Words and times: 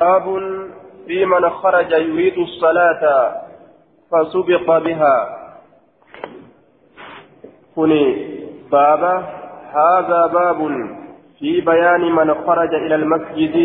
باب 0.00 0.24
في 1.06 1.24
من 1.24 1.50
خرج 1.50 1.92
يريد 1.92 2.38
الصلاة 2.38 3.32
فسبق 4.10 4.78
بها. 4.78 5.38
كني 7.76 8.38
بابا 8.72 9.14
هذا 9.74 10.26
باب 10.26 10.58
في 11.38 11.60
بيان 11.60 12.12
من 12.12 12.34
خرج 12.34 12.74
إلى 12.74 12.94
المسجد 12.94 13.56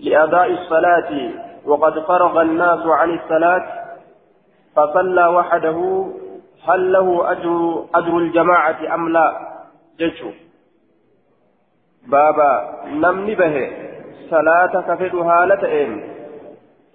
لأداء 0.00 0.52
الصلاة 0.52 1.30
وقد 1.64 1.98
فرغ 1.98 2.42
الناس 2.42 2.86
عن 2.86 3.10
الصلاة 3.14 3.66
فصلى 4.76 5.26
وحده 5.26 6.06
هل 6.68 6.92
له 6.92 7.32
أجر 7.32 7.84
أجر 7.94 8.18
الجماعة 8.18 8.94
أم 8.94 9.08
لا؟ 9.08 9.48
جيشه 9.98 10.32
بابا 12.06 12.82
نمني 12.86 13.34
به 13.34 13.87
صلاة 14.29 14.73
كفد 14.87 15.15
هالتين 15.15 15.91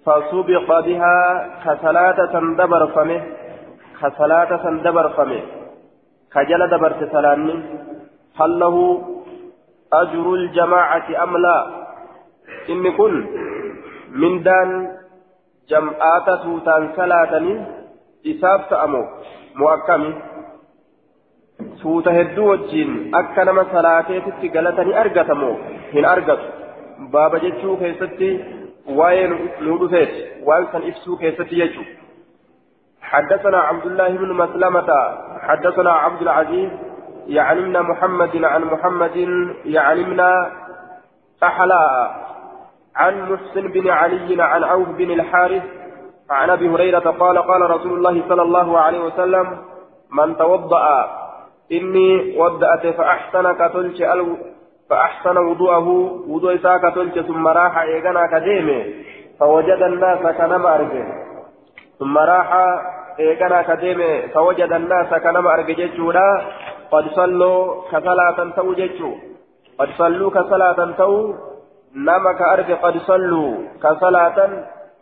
فسبق 0.05 0.79
بها 0.85 1.15
كصلاة 1.65 2.19
دبر 2.59 2.87
فمه 2.95 3.21
كصلاة 4.01 4.63
دبر 4.85 5.09
فمه 5.09 5.41
كجل 6.33 6.61
دبرت 6.73 7.11
سلامي 7.11 7.55
هل 8.39 8.59
له 8.59 8.75
أجر 9.93 10.33
الجماعة 10.33 11.23
أم 11.23 11.37
لا 11.37 11.57
إن 12.69 12.91
كن 12.97 13.15
من 14.11 14.43
دان 14.43 14.69
جمعات 15.69 16.27
توتان 16.43 16.89
صلاة 16.97 17.33
إساب 18.27 18.61
تأمو 18.69 19.03
مؤكمي 19.55 20.13
tuuta 21.81 22.11
hedduu 22.11 22.47
wajjiin 22.49 22.91
akka 23.19 23.45
nama 23.45 23.65
salaateetitti 23.71 24.49
galatanii 24.55 24.95
argatamoo 25.01 25.55
hin 25.93 26.05
argatu 26.05 26.45
baaba 27.10 27.38
jechuu 27.38 27.76
keessatti 27.76 28.30
waa'ee 29.00 29.26
nu 29.60 29.78
dhufeeti. 29.78 30.24
Waan 30.46 30.66
san 30.72 30.88
ibsuu 30.92 31.16
keessatti 31.16 31.56
jechuu. 31.56 31.86
حدثنا 33.04 33.58
عبد 33.58 33.86
الله 33.86 34.08
بن 34.08 34.32
مسلمة 34.32 34.90
حدثنا 35.40 35.92
عبد 35.92 36.22
العزيز 36.22 36.70
يعلمنا 37.26 37.82
محمد 37.82 38.44
عن 38.44 38.64
محمد 38.64 39.16
يعلمنا 39.64 40.50
أحلاء 41.42 42.16
عن 42.96 43.32
محسن 43.32 43.68
بن 43.68 43.90
علي 43.90 44.42
عن 44.42 44.64
عوف 44.64 44.88
بن 44.88 45.10
الحارث 45.10 45.62
عن 46.30 46.50
أبي 46.50 46.68
هريرة 46.68 47.10
قال 47.10 47.38
قال 47.38 47.70
رسول 47.70 47.92
الله 47.98 48.22
صلى 48.28 48.42
الله 48.42 48.78
عليه 48.78 48.98
وسلم 48.98 49.58
من 50.10 50.36
توضأ 50.36 51.10
إني 51.72 52.38
ودأت 52.38 52.86
فأحسن 52.86 53.52
كتلش 53.52 54.02
فأحسن 54.94 55.38
وضوءه 55.38 55.88
وضوء 56.28 56.56
كتلش 56.56 57.18
ثم 57.18 57.48
راح 57.48 57.78
إيقنا 57.78 58.26
كديمه 58.26 58.84
فوجد 59.40 59.82
الناس 59.82 60.18
كنما 60.38 60.74
أرجه 60.74 61.06
ثم 61.98 62.18
راح 62.18 62.50
إيقنا 63.20 63.62
كديمه 63.62 64.26
فوجد 64.34 64.72
الناس 64.72 65.14
كنما 65.14 65.54
أرجه 65.54 65.72
جيتشولا 65.72 66.40
قد 66.92 67.04
صلوا 67.18 67.82
كصلاة 67.92 68.38
تو 68.56 68.74
جيتشو. 68.74 69.10
قد 69.78 69.88
صلوا 69.98 70.30
كصلاة 70.30 70.78
تو 70.98 71.34
نما 71.96 72.32
كأرج 72.32 72.70
قد 72.72 72.96
صلوا 72.98 73.54
كصلاة 73.82 74.38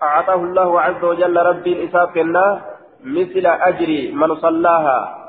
أعطاه 0.03 0.35
الله 0.35 0.81
عز 0.81 1.05
وجل 1.05 1.37
ربي 1.37 1.73
الإساء 1.73 2.07
كنا 2.15 2.61
مثل 3.05 3.47
أجر 3.47 3.91
من 4.15 4.35
صلاها. 4.35 5.22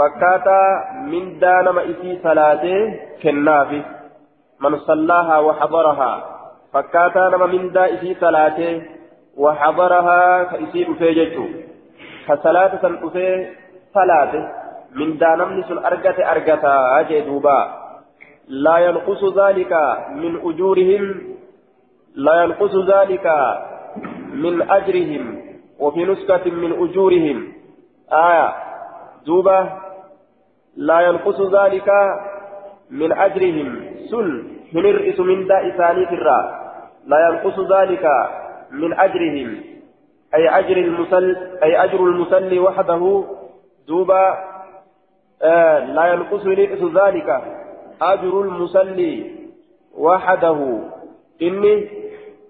فكاتا 0.00 0.60
من 1.12 1.38
دان 1.38 1.68
ما 1.68 1.82
إسي 1.90 2.18
صلاته 2.24 2.78
كنافي 3.22 3.82
من 4.60 4.78
صلاها 4.78 5.38
وحضرها 5.38 6.12
فكاتا 6.72 7.28
نما 7.32 7.46
من 7.46 7.72
دا 7.72 7.84
إسي 7.94 8.14
صلاته 8.20 8.82
وحضرها 9.36 10.20
كإسي 10.50 10.80
أفيجته 10.92 11.48
كصلاة 12.28 12.72
سن 12.82 12.94
أفي 13.06 13.26
صلاته 13.94 14.42
من 14.98 15.18
دا 15.18 15.30
نمني 15.38 15.62
سن 15.68 15.78
أرقت 15.78 16.18
أرقتا 16.32 16.74
أجي 17.00 17.20
لا 18.50 18.78
ينقص 18.78 19.22
ذلك 19.38 19.72
من 20.22 20.32
أجورهم 20.48 21.04
لا 22.14 22.42
ينقص 22.42 22.74
ذلك 22.76 23.26
من 24.32 24.70
أجرهم 24.70 25.24
وفي 25.78 26.04
نسكة 26.04 26.50
من 26.50 26.72
أجورهم 26.82 27.52
آية 28.12 28.54
دوبا 29.26 29.89
لا 30.80 31.00
ينقص 31.00 31.38
ذلك 31.40 31.88
من 32.90 33.12
أجرهم. 33.12 33.68
سن 34.10 34.26
هنرئس 34.74 35.20
من 35.20 35.46
داء 35.46 35.70
ثاني 35.76 36.04
الراء. 36.08 36.46
لا 37.06 37.18
ينقص 37.28 37.56
ذلك 37.72 38.04
من 38.70 38.90
أجرهم. 38.92 39.50
أي 40.34 40.48
أجر 40.48 40.76
المسل 40.76 41.36
أي 41.62 41.84
أجر 41.84 42.00
المسلي 42.00 42.58
وحده. 42.58 43.24
دوبا 43.88 44.24
آه 45.42 45.78
لا 45.78 46.04
ينقص 46.12 46.46
ينقص 46.46 46.82
ذلك. 46.96 47.28
أجر 48.02 48.40
المسلي 48.40 49.14
وحده. 49.96 50.58
إني 51.42 51.88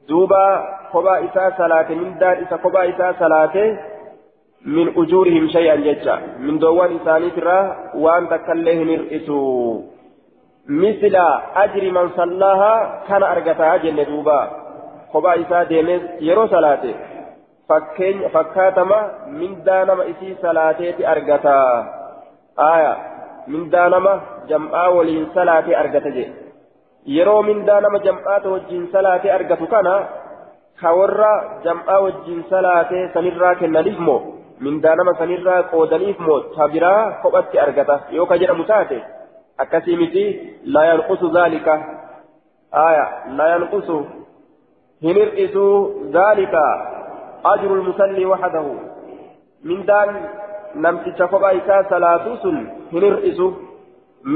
دوبا 0.09 0.47
قبا 0.93 1.25
إساء 1.25 1.55
صلاة 1.59 1.89
من 1.91 2.19
دار 2.19 2.43
إساء 2.43 2.59
قبا 2.59 2.81
إساء 2.89 3.13
صلاة 3.19 3.57
من 4.67 4.89
أجورهم 4.97 5.49
شيئا 5.49 5.77
جدا. 5.77 6.17
من 6.39 6.59
دوان 6.59 6.97
إساني 6.97 7.31
ترى 7.31 7.77
وأن 7.95 8.29
تكليه 8.29 8.85
نرئسوا 8.85 9.81
مثل 10.69 11.17
أجر 11.57 11.91
من 11.91 12.09
صلاها 12.17 13.03
كان 13.09 13.23
أرقتها 13.23 13.77
جنة 13.77 14.03
دوبا. 14.03 14.51
خبا 15.13 15.41
إسا 15.41 15.63
ديمس 15.63 16.03
يرو 16.21 16.47
صلاته. 16.47 16.95
فكين 17.69 18.29
فكاتما 18.29 19.01
من 19.27 19.65
دانما 19.65 20.03
إسي 20.11 20.37
صلاته 20.43 21.13
أرقتا 21.13 21.61
آية. 22.59 22.97
من 23.49 23.71
دانما 23.71 24.21
جمعا 24.49 24.89
ولين 24.89 25.27
صلاته 25.35 25.81
أرقتا 25.81 26.25
yeroo 27.07 27.43
mindaa 27.43 27.81
nama 27.81 27.99
jam'aata 27.99 28.51
wajjin 28.51 28.89
salaatee 28.93 29.33
argatu 29.33 29.67
kana 29.67 29.95
ka 30.81 30.93
warra 30.93 31.61
jam'aa 31.65 32.01
wajjin 32.07 32.45
salaatee 32.51 33.09
sanirraa 33.15 33.55
kennaniif 33.55 33.99
moo 33.99 34.21
mindaa 34.67 34.95
nama 35.01 35.15
sanirraa 35.21 35.63
qoodaniif 35.73 36.19
moo 36.27 36.39
tabiraa 36.57 37.01
kophatti 37.23 37.63
argata 37.65 37.97
yoo 38.17 38.27
ka 38.31 38.39
jedhamu 38.43 38.65
taate 38.71 38.99
akkasii 39.65 39.97
miti 40.03 40.25
laa 40.75 40.85
yanqusu 40.91 41.31
zaalika 41.37 41.75
aya 42.85 43.05
laa 43.39 43.49
yanqusu 43.55 43.97
hin 45.07 45.17
hir'isu 45.21 45.65
zaalika 46.17 46.63
ajru 47.53 47.77
lmusallii 47.81 48.29
waxdahu 48.33 48.73
mindaan 49.73 50.11
namticha 50.87 51.29
kophaa 51.35 51.53
isaa 51.61 51.83
salaatuu 51.93 52.37
sun 52.43 52.59
hin 52.93 53.07
hir'isu 53.09 53.47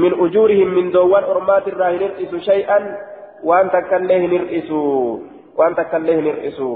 min 0.03 0.13
ujuurihim 0.27 0.73
min 0.77 0.93
doowwan 0.95 1.29
ormaatirraa 1.33 1.89
hin 1.95 2.01
hir'isu 2.05 2.39
shay'an 2.49 2.87
waan 3.51 3.69
takkaillee 3.75 4.19
hin 4.23 4.33
hir'isu 4.37 4.79
waan 5.59 5.75
takkaillee 5.81 6.15
hin 6.21 6.27
hir'isu 6.31 6.69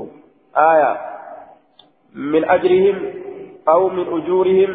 aya 0.65 0.91
min 2.35 2.45
ajrihim 2.57 2.97
أو 3.73 3.89
من 3.89 4.05
أجورهم 4.17 4.71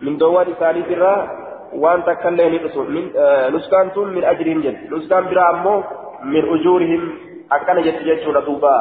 من 0.00 0.18
دوار 0.18 0.46
ثالث 0.60 0.88
الرا 0.96 1.16
وأن 1.82 2.04
تكلم 2.04 2.52
نسكان 3.54 3.86
من 4.16 4.24
أجرهم 4.24 4.60
جد 4.64 4.76
نسكان 4.92 5.24
برا 5.30 5.44
أمو 5.50 5.76
من 6.32 6.42
أجورهم 6.54 7.02
أكن 7.52 7.82
جد 7.86 7.98
جد 8.06 8.18
شورى 8.24 8.40
دوبا 8.46 8.78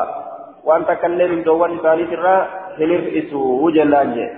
وأن 0.67 0.85
تكلم 0.85 1.31
من 1.31 1.43
دوار 1.43 1.77
ثالث 1.85 2.09
الرا 2.17 2.37
هنر 2.79 3.03
إسو 3.19 3.39
وجلان 3.63 4.09
جد 4.15 4.35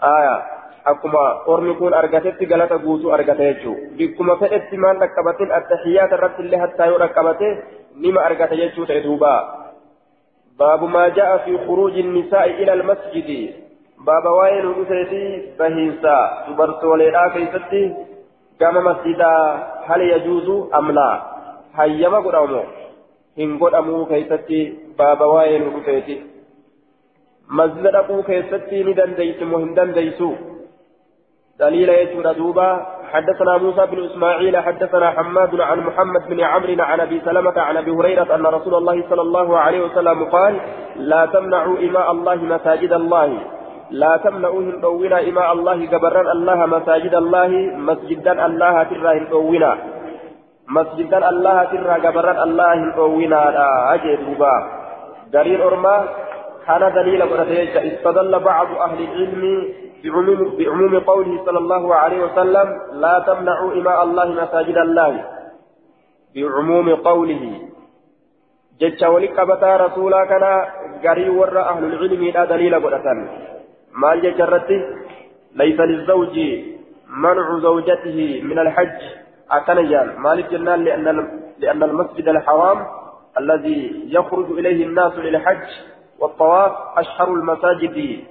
aya 0.00 0.34
akkuma 0.84 1.48
ormi 1.48 1.74
kun 1.76 1.94
argatetti 1.94 2.46
galata 2.46 2.78
guutuu 2.78 3.10
argata 3.10 3.42
jechuudha 3.42 3.96
bikkuma 3.96 4.36
fedhetti 4.36 4.76
maal 4.76 5.00
dhaqqabatin 5.00 5.52
attahiyyaata 5.58 6.16
irratti 6.16 6.42
illee 6.44 6.60
hattaa 6.60 6.86
yoo 6.86 6.98
dhaqqabate 6.98 7.48
nima 7.96 8.20
argata 8.20 8.56
jechuu 8.60 8.86
ta'e 8.86 9.02
duuba 9.02 9.32
باب 10.58 10.84
ما 10.84 11.08
جاء 11.08 11.38
في 11.44 11.58
خروج 11.66 11.98
النساء 11.98 12.50
إلى 12.50 12.72
المسجد. 12.72 13.54
باب 14.06 14.24
وين 14.38 14.66
أسيتي 14.82 15.24
بهيسا 15.58 16.44
تبرتولي 16.46 17.30
كيفتي؟ 17.34 17.94
كما 18.60 18.80
مسجدا 18.80 19.32
هل 19.86 20.00
يجوز 20.00 20.48
أم 20.74 20.90
لا؟ 20.90 21.10
هيما 21.74 22.18
قرأمو 22.18 22.62
إن 23.38 23.58
قرأمو 23.58 24.06
كيفتي؟ 24.06 24.74
باب 24.98 25.20
وين 25.20 25.62
أسيتي 25.76 26.16
مسجد 27.50 27.94
أبو 27.94 28.22
كيفتي؟ 28.22 28.82
ندن 28.82 29.14
ديسم 29.14 29.52
وهندن 29.52 29.92
ديسو 29.92 30.32
دليل 31.60 31.88
يجور 31.88 32.32
دوبا. 32.32 32.95
حدثنا 33.12 33.56
موسى 33.58 33.86
بن 33.86 34.04
إسماعيل 34.04 34.56
حدثنا 34.56 35.10
حماد 35.10 35.60
عن 35.60 35.80
محمد 35.80 36.28
بن 36.28 36.40
عمرو 36.40 36.82
عن 36.82 37.00
أبي 37.00 37.20
سلمة 37.24 37.60
عن 37.60 37.76
أبي 37.76 37.90
هريرة 37.90 38.34
أن 38.34 38.46
رسول 38.46 38.74
الله 38.74 39.04
صلى 39.10 39.22
الله 39.22 39.58
عليه 39.58 39.80
وسلم 39.80 40.24
قال 40.24 40.60
لا 40.96 41.26
تمنعوا 41.26 41.78
إماء 41.78 42.10
الله 42.12 42.34
مساجد 42.34 42.92
الله 42.92 43.38
لا 43.90 44.16
تمنعوا 44.16 44.62
هندونا 44.62 45.20
إماء 45.28 45.52
الله 45.52 45.84
جبرا 45.86 46.32
الله 46.32 46.66
مساجد 46.66 47.14
الله 47.14 47.48
مسجدا 47.76 48.46
الله 48.46 48.82
ترى 48.82 49.18
هندونا 49.18 49.76
مسجدا 50.68 51.28
الله 51.28 51.64
ترى 51.64 51.94
قبرا 52.06 52.44
الله 52.44 52.94
أوينا 52.96 53.40
أجي 53.94 54.16
دوبا. 54.16 54.54
دليل 55.32 55.62
أرما 55.62 55.96
كان 56.66 56.92
دليل 56.94 57.22
استدل 57.22 58.38
بعض 58.38 58.66
أهل 58.86 58.98
العلم 59.08 59.42
بعموم, 60.06 60.56
بعموم 60.58 60.98
قوله 61.00 61.44
صلى 61.46 61.58
الله 61.58 61.94
عليه 61.94 62.24
وسلم 62.24 62.80
لا 62.92 63.24
تمنعوا 63.26 63.72
إماء 63.72 64.02
الله 64.02 64.26
مساجد 64.42 64.76
الله 64.76 65.24
بعموم 66.34 66.94
قوله 66.94 67.44
wali 69.12 69.28
qabataa 69.28 69.76
rasuulaa 69.78 70.26
kana 70.26 70.66
garii 71.02 71.32
warra 71.32 71.62
ahlul 71.70 71.96
cilmiidha 71.98 72.46
daliila 72.46 72.80
godhatan 72.80 73.28
maal 73.92 74.20
jecha 74.20 74.44
irratti 74.44 74.76
laysa 75.56 75.86
lizawji 75.86 76.76
mancu 77.08 77.60
zawjatihi 77.64 78.42
min 78.42 78.58
alhajj 78.58 79.00
akkana 79.48 79.86
jaan 79.92 80.12
maaliif 80.20 80.52
jennaan 80.52 80.84
lianna 80.84 81.88
almasjid 81.88 82.28
alxaraam 82.28 82.84
الذي 83.36 84.08
يخرج 84.08 84.50
إليه 84.50 84.86
الناس 84.86 85.12
للحج 85.18 85.68
والطواف 86.18 86.72
أشهر 86.98 87.28
المساجد 87.28 88.24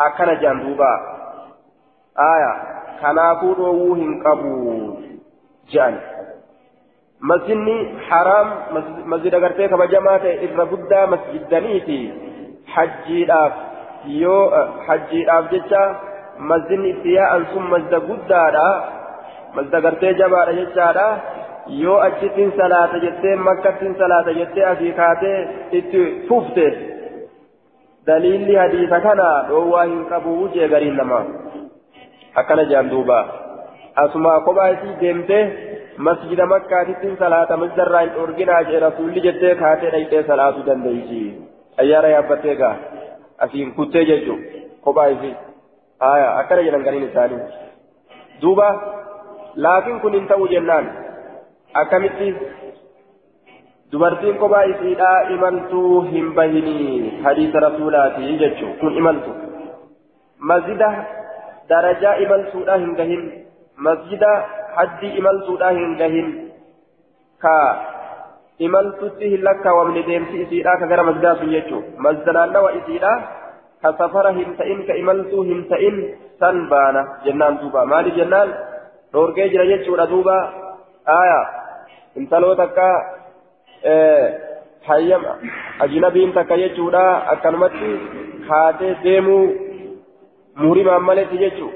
أكن 0.00 0.40
جانبوبا 0.40 1.11
آية 2.18 2.52
كنافور 3.00 3.60
ووهن 3.60 4.22
قبو 4.22 4.94
جان 5.72 6.00
مسجدني 7.20 7.98
حرام 8.08 8.48
مسجد 9.06 9.34
أغرتي 9.34 9.68
كما 9.68 9.86
جماعة 9.86 10.26
إذا 10.46 10.64
بدا 10.64 11.06
مسجدنيتي 11.06 12.12
حجي 12.66 13.24
داف 13.24 13.52
يو 14.06 14.50
حجي 14.86 15.24
داف 15.24 15.54
جتا 15.54 16.00
مسجدني 16.38 16.90
إتياء 17.00 17.42
ثم 17.42 17.70
مسجد 17.70 17.94
بدا 17.94 18.84
مسجد 19.54 19.74
أغرتي 19.74 20.12
جماعة 20.12 20.52
جتا 20.52 21.20
yoo 21.66 21.98
achittiin 22.00 22.52
salaata 22.56 22.98
jettee 22.98 23.36
makkattiin 23.36 23.94
salaata 23.98 24.32
jettee 24.38 24.64
asii 24.66 24.92
kaatee 24.92 25.48
itti 25.78 26.24
fufte 26.28 26.64
daliilli 28.06 28.56
hadiisa 28.56 29.00
kana 29.00 29.28
dhoowwaa 29.48 29.84
hin 29.84 30.04
qabu 30.06 30.48
jee 30.54 30.68
gariin 30.68 30.96
namaa 30.96 31.24
akkana 32.40 32.64
jaan 32.72 32.90
duuba 32.90 33.18
asuma 34.04 34.40
kophaa 34.48 34.68
isii 34.74 34.94
deemtee 35.00 35.42
masjida 36.08 36.46
makkaatittiin 36.52 37.16
salaata 37.22 37.56
masjidarraa 37.62 38.00
hin 38.04 38.14
dhorginaa 38.16 38.62
jee 38.70 38.80
rasuulli 38.86 39.24
jettee 39.26 39.54
kaatee 39.62 39.90
dhayxee 39.96 40.22
salaatuu 40.30 40.66
dandeeysi 40.70 41.20
ayyaara 41.84 42.14
yaabbattee 42.14 42.56
gaa 42.62 42.74
asiin 43.46 43.74
kuttee 43.80 44.04
jechuu 44.12 44.38
kophaa 44.86 45.06
isii 45.16 45.34
haya 46.06 46.32
akkana 46.40 46.66
jedhan 46.68 46.88
gariin 46.88 47.06
isaanii 47.10 47.42
duuba 48.42 48.68
laakiin 49.66 50.00
kun 50.06 50.18
hin 50.20 50.28
ta'u 50.34 50.48
jennaan 50.56 50.90
akkamitti 51.84 52.34
dubartiin 53.92 54.38
kophaa 54.44 54.62
isiidhaa 54.74 55.16
imaltuu 55.36 56.00
hin 56.12 56.34
bahinii 56.38 57.18
hadiisa 57.24 57.60
rasuulaati 57.66 58.36
jechuun 58.44 58.78
kun 58.84 58.96
imaltu 59.02 59.34
masjida 60.52 60.88
hin 62.84 62.94
gahin 63.00 63.22
masjida 63.88 64.32
haddii 64.76 65.12
imaltuudhaa 65.22 65.72
hin 65.78 65.96
gahin 66.02 66.28
ka 67.44 67.54
imaltutti 68.58 69.30
hin 69.34 69.44
lakkaawamne 69.44 70.02
deemsi 70.08 70.42
isiidhaa 70.42 70.76
ka 70.82 70.90
gara 70.92 71.06
masjidaa 71.10 71.36
sun 71.40 71.54
jechuun 71.54 71.88
masjida 72.06 72.36
naannawa 72.38 72.74
isiidhaa 72.80 73.16
ka 73.82 73.94
safara 74.02 74.34
hin 74.38 74.54
ta'in 74.60 74.84
ka 74.90 74.98
imaltuu 75.04 75.46
hin 75.48 75.64
ta'in 75.72 75.98
san 76.44 76.60
baana 76.74 77.06
jennaan 77.24 77.58
duuba 77.62 77.86
maaliif 77.94 78.20
jennaan 78.20 78.54
dhoorgee 79.12 79.48
jira 79.56 79.66
jechuudha 79.72 80.06
duuba 80.14 80.38
aayaa. 81.16 81.44
intaloo 82.16 82.54
takka 82.54 82.86
jechuudha 86.62 87.04
akkanumatti 87.34 87.92
kaatee 88.48 88.94
muhrimaan 90.60 91.02
maletti 91.08 91.38
jechuu 91.38 91.72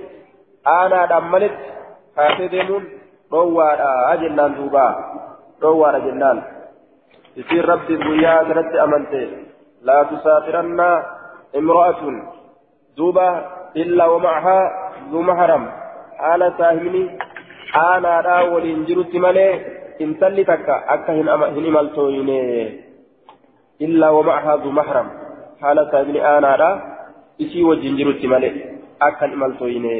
aanaadhaan 0.74 1.30
maletti 1.34 1.68
kaatee 2.16 2.50
deemuun 2.54 2.86
dhoowwaadha 3.30 4.16
jennaan 4.22 4.56
duuba. 4.56 4.84
Dhoowwaadha 5.60 6.00
jennaan. 6.06 6.44
Isiin 7.36 7.64
rabbi 7.64 7.96
guyyaa 8.04 8.38
asirratti 8.40 8.78
amante. 8.78 9.22
Laa 9.82 10.04
tusaaxiranna 10.04 10.88
imra'atun. 11.60 12.16
Duuba 12.96 13.26
illaa 13.74 14.10
wamacahaa 14.14 14.64
zu 15.10 15.22
mahram 15.22 15.64
haala 16.18 16.52
saahibni 16.58 17.02
aanaadhaa 17.84 18.44
waliin 18.52 18.86
jirutti 18.88 19.18
malee 19.24 19.52
intalli 19.98 20.44
takka 20.50 20.76
akka 20.94 21.12
hin 21.12 21.66
imaltooyne 21.70 22.40
illaa 23.86 24.12
wama'ahaa 24.16 24.58
zu 24.64 24.72
mahram 24.78 25.10
haala 25.62 25.84
saahibni 25.90 26.20
aanaadha 26.32 26.70
isii 27.44 27.64
wajjin 27.68 27.96
jirutti 28.00 28.32
malee 28.32 28.52
akka 29.08 29.26
hin 29.26 29.36
imaltooyne 29.38 29.94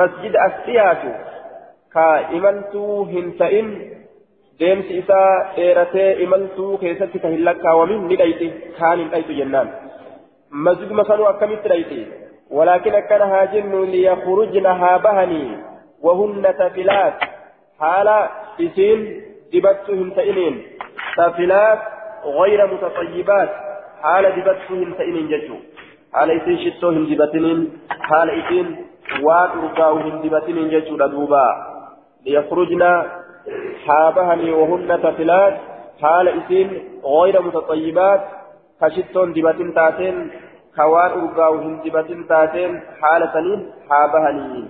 masjida 0.00 0.42
as 0.46 0.60
dhiyaatu 0.66 1.12
ka 1.96 2.06
imaltuu 2.38 3.04
hin 3.12 3.32
ta'in 3.42 3.70
deemsi 4.60 4.98
isaa 5.02 5.30
dheeratee 5.56 6.08
imaltuu 6.26 6.72
keessatti 6.84 7.22
ka 7.26 7.34
hin 7.34 7.44
lakkaawamin 7.50 8.08
ni 8.12 8.18
dhayti 8.22 8.50
kaan 8.80 8.98
hin 9.02 9.12
dhaytu 9.14 9.38
jennaan 9.42 9.72
masjiduma 10.68 11.08
sanuu 11.12 11.30
akkamitti 11.34 11.74
dhayti 11.74 12.02
ولكن 12.50 12.94
أكن 12.94 13.20
هاجن 13.32 13.84
ليخرجن 13.90 14.66
هابهني 14.66 15.58
وهن 16.02 16.54
تفلات 16.58 17.14
حال 17.80 18.08
إسين 18.60 19.22
دبتهم 19.52 20.10
تئنين 20.10 20.62
سافلات 21.16 21.78
غير 22.24 22.66
متطيبات 22.66 23.50
حال 24.02 24.24
دبتهم 24.36 24.94
تئنين 24.94 25.28
ججو 26.14 26.18
حال 26.18 26.30
إسين 26.30 26.58
شتوهم 26.58 27.04
دبتنين 27.14 27.78
حال 28.00 28.30
إسين 28.30 28.76
وان 29.22 29.50
رقاوهم 29.64 30.22
دبتنين 30.22 30.68
ججو 30.68 30.96
لدوبا 30.96 31.46
ليخرجن 32.26 33.02
حابهني 33.86 34.50
وهن 34.50 35.02
تفلات 35.02 35.54
حال 36.02 36.28
إسين 36.28 36.68
غير 37.04 37.42
متطيبات 37.42 38.20
كشتون 38.80 39.32
دبتن 39.32 39.74
تاتين 39.74 40.30
كوان 40.76 41.10
رقاوهم 41.10 41.80
دبتن 41.84 42.26
تاتين 42.28 42.80
حال 43.02 43.28
سنين 43.32 43.70
حابهني 43.90 44.64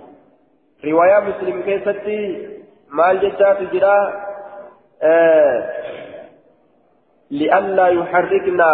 رواية 0.85 1.19
مسلم 1.19 1.61
كيستي 1.61 2.47
مال 2.89 3.19
جتات 3.19 3.57
جرا 3.73 3.97
لئلا 7.31 7.87
يحركنا 7.87 8.71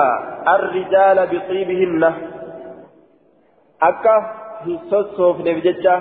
الرجال 0.56 1.28
بطيبهن 1.28 2.14
akka 3.80 4.14
hin 4.66 4.80
sossoofneef 4.90 5.64
jecha 5.64 5.96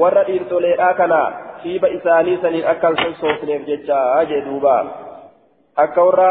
warra 0.00 0.22
dhiirtoleedhaa 0.28 0.94
kana 0.94 1.20
fiiba 1.62 1.88
isaanii 1.88 2.38
saniin 2.42 2.68
akka 2.72 2.88
hin 2.88 2.98
sossoofneef 3.04 3.66
jecha 3.66 3.98
jee 4.32 4.40
duuba. 4.44 4.74
Akka 5.76 6.04
warra 6.04 6.30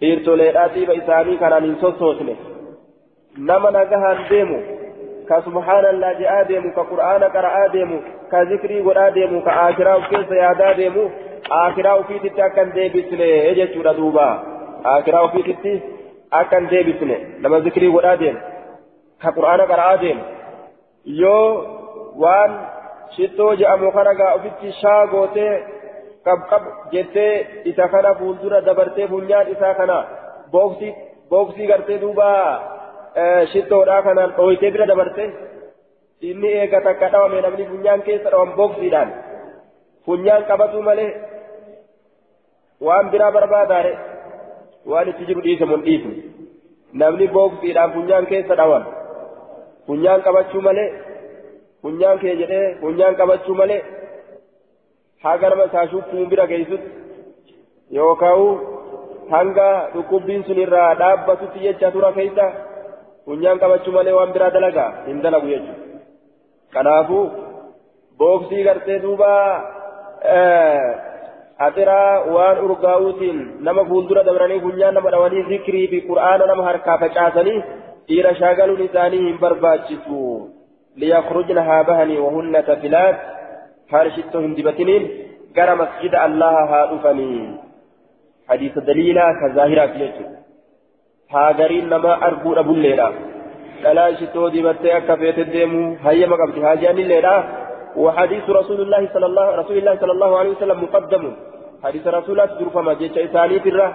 dhiirtoleedhaa 0.00 0.68
fiiba 0.74 0.98
isaanii 1.02 1.38
kanaan 1.44 1.68
hin 1.68 1.78
sossoofne. 1.80 2.36
Nama 3.38 3.70
nagahaan 3.78 4.26
deemu 4.30 4.60
ka 5.28 5.40
subhaanallaa 5.46 6.14
je'aa 6.20 6.44
deemu 6.52 6.74
ka 6.78 6.84
qur'aana 6.90 7.32
qara'aa 7.38 7.72
deemu 7.72 8.02
ka 8.30 8.44
zikrii 8.52 8.82
godhaa 8.88 9.10
deemu 9.18 9.42
ka 9.48 9.58
aakiraa 9.64 9.96
of 10.02 10.08
keessa 10.12 10.42
yaadaa 10.42 10.74
deemu 10.82 11.08
aakiraa 11.62 11.96
ofiititti 12.02 12.42
akka 12.48 12.64
hin 12.64 12.74
deebisne 12.74 13.32
jechuudha 13.62 13.96
duuba. 14.02 14.28
Aakiraa 14.94 15.26
ofiititti 15.30 15.80
akka 16.30 16.60
hin 16.60 16.70
deebisne 16.70 17.20
nama 17.44 17.60
zikrii 17.68 17.92
godhaa 17.98 18.16
deemu. 18.24 18.49
Ka 19.22 19.28
qur'aana 19.36 19.64
qara'aa 19.72 19.96
deemu 20.02 20.22
yoo 21.22 21.46
waan 22.22 22.50
shittoo 23.16 23.50
je'amu 23.60 23.88
kana 23.96 24.12
gaa 24.20 24.32
ofitti 24.38 24.68
shaa 24.80 25.02
gootee 25.12 25.52
qabqab 26.26 26.62
jettee 26.92 27.32
isa 27.70 27.84
kana 27.94 28.10
fuuldura 28.18 28.58
dabartee 28.68 29.06
funyaan 29.12 29.46
isaa 29.54 29.74
kana 29.80 29.96
booksii 30.52 30.92
booksii 31.30 31.66
gartee 31.72 31.98
duuba 32.02 32.28
shittoodhaa 33.52 34.02
kanaan 34.08 34.30
dhooytee 34.38 34.70
bira 34.74 34.86
dabarte 34.92 35.24
inni 36.28 36.48
eega 36.62 36.80
takka 36.86 37.06
dhawame 37.14 37.38
namni 37.46 37.64
funyaan 37.72 38.00
keessa 38.08 38.28
dhawan 38.34 38.50
booksiidhaan 38.58 39.10
funyaan 40.06 40.42
qabatu 40.50 40.78
malee 40.88 41.10
waan 42.86 43.06
biraa 43.12 43.32
barbaadaare 43.36 43.92
waan 44.92 45.08
itti 45.12 45.24
jiru 45.28 45.40
dhiisamu 45.46 45.76
hin 45.76 45.84
dhiisne 45.86 46.14
namni 47.02 47.26
booksiidhaan 47.36 47.90
funyaan 47.96 48.26
keessa 48.32 48.54
dhawan 48.60 48.84
funyaan 49.86 50.24
qabachuu 50.26 50.62
malee 50.68 50.88
funyaan 51.82 52.18
kee 52.22 52.34
jedhee 52.40 52.66
funyaan 52.82 53.18
qabachuu 53.20 53.56
malee 53.60 53.80
haga 55.24 55.50
nama 55.50 55.68
isaa 55.70 55.86
shukkuun 55.92 56.30
bira 56.32 56.46
geessutti 56.52 56.90
yookaan 57.98 58.44
hanga 59.34 59.68
dhukkubbiin 59.94 60.44
sun 60.46 60.62
irraa 60.64 60.94
dhaabbatutti 61.02 61.64
jecha 61.66 61.92
tura 61.96 62.12
keessa 62.18 62.46
funyaan 63.26 63.62
qabachuu 63.62 63.96
malee 63.98 64.16
waan 64.18 64.32
biraa 64.36 64.54
dalagaa 64.56 64.90
hin 65.08 65.22
dalagu 65.24 65.52
jechuudha. 65.52 65.84
Kanaafuu 66.74 67.24
booksii 68.18 68.64
gartee 68.68 69.02
duuba 69.04 69.30
أترى 71.60 72.04
وان 72.34 72.56
أرقاوتين 72.56 73.36
نما 73.60 73.84
فولدرة 73.84 74.22
دبراني 74.22 74.60
فنيان 74.60 74.94
نما 74.94 75.10
دواني 75.10 75.42
ذكري 78.10 78.34
في 78.34 78.44
قرآن 78.44 78.60
نما 78.60 78.70
هركا 78.70 78.76
فجاسني 78.76 78.80
إيرا 78.80 78.80
شاغل 78.80 78.84
نسانيهم 78.84 79.38
برباجسو 79.38 80.48
ليخرجن 80.96 81.58
هابهني 81.58 82.18
وهن 82.18 82.64
تفلات 82.64 83.16
هارشتهم 83.90 84.54
دبتنين 84.54 85.10
قرى 85.56 85.74
مسجد 85.74 86.14
الله 86.14 86.64
هادفني 86.64 87.56
حديث 88.48 88.78
دليلا 88.78 89.32
كظاهرة 89.40 89.86
في 89.86 90.40
هاجرين 91.30 91.88
نما 91.88 92.26
أربو 92.26 92.52
أبو 92.52 92.72
الليلة 92.74 93.12
دلال 93.84 94.18
شتو 94.18 94.48
دبتي 94.48 94.96
أكا 94.96 95.16
فيت 95.16 95.38
الديمو 95.38 95.96
هيا 96.04 96.26
مقبت 96.26 96.58
هاجان 96.58 96.98
الليلة 96.98 97.44
وحديث 97.96 98.50
رسول 98.50 98.80
الله 98.80 99.08
صلى 99.14 99.26
الله 99.26 99.54
رسول 99.54 99.78
الله 99.78 99.96
صلى 100.00 100.12
الله 100.12 100.38
عليه 100.38 100.50
وسلم 100.50 100.82
مقدم 100.82 101.36
حديث 101.84 102.06
رسول 102.06 102.40
الله 102.40 102.46
تدرفما 102.54 102.92
جيش 102.94 103.18
إساني 103.18 103.58
ترى 103.58 103.94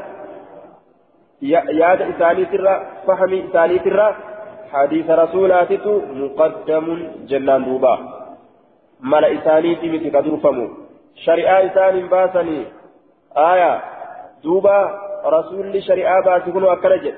ياد 1.42 2.02
إساني 2.02 2.46
ترى 2.46 2.74
فهم 3.08 3.32
إساني 3.34 3.80
ترى 3.80 4.16
حديث 4.72 5.10
رسولاتك 5.10 5.86
مقدم 6.22 6.86
جنان 7.30 7.66
دوبا. 7.66 7.94
ملا 9.02 9.34
إساني 9.34 9.76
تمتي 9.76 10.10
كدرفمو 10.10 10.68
شريعة 11.16 11.66
إساني 11.66 12.02
باسني 12.08 12.60
آية 13.38 13.82
دوبا 14.44 14.80
رسول 15.26 15.84
شريعة 15.84 16.24
باسكن 16.26 16.64
وأكرجت 16.64 17.16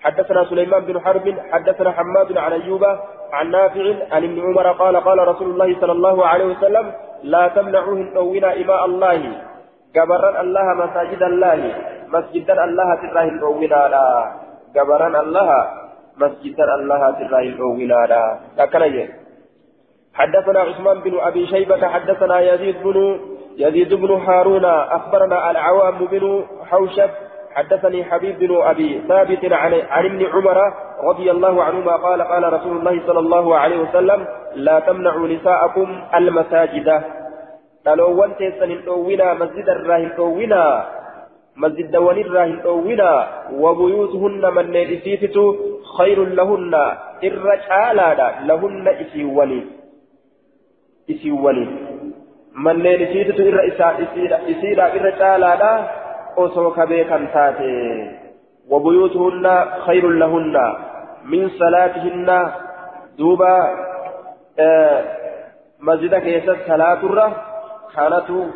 حدثنا 0.00 0.44
سليمان 0.44 0.82
بن 0.84 1.00
حرب 1.00 1.26
حدثنا 1.52 1.90
حماد 1.90 2.38
عن 2.38 2.52
أيوب 2.52 2.84
عن 3.32 3.50
نافع 3.50 3.84
عن 4.12 4.22
ابن 4.24 4.38
عمر 4.40 4.66
قال 4.72 4.96
قال 4.96 5.28
رسول 5.28 5.48
الله 5.50 5.80
صلى 5.80 5.92
الله 5.92 6.26
عليه 6.26 6.44
وسلم 6.44 6.92
لا 7.22 7.48
تمنعوهن 7.48 8.16
أونا 8.16 8.56
إماء 8.56 8.84
الله. 8.84 9.20
الله 9.96 10.74
مساجد 10.74 11.22
الله 11.22 11.74
مسجدا 12.08 12.64
الله 12.64 12.88
تراه 12.94 13.24
الأونا 13.24 13.88
لا 13.88 14.32
جبرا 14.74 15.20
الله 15.20 15.50
مسجدا 16.16 16.74
الله 16.74 17.10
تراه 17.10 17.40
الأونا 17.40 18.06
لا 18.08 18.38
أكرجت 18.58 19.10
حدثنا 20.14 20.60
عثمان 20.60 21.00
بن 21.00 21.18
أبي 21.20 21.46
شيبة 21.46 21.88
حدثنا 21.88 22.40
يزيد 22.40 22.76
بن 22.84 23.20
يزيد 23.58 23.94
بن 23.94 24.10
هارون 24.12 24.64
أخبرنا 24.64 25.50
العوام 25.50 25.98
بن 25.98 26.44
حوشب 26.70 27.10
حدثني 27.54 28.04
حبيب 28.04 28.38
بن 28.38 28.52
أبي 28.62 29.02
ثابت 29.08 29.52
عن, 29.52 29.72
عن 29.90 30.04
ابن 30.04 30.26
عمر 30.26 30.58
رضي 31.04 31.30
الله 31.30 31.64
عنهما 31.64 31.96
قال 31.96 32.22
قال 32.22 32.52
رسول 32.52 32.76
الله 32.76 33.00
صلى 33.06 33.18
الله 33.18 33.56
عليه 33.56 33.78
وسلم 33.78 34.26
لا 34.54 34.80
تمنعوا 34.80 35.28
نساءكم 35.28 36.00
المساجد 36.14 37.02
قالوا 37.86 38.08
وانت 38.08 38.38
سنلقونا 38.60 39.34
مسجد 39.34 39.68
الراهن 39.68 40.08
قونا 40.18 40.64
مسجد 41.56 41.90
دوان 41.90 42.18
الراهن 42.18 42.56
قونا 42.60 43.12
وبيوتهن 43.52 44.54
من 44.54 44.66
نيسيتت 44.70 45.36
خير 45.98 46.18
لهن 46.24 46.74
الرجالا 47.24 48.08
لهن 48.48 48.88
إسيواني 48.88 49.60
إسيواني 51.10 51.66
manneen 52.64 53.00
isiititu 53.00 53.42
irra 53.48 53.62
isiidha 54.52 54.86
irra 54.96 55.12
caalaadha 55.20 55.70
osoo 56.36 56.70
kabee 56.76 57.04
kan 57.08 57.24
taate. 57.32 57.72
وبيوتهن 58.70 59.64
خير 59.86 60.08
لهن 60.08 60.56
من 61.24 61.48
صلاتهن 61.48 62.50
دوبا 63.18 63.56
آه 64.58 65.04
مسجد 65.80 66.14
كيسة 66.14 66.56
الرّ 67.98 68.20
كانت 68.20 68.50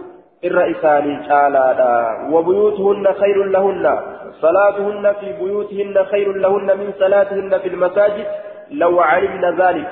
الرئيسان 0.44 1.26
تعالى 1.28 2.06
وبيوتهن 2.32 3.12
خير 3.12 3.44
لهن. 3.44 3.98
صلاتهن 4.32 5.12
في 5.20 5.32
بيوتهن 5.32 6.04
خير 6.04 6.32
لهن 6.32 6.78
من 6.78 6.92
صلاتهن 6.98 7.58
في 7.58 7.68
المساجد. 7.68 8.26
لو 8.70 9.00
علمن 9.00 9.60
ذلك. 9.60 9.88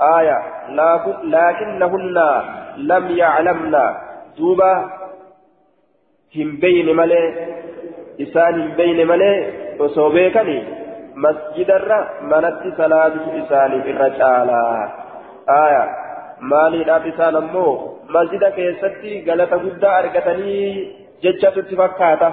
آية. 0.00 0.38
لكنهن 1.24 2.42
لم 2.76 3.10
يعلمن. 3.10 3.78
دوبا. 4.38 4.90
هم 6.36 6.56
بين 6.56 6.96
ملي 6.96 7.46
إسان 8.20 8.68
بين 8.76 9.06
ملي 9.06 9.52
وصوبيكني 9.78 10.64
مسجد 11.16 11.70
الرا 11.70 12.08
منت 12.22 12.76
صلاة 12.76 13.12
إسان 13.38 13.72
الرجالة 13.72 14.92
آية. 15.50 16.05
مالي 16.40 16.82
الأبسان 16.82 17.36
أمو 17.36 17.96
مسجد 18.08 18.44
كيستي 18.44 19.30
غلط 19.30 19.52
قد 19.52 19.84
أرغتني 19.84 20.56
ججة 21.22 21.60
تفكاتا 21.70 22.30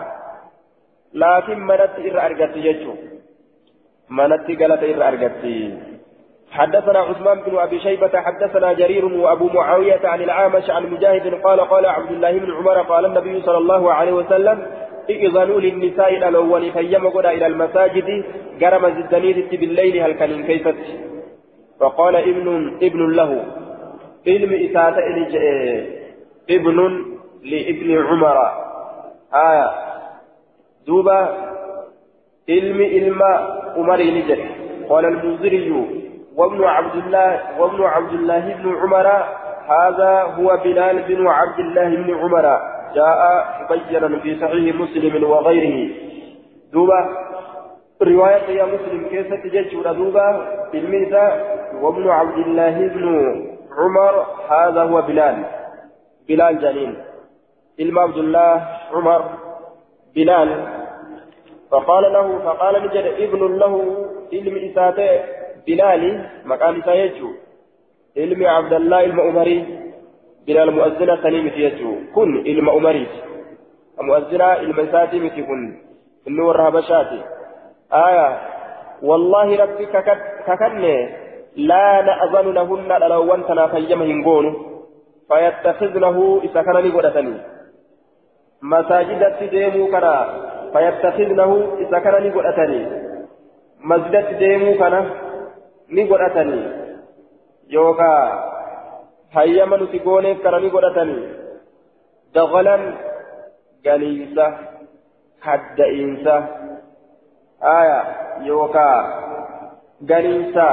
لكن 1.14 1.60
منت 1.60 1.94
إر 2.08 2.26
أرغتي 2.26 2.60
ججو 2.62 2.94
منت 4.10 4.62
غلط 4.62 4.84
إر 4.84 5.08
أرغتي 5.08 5.78
حدثنا 6.52 7.00
عثمان 7.00 7.42
بن 7.42 7.58
أبي 7.58 7.80
شيبة 7.80 8.20
حدثنا 8.20 8.74
جرير 8.74 9.06
وأبو 9.06 9.48
معاوية 9.48 10.00
عن 10.04 10.22
العامش 10.22 10.70
عن 10.70 10.84
مجاهد 10.90 11.34
قال 11.34 11.60
قال 11.60 11.86
عبد 11.86 12.12
الله 12.12 12.32
بن 12.38 12.52
عمر 12.52 12.82
قال 12.82 13.06
النبي 13.06 13.42
صلى 13.42 13.58
الله 13.58 13.94
عليه 13.94 14.12
وسلم 14.12 14.68
إذنوا 15.10 15.60
للنساء 15.60 16.18
الأول 16.18 16.72
فيما 16.72 17.32
إلى 17.32 17.48
المساجد 17.48 18.24
قرم 18.62 18.86
الزنيد 18.86 19.50
بالليل 19.60 20.04
هل 20.04 20.12
كان 20.12 20.44
كيفت؟ 20.44 20.76
فقال 21.80 22.16
ابن 22.16 22.78
ابن 22.84 23.12
له 23.12 23.63
علم 24.28 24.54
إساءة 24.54 25.00
ابن 26.50 26.78
لابن 27.44 28.06
عمر 28.08 28.38
آية 29.34 29.72
دوبا 30.88 31.20
علم 32.50 32.82
علم 32.82 33.22
عمر 33.78 33.98
نجد 34.04 34.40
قال 34.90 35.06
المنذري 35.06 35.88
وابن 36.36 36.64
عبد 36.64 36.96
الله 36.96 37.62
وابن 37.62 37.84
عبد 37.84 38.14
الله 38.14 38.40
بن 38.40 38.76
عمر 38.76 39.08
هذا 39.68 40.22
هو 40.22 40.60
بلال 40.64 41.02
بن 41.04 41.28
عبد 41.28 41.60
الله 41.60 41.90
بن 41.90 42.14
عمر 42.16 42.60
جاء 42.96 43.46
مبينا 43.72 44.20
في 44.20 44.40
صحيح 44.40 44.76
مسلم 44.76 45.24
وغيره 45.24 45.90
دوبا 46.74 47.10
رواية 48.02 48.50
يا 48.50 48.66
مسلم 48.66 49.06
كيف 49.10 49.34
تجد 49.34 49.84
دوبا 49.94 50.48
الميزة 50.74 51.32
وابن 51.82 52.10
عبد 52.10 52.38
الله 52.38 52.88
بن 52.88 53.06
عمر 53.78 54.26
هذا 54.50 54.82
هو 54.84 55.02
بلال. 55.02 55.46
بلال 56.28 56.60
جليل. 56.62 56.94
علم 57.80 58.00
عبد 58.00 58.18
الله 58.18 58.68
عمر 58.94 59.22
بلال. 60.16 60.50
فقال 61.72 62.04
له 62.14 62.40
فقال 62.40 62.84
نجد 62.84 63.06
ابن 63.26 63.58
له 63.58 63.74
علم 64.34 64.56
إساته 64.70 65.10
بلال 65.68 66.30
مقام 66.46 66.82
سيجو 66.86 67.30
علم 68.18 68.46
عبد 68.48 68.74
الله 68.74 69.04
المؤمري 69.06 69.58
بلال 70.48 70.72
مؤذنة 70.72 71.16
سليمة 71.24 71.56
يجو. 71.66 71.92
كن 72.16 72.44
علم 72.48 72.70
أمري 72.70 73.08
مؤذنة 74.02 74.54
المساتي 74.54 75.20
متي 75.20 75.44
كن. 75.44 75.62
النور 76.28 76.68
هبشاتي 76.68 77.22
آية. 77.94 78.28
والله 79.02 79.48
ربك 79.64 79.94
ككني. 80.48 81.23
لا 81.56 82.02
نأذن 82.02 82.54
لهن 82.54 82.92
لو 83.10 83.34
أنتنا 83.34 83.68
فيمهن 83.68 84.24
قولوا 84.24 84.54
فيتخذنه 85.30 86.42
إذا 86.44 86.62
كان 86.62 86.78
لقدتني 86.78 87.34
مساجد 88.62 89.22
ديمو 89.50 89.88
كنا 89.88 90.16
فيتخذنه 90.74 91.52
إذا 91.78 92.00
كان 92.00 92.14
لقدتني 92.24 92.82
مسجد 93.80 94.38
ديمو 94.40 94.74
كنا 94.78 95.02
yookaan 97.70 98.40
hayyama 99.34 99.78
nuti 99.78 100.00
gooneef 100.00 100.42
kana 100.44 100.60
ni 100.60 100.70
godhatanii 100.70 101.22
dagalan 102.36 102.84
galiinsa 103.84 104.46
kadda'iinsa 105.46 106.36
aya 107.76 108.00
yookaan 108.50 109.06
galiinsa 110.12 110.66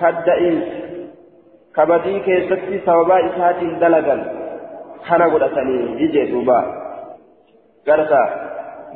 kadda'iinsa 0.00 0.76
kabadii 1.72 2.20
keessatti 2.28 2.82
sababaa 2.86 3.18
isaatiin 3.28 3.80
dalagan 3.80 4.22
kana 5.08 5.28
godhatanii 5.34 5.82
jijee 5.98 6.26
duuba 6.30 6.62
garsa 7.86 8.22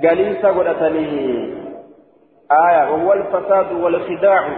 galiinsa 0.07 0.53
godhatanii 0.53 1.37
aya 2.63 2.83
wawwal 2.91 3.25
fasaadu 3.35 3.85
wal 3.85 4.01
khidaacu 4.09 4.57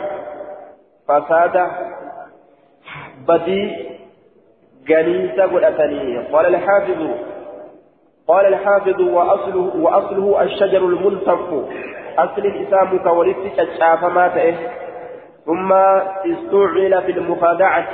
فساد 1.08 1.56
بدي 3.28 3.76
جنيسة 4.86 5.42
قدتني 5.42 6.18
قال 6.18 6.46
الحافظ 6.46 7.00
قال 8.28 8.46
الحافظ 8.46 9.00
وأصله 9.00 9.72
وأصله 9.76 10.42
الشجر 10.42 10.78
الملتف 10.78 11.40
أصل 12.18 12.42
الإسلام 12.46 12.98
كورث 12.98 13.58
الشاف 13.58 14.04
مات 14.04 14.54
ثم 15.48 15.72
استعمل 15.72 17.02
في 17.02 17.12
المخادعة 17.12 17.88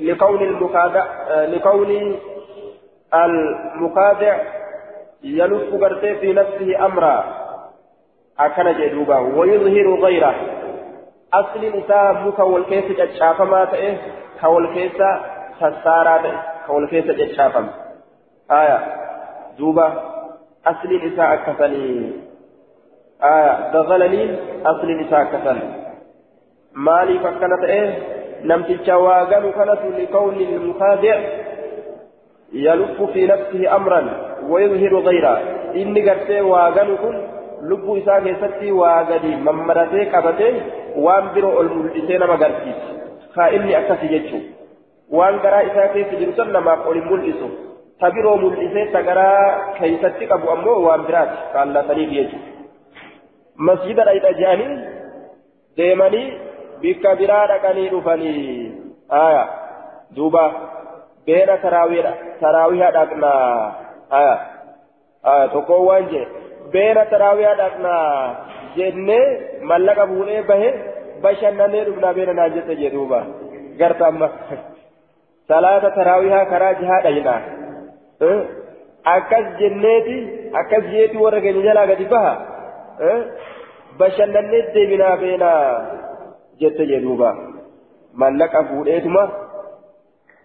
لكون 0.00 0.42
المخادعة 0.42 1.06
لكون 1.44 2.18
المخادع 3.14 4.38
يلف 5.22 5.74
قرتي 5.74 6.14
في 6.14 6.32
نفسه 6.32 6.86
أمرا. 6.86 7.24
أكن 8.38 8.80
جدوبا. 8.80 9.18
ويظهر 9.18 10.00
غيره. 10.00 10.34
أصل 11.34 11.78
نساء 11.78 12.12
مكا 12.12 12.42
والكيس 12.42 12.84
جتشافا 12.84 13.44
ما 13.44 13.64
تئه 13.64 13.96
كوالكيس 14.40 15.02
خسارة 15.60 16.22
تئه 16.22 16.42
كوالكيس 16.66 17.04
جتشافا 17.04 17.68
آية. 18.50 18.78
دوبا. 19.58 20.02
أصل 20.66 21.06
نساء 21.06 21.36
كفني 21.36 22.12
آية. 23.22 23.72
دغلني 23.72 24.38
أصل 24.66 24.90
نساء 24.90 25.24
مالي 26.74 27.18
فكنت 27.18 27.64
إيه 27.64 27.98
نمتشا 28.44 28.94
واغن 28.94 29.52
كانت 29.52 29.80
لكون 29.98 30.34
المخادع 30.34 31.16
يلف 32.52 33.02
في 33.02 33.26
نفسه 33.26 33.76
أمرا 33.76 34.02
ويظهر 34.48 34.94
غيره 34.98 35.38
إني 35.74 36.10
قرتي 36.10 36.40
واغن 36.40 36.96
كن 36.96 37.16
لبو 37.68 37.96
إساء 37.96 38.20
كيستي 38.24 38.72
واغني 38.72 39.36
ممرتي 39.36 40.04
قبتي 40.04 40.52
وان 40.96 41.24
برو 41.34 41.60
الملئسين 41.60 42.20
مغرسيس 42.20 42.80
خائني 43.34 43.78
أكسي 43.78 44.06
جيتشو 44.06 44.38
وان 45.10 45.38
قرا 45.38 45.60
إساء 45.66 45.86
كيس 45.92 46.10
جرسل 46.20 46.48
نما 46.52 46.74
قول 46.74 46.96
الملئسو 46.98 47.48
تبرو 48.00 48.36
ملئسين 48.36 48.92
تقرا 48.92 49.30
كيستي 49.78 50.26
قبو 50.26 50.52
أمو 50.52 50.70
وان 50.86 51.02
برات 51.08 51.30
قال 51.54 51.72
لا 51.72 51.82
تنيب 51.88 52.12
يجو 52.12 52.38
مسجد 53.68 54.00
رأيت 54.00 54.24
أجاني 54.24 54.68
ديماني 55.76 56.24
bikka 56.82 57.10
biraa 57.20 57.46
dhaqanii 57.52 57.88
dhufanii 57.94 58.72
aya 59.20 59.44
duuba 60.16 60.44
beena 61.26 61.56
taraawiha 61.64 62.90
dhaqnaa 62.96 63.44
aya 64.18 64.34
aya 65.32 65.48
tokko 65.54 65.78
waan 65.88 66.08
jee 66.12 66.26
beena 66.74 67.04
taraawiha 67.12 67.54
dhaqnaa 67.62 68.08
jennee 68.76 69.24
mallaqa 69.72 70.06
fuudhee 70.12 70.42
bahe 70.50 70.70
bashannanee 71.26 71.84
dhufnaa 71.88 72.14
beena 72.18 72.38
naan 72.40 72.54
jette 72.56 72.74
jee 72.82 72.92
duuba 72.96 73.20
garta 73.82 74.06
amma 74.12 74.28
salaata 75.52 75.90
taraawihaa 75.98 76.44
karaa 76.52 76.74
jihaa 76.80 77.00
dhayinaa 77.06 77.40
akkas 79.14 79.46
jenneeti 79.60 80.16
akkas 80.60 80.84
jeeti 80.92 81.16
warra 81.24 81.40
keenya 81.44 81.64
jalaa 81.68 81.88
gadi 81.92 82.06
baha 82.12 82.34
bashannanee 83.98 84.62
deebinaa 84.74 85.16
beenaa 85.22 85.62
jette 86.60 86.86
jedhuuba 86.92 87.30
mallaqa 88.22 88.64
fuudheetuma 88.70 89.22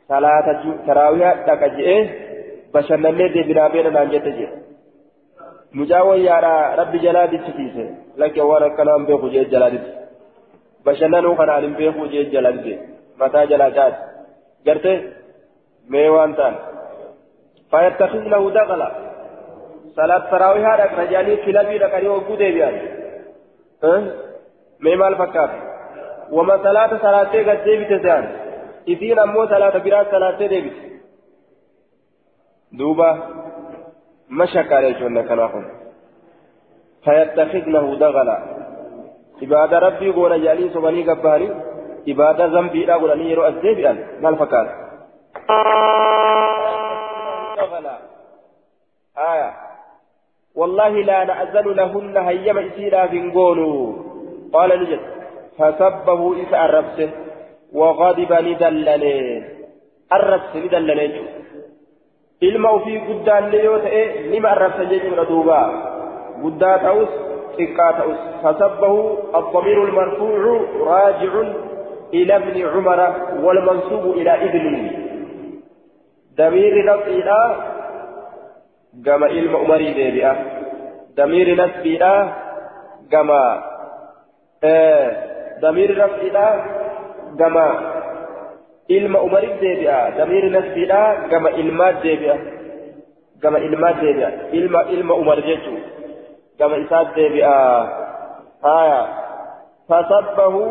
salaata 0.08 0.54
taraawiyaa 0.88 1.36
dhaqa 1.48 1.68
je'ee 1.78 2.00
bashannannee 2.74 3.30
deebinaa 3.36 3.70
beena 3.76 3.92
naan 3.98 4.12
jette 4.16 4.32
jedhe 4.40 4.58
mucaa 5.82 6.04
wayyaadha 6.10 6.54
rabbi 6.82 7.00
jalaa 7.06 7.28
dichisiise 7.34 7.86
lakke 8.24 8.42
waan 8.52 8.64
akkanaan 8.70 9.06
beeku 9.10 9.30
jee 9.36 9.46
jalaa 9.54 9.72
dichi 9.76 9.92
bashannanuu 10.86 11.36
kanaan 11.42 11.64
hin 11.68 11.76
beeku 11.82 12.08
jee 12.14 12.26
jalaa 12.34 12.56
diche 12.58 12.76
mataa 13.24 13.46
jalaa 13.52 13.72
caati 13.78 14.02
garte 14.66 14.92
mee 15.96 16.08
waan 16.16 16.36
ta'an 16.42 16.56
fayattakhiznahu 17.72 18.52
daqala 18.58 18.90
salaat 19.96 20.30
taraawiyaa 20.34 20.78
dhaqna 20.82 21.10
jedhanii 21.12 21.40
filabii 21.46 21.80
dhaqanii 21.86 22.14
hogguu 22.16 22.38
deebi'an 22.44 22.76
mee 24.88 24.96
maal 25.02 25.16
fakkaata 25.22 25.69
وما 26.32 26.58
صلاة 26.58 26.92
صلاة 27.02 27.34
قد 27.48 27.64
ديبت 27.64 27.92
زان 28.04 28.24
إذين 28.88 29.20
أمو 29.20 29.46
صلاة 29.46 29.78
براد 29.78 30.06
صلاة 30.12 30.48
ديبت 30.48 30.74
دوبا 32.72 33.10
مشك 34.30 34.74
عليه 34.74 35.00
شونا 35.00 35.22
كناهم 35.22 35.66
فيتخذنه 37.04 37.96
دغلا. 37.96 38.38
عبادة 39.42 39.80
ربي 39.80 40.12
قونا 40.12 40.38
جالي 40.38 40.70
سبني 40.70 41.04
قبالي 41.10 41.48
عبادة 42.08 42.46
ذنبي 42.46 42.86
لا 42.86 42.96
قونا 42.96 43.16
نيرو 43.16 43.44
أزديبئا 43.44 43.94
ما 44.22 44.30
الفكار؟ 44.30 44.68
دغلا. 47.58 47.98
آية. 49.18 49.54
والله 50.56 50.90
لا 50.90 51.24
نأذن 51.24 51.68
لهن 51.80 52.18
هيما 52.18 52.68
إسيرا 52.68 53.08
فينقونو 53.08 53.96
قال 54.54 54.70
نجد. 54.82 55.19
فسبه 55.60 56.34
إذا 56.34 56.58
أربسه 56.66 57.10
وغضب 57.74 58.34
ندلني 58.34 59.44
أربس 60.14 60.56
ندلني 60.56 61.22
ilma 62.42 62.70
ofii 62.72 63.00
guddaallee 63.08 63.64
yoo 63.64 63.80
ta'e 63.84 64.04
nima 64.32 64.50
arrabsa 64.50 64.86
jechuudha 64.92 65.26
duuba 65.30 65.58
guddaa 66.44 66.78
ta'us 66.84 67.10
xiqqaa 67.58 67.94
ta'us 68.00 68.22
fasabbahu 68.44 69.00
الضمير 69.40 69.84
المرفوع 69.84 70.42
راجع 70.92 71.34
إلى 72.14 72.36
ابن 72.36 72.68
عمر 72.68 73.00
والمنسوب 73.44 74.06
إلى 74.18 74.34
ابنه 74.46 74.92
ضمير 76.38 76.86
نفسه 76.86 77.30
كما 79.06 79.26
علم 79.28 79.56
عمري 79.56 79.94
ديبئة. 79.94 80.36
ضمير 81.16 81.48
نسبه 81.64 82.34
كما 83.12 83.64
آه. 84.64 85.39
ضمير 85.62 85.90
رفعنا 86.04 86.46
كما 87.40 87.68
ilma 88.90 89.22
umariif 89.22 89.62
deebi'a 89.62 90.18
damiirri 90.18 90.50
nasbiidha 90.50 91.30
gama 91.30 91.50
ilmaat 91.62 92.02
deebi'a 92.02 92.38
gama 93.38 93.60
ilmaat 93.62 94.02
deebi'a 94.02 94.30
ilma 94.58 94.82
ilma 94.90 95.14
umar 95.14 95.38
jechuun 95.46 95.78
gama 96.58 96.82
isaat 96.82 97.14
deebi'a 97.14 97.58
haya 98.66 99.02
fasabbahu 99.90 100.66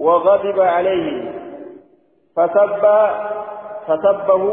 وغضب 0.00 0.60
عليه 0.60 1.08
فسب 2.36 2.84
فسبه 3.86 4.44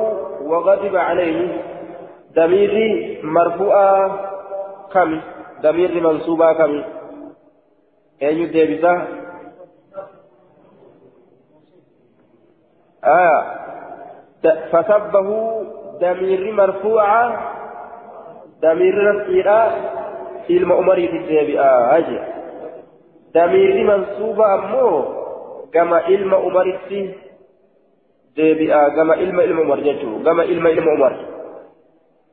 وغضب 0.43 0.95
عليه 0.95 1.39
ضميري 2.35 3.19
مرفوعة 3.23 4.19
كم 4.93 5.09
ضمير 5.61 5.91
منصوبة 6.03 6.53
كم 6.53 6.83
eenyu 8.19 8.47
deebisa 8.53 8.93
آه 13.07 13.41
فسبه 14.71 15.29
دمير 16.01 16.41
مرفوعة 16.53 17.23
دمير 18.61 18.95
رفيعة 19.09 19.61
ilma 20.47 20.75
umariiti 20.79 21.19
deebi'a 21.27 21.71
haje 21.91 22.19
damiirri 23.35 23.83
mansuuba 23.83 24.45
ammoo 24.55 24.95
gama 25.75 25.99
ilma 26.07 26.37
umaritti 26.39 27.01
deebi'a 28.35 28.89
gama 28.95 29.15
ilma 29.19 29.43
ilma 29.43 29.61
umar 29.61 29.79
jechuu 29.83 30.23
gama 30.23 30.45
ilma 30.45 30.69
ilma 30.71 30.91
umar 30.97 31.13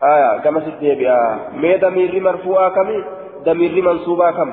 aya 0.01 0.39
gamasi 0.47 0.71
deebi'a 0.81 1.19
mee 1.59 1.79
damiirri 1.83 2.21
marfuu'aa 2.21 2.71
kami 2.71 2.97
damiirri 3.45 3.83
mansuubaa 3.83 4.33
kam 4.39 4.51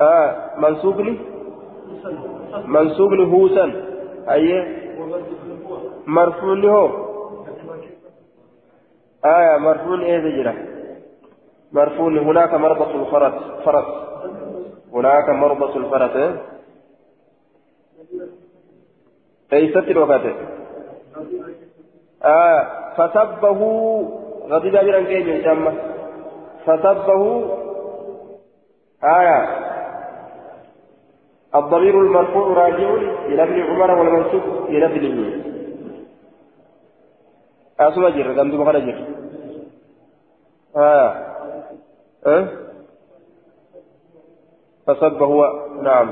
آه 0.00 0.50
منسوبني 0.58 1.18
منسوبني 2.66 3.32
هوسا. 3.32 3.64
أيه 4.30 4.80
مرفوع 6.06 6.54
هو. 6.54 7.10
آية 9.24 9.56
مرفوع 9.56 10.00
إيه 10.00 10.18
ذجرة 10.18 10.54
مرفوع 11.72 12.08
هناك 12.08 12.54
مربط 12.54 12.88
الفرس. 12.88 13.34
فرس. 13.64 13.84
هناك 14.92 15.28
مربط 15.28 15.76
الفرس. 15.76 16.16
إيه؟ 16.16 16.42
ليست 19.52 19.76
الوقت 19.76 20.20
آه 22.24 22.66
فسبه. 22.96 23.60
غضب 24.48 24.74
أجرا 24.76 25.00
كيف 25.00 25.48
فسبه. 26.66 27.50
آية 29.04 29.69
الضمير 31.54 32.00
المرفوع 32.00 32.46
راجع 32.46 32.94
إلى 33.26 33.42
ابن 33.42 33.60
عمر 33.60 33.90
والمنسوب 33.90 34.42
إلى 34.68 34.86
ابنه 34.86 35.44
أسمع 37.80 38.08
جر 38.08 38.34
كم 38.34 38.50
تبغى 38.50 38.80
جر 38.80 39.04
آه 40.76 41.26
أه؟ 42.26 42.48
فسب 44.86 45.22
هو 45.22 45.66
نعم 45.82 46.10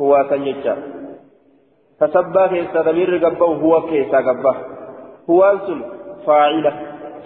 هو 0.00 0.26
سنجتا 0.30 0.94
فسب 2.00 2.46
كيسا 2.46 2.82
ضمير 2.82 3.26
قبه 3.26 3.46
هو 3.46 3.82
كيسا 3.82 4.18
قبه. 4.18 4.56
هو 5.30 5.44
أنسل 5.44 5.84
فاعلة. 6.26 6.72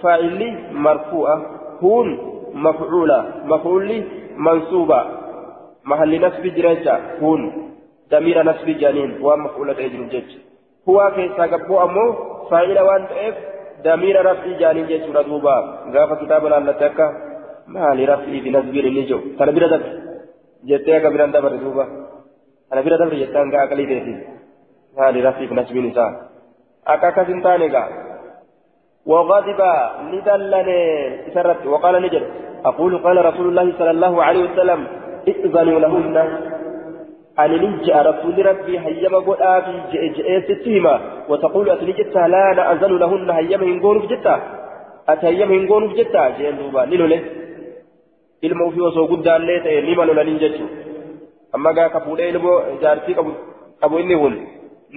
فاعل 0.03 0.59
مرفوعة 0.73 1.37
هون 1.83 2.19
مفعولة. 2.55 3.33
مفعول 3.45 4.05
منصوبة. 4.37 5.05
محل 5.91 6.13
نسب 6.25 6.45
جريجا 6.57 6.95
هون 7.23 7.41
ضمير 8.13 8.37
نسب 8.49 8.69
جانين 8.83 9.11
ومفعولة 9.25 9.79
أجر 9.87 10.01
الجج 10.05 10.31
هو 10.89 10.99
كيسا 11.17 11.45
قبو 11.53 11.75
أمو 11.85 12.07
فاعل 12.51 12.79
وان 12.87 13.03
تأف 13.11 13.37
دمير 13.85 14.17
رفعي 14.29 14.53
جانين 14.61 14.87
جيشورا 14.91 15.23
دوبا 15.29 15.57
غافة 15.95 16.15
كتابنا 16.21 16.59
لتكا 16.67 17.07
ما 17.75 17.87
لرفعي 17.99 18.39
بنزبير 18.45 18.85
النجو 18.91 19.19
تنبير 19.39 19.65
دبر 19.73 19.91
جتيا 20.69 20.99
كبيرا 21.03 21.27
دبر 21.35 21.53
دوبا 21.63 21.85
تنبير 22.71 22.93
دبر 23.01 23.15
جتان 23.23 23.47
كا 23.53 23.59
أقلي 23.65 23.85
ديتي 23.91 24.15
ما 24.97 25.07
لرفعي 25.15 25.47
بنزبير 25.51 25.83
نساء 25.87 26.11
أكا 26.93 27.11
كسنتاني 27.17 27.69
وغضب 29.11 29.61
ندلني 30.13 30.81
سرت 31.35 31.67
وقال 31.73 31.95
نجد 32.03 32.25
أقول 32.71 32.93
قال 33.05 33.17
رسول 33.25 33.47
الله 33.49 33.67
صلى 33.79 33.91
الله 33.91 34.25
عليه 34.25 34.43
وسلم 34.51 34.81
ائذنوا 35.29 35.81
لهن. 35.81 36.17
أن 37.39 37.51
نجأ 37.63 38.03
رسول 38.03 38.47
ربي 38.47 38.79
هيما 38.79 39.19
قد 39.19 39.43
في 39.65 39.75
جئ 39.93 40.03
جئ 40.17 40.29
ستهما. 40.47 40.95
وتقول 41.29 41.71
أتنجتها 41.71 42.29
لا 42.29 42.45
نأذن 42.59 42.93
لهن. 42.99 43.31
هيما 43.31 43.67
هنقون 43.67 44.01
في 44.01 44.07
جتا. 44.07 44.35
أتهيما 45.09 45.55
هنقون 45.55 45.89
في 45.89 45.95
جتا. 46.03 46.23
جئ 46.39 46.51
دوبا 46.59 46.81
لنولي 46.91 47.21
ilma 48.43 48.65
ofii 48.65 48.81
osoo 48.81 49.09
guddaallee 49.11 49.61
ta'e 49.61 49.81
nima 49.83 50.05
lolaniin 50.07 50.39
jechuudha 50.39 50.77
amma 51.53 51.73
gaa 51.79 51.89
kafuudhee 51.95 52.29
ilmoo 52.33 52.59
jaartii 52.83 53.15
qabu 53.19 53.33
qabu 53.81 53.99
inni 53.99 54.17
kun 54.21 54.37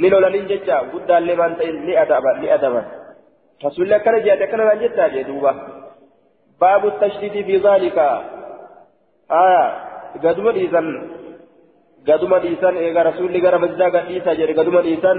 ni 0.02 0.10
lolaniin 0.14 0.46
jecha 0.52 0.84
guddaallee 0.92 1.38
waan 1.40 1.56
ta'e 1.62 1.72
ni 1.72 1.98
adaban 2.04 2.42
ni 2.42 2.52
adaban 2.58 2.86
رسول 3.66 3.98
كان 3.98 4.24
جاءت 4.26 4.44
كان 4.44 4.62
نجتا 4.68 5.08
جدوبا 5.08 5.52
باب 6.62 6.86
التشديد 6.86 7.46
في 7.46 7.58
ذلك. 7.58 7.98
آية 10.16 10.30
قدم 10.30 10.48
إذن 10.48 10.88
قدم 12.08 12.34
إذن 12.34 12.78
إذا 12.78 13.02
رسول 13.10 13.34
لقى 13.34 13.60
مسجد 13.60 13.82
قديسا 13.96 14.34
جري 14.34 14.54
قدم 14.54 14.78
إذن 14.78 15.18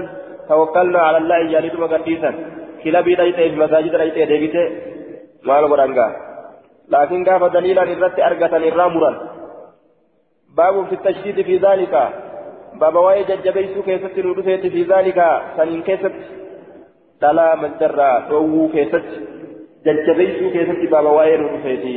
توكلنا 0.49 0.99
على 0.99 1.17
الله 1.17 1.39
جالدما 1.51 1.87
قديسا 1.93 2.31
كلا 2.83 3.01
بيدا 3.01 3.23
يتعي 3.23 3.49
في 3.49 3.55
مساجد 3.55 3.95
رأيته 3.95 4.23
ديبته 4.25 4.65
ما 5.43 5.61
نقرأنقا 5.61 6.07
لكن 6.89 7.23
كاف 7.23 7.43
دليلا 7.43 7.83
الرت 7.83 8.19
أرقة 8.19 8.57
الرامرا 8.57 9.11
باب 10.57 10.85
في 10.89 10.95
التشديد 10.95 11.41
في 11.47 11.57
ذلك 11.57 11.93
باب 12.81 12.95
واي 12.95 13.23
ججبيسو 13.23 13.81
كيست 13.87 14.19
نودثيت 14.25 14.63
في 14.73 14.81
ذلك 14.83 15.19
سنين 15.57 15.81
كيست 15.87 16.15
dhalaa 17.23 17.55
mancarraa 17.55 18.15
dhoowwuu 18.29 18.67
keessatti 18.69 19.17
jajjabeessuu 19.85 20.49
keessatti 20.55 20.87
baaba 20.93 21.11
waa'ee 21.17 21.37
nu 21.41 21.51
dhufeeti 21.51 21.93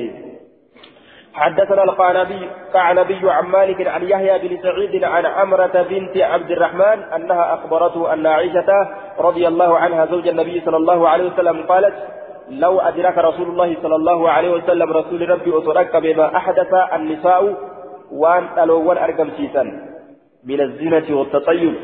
حدثنا 1.36 1.82
القعنبي 1.84 2.50
كعنبي 2.72 3.30
عن 3.30 3.46
مالك 3.46 3.86
عن 3.86 4.02
يحيى 4.02 4.34
بن 4.38 4.52
سعيد 4.62 5.04
عن 5.04 5.26
عمرة 5.26 5.86
بنت 5.90 6.16
عبد 6.16 6.50
الرحمن 6.50 6.98
أنها 7.16 7.54
أخبرته 7.54 8.12
أن 8.12 8.26
عائشة 8.26 8.70
رضي 9.18 9.48
الله 9.48 9.78
عنها 9.78 10.06
زوج 10.06 10.28
النبي 10.28 10.62
صلى 10.64 10.76
الله 10.76 11.08
عليه 11.08 11.26
وسلم 11.30 11.62
قالت 11.62 11.94
لو 12.50 12.80
أدرك 12.80 13.18
رسول 13.18 13.48
الله 13.48 13.76
صلى 13.82 13.96
الله 13.96 14.30
عليه 14.30 14.50
وسلم 14.50 14.92
رسول 14.92 15.30
ربي 15.30 15.58
أترك 15.58 15.96
بما 15.96 16.36
أحدث 16.36 16.70
النساء 16.94 17.54
وأن 18.12 18.44
ألوان 18.62 18.98
أرقم 18.98 19.28
سيسا 19.36 19.62
من 20.44 20.60
الزينة 20.60 21.18
والتطيب. 21.18 21.74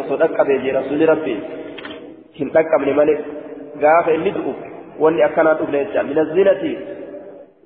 osoo 0.00 0.18
dhaqqabee 0.20 0.58
jee 0.62 0.72
rasuulli 0.76 1.06
rabbi 1.06 1.34
hin 2.38 2.50
dhaqqabne 2.56 2.92
malee 2.98 3.18
gaafa 3.82 4.12
inni 4.16 4.32
du'u 4.36 4.52
wanni 5.02 5.22
akkanaa 5.28 5.54
dhufne 5.60 5.78
jecha 5.84 6.02
min 6.08 6.18
azinati 6.22 6.72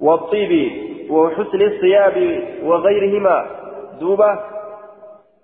والطيب 0.01 0.53
وحسن 1.11 1.61
الثياب 1.61 2.17
وغيرهما. 2.63 3.47
دوبة 4.01 4.39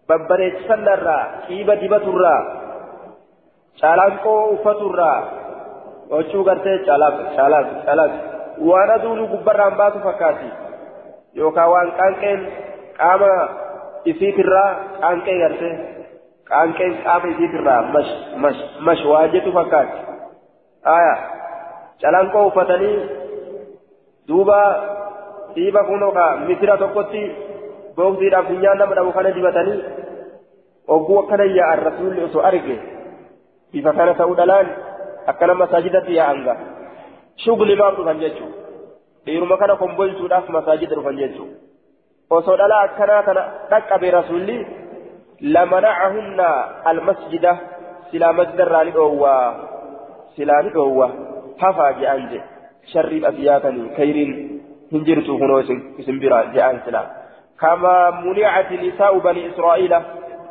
ببريت 0.09 0.55
سلا 0.69 0.95
را 0.95 1.19
كيبة 1.49 1.75
دبة 1.75 2.07
را 2.23 2.37
شالانكو 3.81 4.57
فتر 4.65 4.95
را 4.95 5.13
وشو 6.11 6.43
قرتي؟ 6.43 6.85
شالاك 6.87 7.15
شالاك 7.37 7.67
شالاك 7.87 8.13
وأنا 8.59 8.97
دولو 8.97 9.27
قبرا 9.27 9.69
مباتو 9.69 9.99
فكاتي. 9.99 10.51
يوكا 11.35 11.65
وان 11.65 11.91
كانكين 11.91 12.41
قاما 13.01 13.49
إسيت 14.09 14.41
را 14.41 14.77
كانكي 15.01 15.43
قرتي. 15.43 15.73
كانكين 16.49 16.95
قاما 17.07 17.31
إسيت 17.31 17.55
را 17.67 17.81
مش 17.81 18.09
مش 18.37 18.57
مش 18.81 19.07
واجتو 19.07 19.53
فكاتي. 19.53 19.99
آيا 20.87 21.15
شالانكو 22.03 22.51
فتني 22.51 23.20
duuba 24.31 24.59
dhiiba 25.55 25.83
kunoo 25.91 26.13
ka 26.19 26.27
misira 26.49 26.77
tokkotti 26.83 27.23
boogsiidhaaf 27.97 28.47
funyaan 28.51 28.79
nama 28.83 28.95
dhabu 28.99 29.13
kana 29.17 29.35
dibatanii 29.39 29.79
ogguu 30.97 31.19
akkana 31.23 31.45
yaa'an 31.59 31.83
rasuulli 31.89 32.27
osoo 32.29 32.45
arge 32.51 32.77
bifa 33.73 33.93
kana 33.99 34.15
ta'uu 34.21 34.37
dhalaan 34.43 34.69
akkana 35.33 35.55
masaajidatti 35.63 36.19
yaa'anga 36.21 36.55
shugli 37.45 37.77
maaf 37.81 37.99
dhufan 37.99 38.23
jechuudha 38.23 38.57
dhiiruma 39.27 39.57
kana 39.63 39.77
kombolchuudhaaf 39.83 40.49
masaajida 40.59 40.95
dhufan 41.01 41.21
jechuudha. 41.23 41.57
osoo 42.37 42.57
dhalaa 42.61 42.83
akkanaa 42.87 43.23
kana 43.29 43.43
dhaqqabe 43.71 44.11
rasuulli 44.19 44.57
lamanacahunna 45.57 46.49
almasjida 46.93 47.53
silaa 48.11 48.33
masjidarraa 48.41 48.85
ni 48.85 48.93
dhoowwaa 48.97 49.55
silaa 50.37 50.63
ni 50.63 50.71
dhoowwa 50.77 51.11
hafaa 51.63 51.93
je'an 52.01 52.29
je 52.33 52.41
sharriif 52.93 53.25
as 53.25 53.39
yaatanii 53.49 53.89
kayriin 53.97 54.37
hin 54.93 55.05
jirtu 55.09 55.39
kunoo 55.39 55.61
isin 55.63 56.21
bira 56.21 56.45
je'an 56.55 56.81
كما 57.61 58.11
منعت 58.25 58.73
نساء 58.73 59.19
بني 59.19 59.51
إسرائيل 59.51 59.93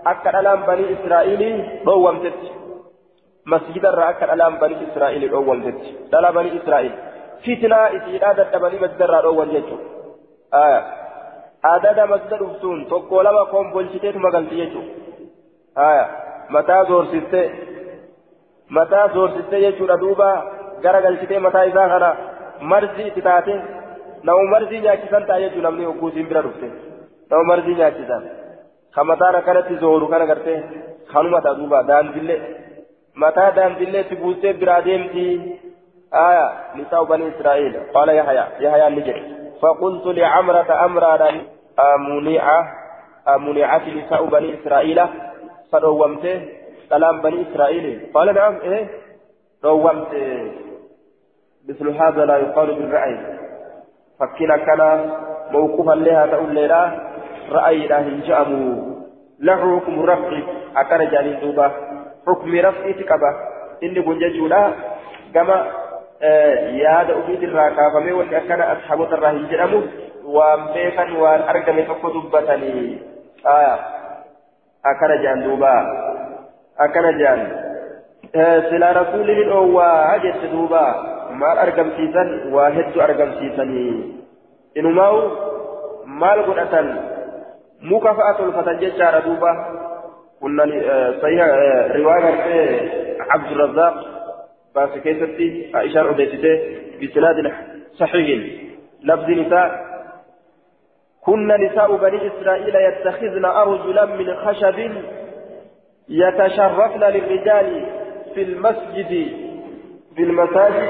أكد 0.07 0.35
ألام 0.35 0.61
بني 0.69 0.85
إسرائيل 0.93 1.41
رومتت 1.87 2.39
مسجد 3.45 3.85
الرأك 3.85 4.23
ألام 4.23 4.55
بني 4.61 4.75
إسرائيل 4.87 5.31
رومتت 5.31 5.81
دلا 6.11 6.31
بني 6.31 6.49
إسرائيل 6.57 6.93
فتنة 7.45 7.75
إسئلة 7.75 8.57
بني 8.63 8.77
مسجد 8.83 9.01
الرأك 9.01 9.23
رومتت 9.25 9.69
آية 10.53 10.81
adada 11.61 12.07
masda 12.07 12.37
dhuftuun 12.39 12.85
tokko 12.85 13.23
lama 13.23 13.45
kombolchiteetu 13.45 14.19
magalti 14.19 14.55
jechuudha 14.55 16.07
mataa 16.55 16.83
zoorsiste 16.89 17.41
mataa 18.69 19.07
zoorsiste 19.15 19.61
jechuudha 19.61 19.97
duuba 20.03 20.29
gara 20.83 21.01
galchitee 21.05 21.39
mataa 21.45 21.65
isaa 21.71 21.87
kana 21.93 22.09
marzii 22.71 23.07
itti 23.11 23.21
taate 23.27 23.53
nama 24.23 24.43
marzii 24.53 24.81
nyaachisan 24.85 25.27
ta'a 25.29 25.41
jechuudha 25.43 25.67
namni 25.69 25.89
ogguusiin 25.91 26.29
bira 26.31 26.41
dhufte 26.45 26.67
nama 27.29 27.43
marzii 27.51 27.75
nyaachisan 27.81 28.23
ka 28.95 29.03
mataan 29.11 29.39
akkanatti 29.39 29.81
zooru 29.83 30.07
kana 30.13 30.25
gartee 30.31 30.59
kanuma 31.13 31.41
ta'a 31.45 31.57
duuba 31.59 31.83
daandillee 31.89 32.39
mataa 33.23 33.49
daandillee 33.57 34.05
itti 34.05 34.21
buustee 34.21 34.53
biraa 34.61 34.81
deemti 34.87 35.25
haya 36.19 36.45
nisaa 36.77 37.05
bani 37.11 37.25
israa'eel 37.33 37.75
qaala 37.93 38.13
yahaya 38.21 38.45
yahayaan 38.67 38.95
ni 38.99 39.03
jedhe 39.09 39.25
فقلت 39.61 40.05
لعمرة 40.19 40.69
أمرا 40.85 41.15
أمنع 41.79 42.45
أمنعت 43.35 43.85
نساء 43.97 44.21
بني 44.25 44.49
إسرائيل 44.57 44.99
فرومته 45.71 46.35
كلام 46.89 47.15
بني 47.21 47.39
إسرائيل 47.45 47.85
قال 48.13 48.27
نعم 48.35 48.55
إيه 48.67 48.83
رومت 49.65 50.11
مثل 51.69 51.89
هذا 51.89 52.25
لا 52.25 52.37
يقال 52.37 52.75
بالرأي 52.75 53.17
فكنا 54.19 54.57
كان 54.57 55.11
موقوفا 55.51 55.93
لها 55.93 56.25
تقول 56.25 56.55
لها 56.55 56.83
رأي 57.51 57.87
لا 57.87 58.01
هنجأموا 58.01 58.75
له 59.39 59.79
حكم 59.79 60.01
رفع 60.01 60.31
أكان 60.77 61.09
جاني 61.11 61.33
دوبا 61.33 61.71
حكم 62.27 62.55
رفع 62.55 62.91
تكبا 62.91 63.31
إني 63.83 64.01
كنججولا 64.01 64.71
كما 65.33 65.65
yaada 66.83 67.15
ofiitirraa 67.15 67.71
kaafamee 67.71 68.11
wanni 68.11 68.35
akkana 68.35 68.69
asxaabotarraa 68.69 69.31
hin 69.31 69.45
jedhamu 69.51 69.77
waan 70.35 70.65
beekan 70.73 71.13
waan 71.21 71.43
argame 71.51 71.83
tokko 71.83 72.11
dubbatanii 72.15 72.99
akkana 74.83 75.17
jedhan 75.17 75.43
duuba 75.43 75.71
akkana 76.85 77.11
jedhan 77.21 77.41
silaa 78.69 78.93
rasuulli 78.99 79.35
ni 79.35 79.45
dhoowwaa 79.51 80.19
jette 80.25 80.51
duuba 80.51 80.83
maal 81.41 81.57
argamsiisan 81.65 82.29
waa 82.55 82.69
hedduu 82.77 83.01
argamsiisanii 83.07 83.93
inumaa'u 84.81 85.19
maal 86.21 86.43
godhatan 86.49 86.87
muka 87.91 88.13
fa'a 88.21 88.37
tolfatan 88.37 88.79
jechaadha 88.85 89.25
duuba 89.27 89.51
kunna 90.39 90.63
riwaa 91.97 92.21
gartee 92.27 92.63
abdurrazaaq 93.35 93.97
باس 94.75 94.89
كيستي 95.03 95.71
عائشة 95.73 96.01
أوديتي 96.01 96.53
بسناد 97.01 97.51
صحيح 97.99 98.41
لفظ 99.03 99.29
نساء 99.29 99.69
كن 101.25 101.47
نساء 101.47 101.95
بني 101.95 102.19
إسرائيل 102.27 102.75
يتخذن 102.75 103.45
أرجلا 103.45 104.05
من 104.05 104.35
خشب 104.35 104.91
يتشرفن 106.09 106.99
للرجال 106.99 107.85
في 108.35 108.41
المسجد 108.41 109.27
في 110.15 110.23
المساجد 110.23 110.89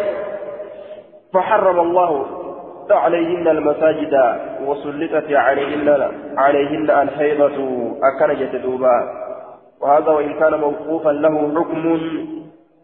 فحرم 1.34 1.80
الله 1.80 2.26
عليهن 2.92 3.48
المساجد 3.48 4.14
وسلطت 4.66 5.32
عليهن 5.32 6.12
عليهن 6.38 6.90
الحيضة 6.90 7.58
أكنجت 8.04 8.56
دوبا. 8.56 8.98
وهذا 9.82 10.12
وإن 10.12 10.34
كان 10.40 10.60
موقوفا 10.60 11.10
له 11.10 11.36
حكم 11.56 12.00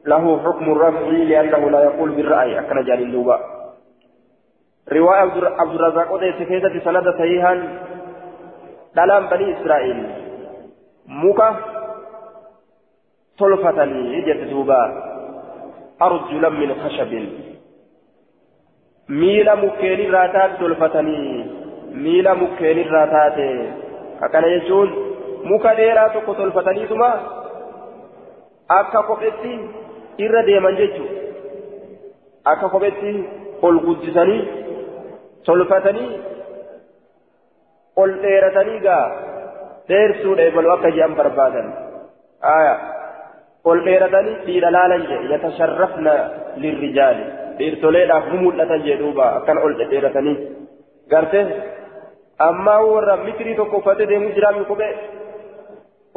له 0.05 0.39
حكم 0.39 0.71
الرفع 0.71 0.99
لأنه 0.99 1.69
لا 1.69 1.83
يقول 1.83 2.09
بالرأي 2.09 2.59
أكن 2.59 2.83
جال 2.83 3.01
اللوبا 3.01 3.39
رواية 4.91 5.19
عبد 5.59 5.75
الرزاق 5.75 6.13
وديس 6.13 6.35
كيسة 6.35 6.79
سند 6.85 7.09
صحيحا. 7.17 7.53
دلام 8.95 9.27
بني 9.27 9.61
إسرائيل. 9.61 10.09
مكة. 11.07 11.55
تلفتني 13.39 14.21
جت 14.21 14.49
دوبا. 14.49 14.81
أرجلا 16.01 16.49
من 16.49 16.73
خشب. 16.73 17.11
Mukkeen 19.09 19.99
irraa 19.99 20.27
taate 20.35 20.57
tolfatanii 20.59 21.45
miila 22.05 22.35
mukkeen 22.35 22.77
irraa 22.77 23.07
taate 23.07 23.47
akkana 24.27 24.47
jechuun 24.47 24.89
muka 25.43 25.73
dheeraa 25.77 26.09
tokko 26.09 26.33
tolfataniituma 26.33 27.09
akka 28.69 29.03
kophetti 29.03 29.53
irra 30.17 30.43
deeman 30.47 30.77
jechuudha 30.81 31.21
akka 32.45 32.69
kophetti 32.69 33.13
ol 33.61 33.79
guddisanii 33.85 34.41
tolfatanii 35.45 36.19
ol 37.95 38.11
dheeratanii 38.25 38.79
gaa 38.89 39.05
dheersuudha 39.87 40.43
eegalu 40.49 40.71
akka 40.71 40.95
jedhan 40.97 41.17
barbaadan 41.21 41.73
ol 43.63 43.85
dheeratanii 43.87 44.37
dhiira 44.45 44.71
laalan 44.77 45.09
jedhe 45.09 45.33
yatasharrafna 45.33 46.13
lirrijaali 46.57 47.44
dhiirtoleedhaaf 47.57 48.25
ni 48.31 48.37
mul'atan 48.45 48.85
jedhuuba 48.87 49.25
akkan 49.39 49.57
ol 49.65 49.73
dhedheeratanii 49.79 50.35
garte 51.13 51.39
ammaa 52.47 52.79
warra 52.91 53.15
mitirii 53.27 53.55
tokko 53.59 53.77
uffatee 53.81 54.07
deemuu 54.11 54.33
jiraami 54.37 54.65
kophee 54.71 54.91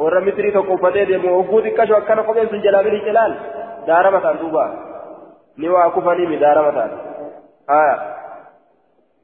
warra 0.03 0.21
mitirii 0.27 0.51
tokko 0.57 0.73
uffatee 0.77 1.05
deemu 1.11 1.35
hogguu 1.37 1.61
xiqqasho 1.65 1.95
akkana 2.01 2.23
kopheen 2.29 2.49
sun 2.53 2.63
jalaa 2.67 2.83
bilii 2.87 3.03
cilaal 3.07 3.33
daara 3.87 4.11
mataan 4.15 4.39
duuba 4.43 4.65
ni 5.57 5.69
waa 5.75 5.89
kufaniimi 5.97 6.37
daara 6.43 6.61
mataan 6.67 6.91
haya 7.73 7.95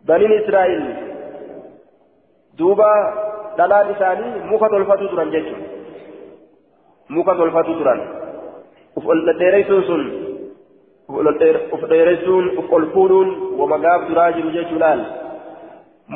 baniin 0.07 0.33
israa'el 0.41 0.83
duuba 2.59 2.89
dhalaan 3.57 3.91
isaanii 3.95 4.33
muka 4.51 4.69
tolfatu 4.75 5.09
turan 5.13 5.31
jechuudha 5.35 5.67
muka 7.17 7.35
tolfatu 7.41 7.73
turan 7.79 7.99
uf 8.99 9.05
ol 9.13 9.21
dhedheereysuun 9.29 9.83
sun 9.89 10.03
uf 11.09 11.83
dheeressuun 11.89 12.45
uf 12.59 12.71
ol 12.77 12.85
fuudhuun 12.93 13.29
wama 13.59 13.77
gaaf 13.85 14.07
duraa 14.09 14.31
jiru 14.37 14.51
jechuudhaan 14.57 15.05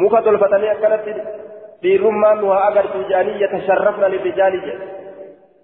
muka 0.02 0.22
tolfatanii 0.28 0.70
akkanatti 0.76 1.14
dhiirrummaan 1.84 2.42
nu 2.42 2.48
haa 2.54 2.68
agartuu 2.72 3.04
jedhanii 3.10 3.42
yatasharrafna 3.44 4.10
lirrijaali 4.14 4.62
jedhe 4.66 4.88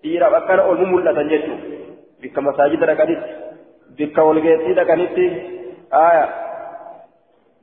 dhiiraaf 0.03 0.33
akkana 0.39 0.63
ol 0.71 0.85
mul'atan 0.93 1.29
jechuun 1.33 1.59
bikka 2.21 2.41
masaajida 2.47 2.85
dhaqanitti 2.91 3.29
bikka 3.97 4.21
walgeettii 4.29 4.75
dhaqanitti 4.79 5.25
aaya 6.03 6.25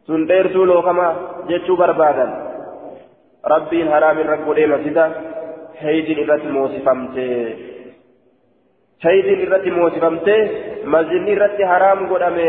sun 0.06 0.26
dheersuu 0.30 0.66
lookama 0.72 1.06
jechuu 1.50 1.76
barbaadan 1.82 2.32
rabbiin 3.54 3.88
haraam 3.94 4.18
irra 4.24 4.36
godhee 4.46 4.66
masjida 4.74 5.04
heeydiin 5.82 6.18
irratti 6.24 6.48
moosifamtee 6.58 7.38
heeydiin 9.04 9.40
irratti 9.46 9.70
moosifamtee 9.78 10.40
masjidni 10.84 11.36
irratti 11.36 11.70
haraam 11.72 12.08
godhame 12.08 12.48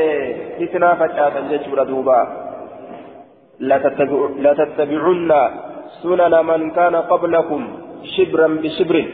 hisnaa 0.60 0.96
facaasan 0.96 1.50
jechuudha 1.52 1.86
duuba. 1.86 2.17
لتتبعن 3.60 5.32
سنن 6.02 6.46
من 6.46 6.72
كان 6.72 6.96
قبلكم 6.96 7.62
شبرا 8.04 8.48
بشبر 8.48 9.06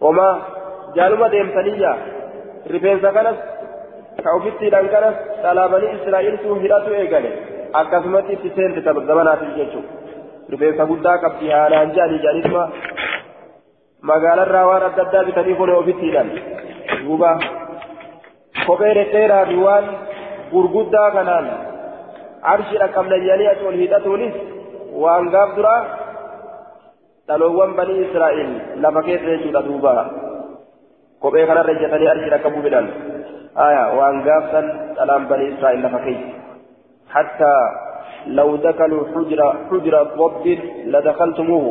وما 0.00 0.28
جالما 0.96 1.28
ديمتنيا 1.28 1.92
رفينسا 2.70 3.10
كانت 3.10 3.38
كأوفتي 4.24 4.70
لأن 4.70 4.86
كانت 4.86 5.16
على 5.44 5.68
بني 5.72 5.86
إسرائيل 5.96 6.38
سوهرات 6.42 6.88
إيقالي 6.88 7.30
أكاسمت 7.74 8.28
تسين 8.42 8.70
تتبقبنا 8.76 9.32
في 9.38 9.44
الجيشو 9.44 9.80
رفينسا 10.52 10.84
قدا 10.90 11.12
قبتي 11.22 11.52
هانا 11.52 11.84
جاني 11.96 12.18
جانيسما 12.24 12.64
مقالا 14.08 14.42
الراوان 14.42 14.82
أددا 14.82 15.22
بتنيفون 15.26 15.70
أوفتي 15.70 16.10
لأن 16.14 16.28
دوبا 17.04 17.30
kophee 18.66 18.94
dhedheeraa 18.98 19.44
fi 19.50 19.56
waan 19.66 19.86
gurguddaa 20.52 21.08
kanaan 21.16 21.46
arshidha 22.54 22.88
qabna 22.96 23.22
jedhanii 23.24 23.50
as 23.54 23.62
ol 23.70 23.78
hidhatuunis 23.82 24.34
waan 25.04 25.30
gaaf 25.34 25.56
duraa 25.56 25.80
dhaloowwan 27.28 27.74
banii 27.78 28.04
israa'el 28.06 28.52
lafa 28.84 29.06
keessa 29.08 29.32
jechuudha 29.32 29.66
duuba 29.68 29.94
kophee 31.24 31.46
kanarra 31.50 31.78
ijjatanii 31.78 32.12
arshidha 32.14 32.42
qabuu 32.44 32.62
fedhan 32.68 32.92
aya 33.66 33.82
waan 33.98 34.22
gaaf 34.28 34.54
san 34.54 34.70
dhalaan 35.00 35.28
banii 35.32 35.50
israa'el 35.54 35.84
lafa 35.88 36.06
keessa 36.06 36.40
حتى 37.14 37.54
لو 38.26 38.56
دخلوا 38.56 39.02
حجر 39.14 39.40
حجر 39.70 39.94
ضب 40.18 40.46
لدخلتموه 40.92 41.66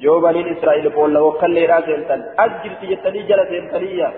جو 0.00 0.20
بني 0.20 0.40
إسرائيل 0.52 0.86
قول 0.96 1.14
لو 1.14 1.32
كل 1.40 1.56
راسين 1.70 2.00
أجر 2.44 2.72
تجتني 2.80 3.20
جلسين 3.28 3.64
تليا 3.72 4.08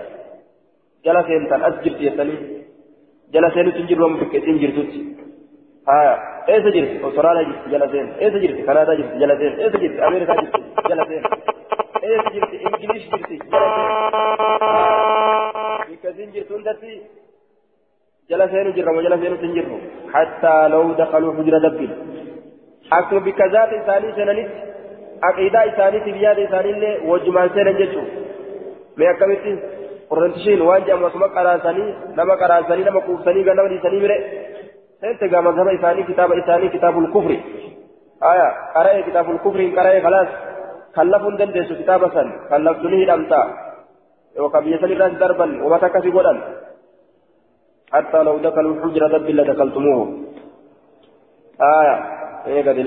haya 5.91 6.13
eessa 6.53 6.71
jirti 6.75 6.95
austraaliyaa 7.09 7.47
jirti 7.51 7.71
jala 7.75 7.87
seen 7.93 8.07
eessa 8.25 8.39
jirti 8.43 8.61
kanaadaa 8.69 8.95
jirti 8.99 9.19
jala 9.23 9.35
seen 9.41 9.53
eessa 9.65 9.79
jirti 9.83 10.01
ameerikaa 10.07 10.37
jirti 10.41 10.59
jala 10.91 11.05
seen 11.11 11.23
eessa 12.09 12.29
jirti 12.35 12.55
ingilish 12.69 13.07
jirti 13.13 13.35
jala 13.53 13.69
seen 13.77 13.93
bakka 15.89 16.09
ittiin 16.13 16.31
jirtu 16.37 16.51
hundatti 16.57 16.93
jala 18.33 18.45
seenu 18.53 18.71
jirra 18.77 18.91
moo 18.95 19.03
jala 19.07 19.17
seenutti 19.23 19.45
hin 19.47 19.55
jirru 19.59 19.77
hattaa 20.15 20.61
law 20.75 20.83
dakaluu 21.01 21.33
hujra 21.39 21.59
dabbil 21.67 21.91
akkuma 22.97 23.21
bakka 23.27 23.45
zaata 23.55 23.75
isaanii 23.81 24.13
seenanitti 24.19 24.57
aqiidaa 25.29 25.63
isaaniitiif 25.71 26.17
yaada 26.25 26.41
isaaniillee 26.47 26.93
wajjumaan 27.11 27.49
seenan 27.57 27.77
jechuudha 27.81 28.13
mee 29.01 29.09
akkamitti 29.13 29.51
قرنتشين 30.09 30.61
وانجا 30.61 30.95
مسما 30.95 31.27
قراساني 31.35 31.85
نما 32.17 32.33
قراساني 32.41 32.83
نما 32.87 32.99
قوفساني 33.05 33.41
غنما 33.47 33.69
ديساني 33.71 33.99
مره 34.03 34.17
انت 35.03 35.21
غا 35.33 35.39
مذهب 35.41 35.67
إساني 35.67 36.03
كتاب 36.09 36.29
إساني 36.31 36.67
كتاب 36.75 36.95
الكفر 37.03 37.31
آية 38.31 38.49
قرأ 38.75 39.01
كتاب 39.07 39.25
الكفر 39.33 39.59
قرأ 39.77 39.93
خلاص 40.05 40.29
خلفون 40.95 41.35
دندسو 41.39 41.73
كتاب 41.81 42.01
سن 42.15 42.27
خلفتني 42.49 43.03
الأمتا 43.07 43.41
وكم 44.43 44.63
يسني 44.73 44.93
راس 45.01 45.13
دربا 45.21 45.47
وما 45.63 45.77
تكفي 45.83 46.11
قدن 46.15 46.37
حتى 47.93 48.19
لو 48.27 48.35
دخلوا 48.45 48.73
الحجر 48.75 49.03
دب 49.13 49.29
لدخلتموه 49.37 50.01
آية 51.79 51.95
إيه 52.47 52.61
قد 52.67 52.79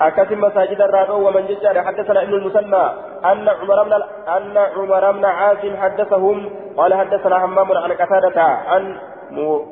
أكثر 0.00 0.36
مساجد 0.36 0.80
الرابع 0.80 1.14
ومن 1.14 1.46
جدار 1.46 1.76
حدثنا 1.86 2.22
ابن 2.22 2.34
المثنى 2.34 2.84
أن 3.24 3.48
عمر 3.48 3.82
بن 3.82 3.92
أن 4.28 4.56
عمر 4.56 5.12
بن 5.12 5.24
عاصم 5.24 5.76
حدثهم 5.76 6.50
قال 6.76 6.94
حدثنا 6.94 7.44
همام 7.44 7.72
عن 7.72 7.92
قتادة 7.92 8.42
عن 8.42 8.96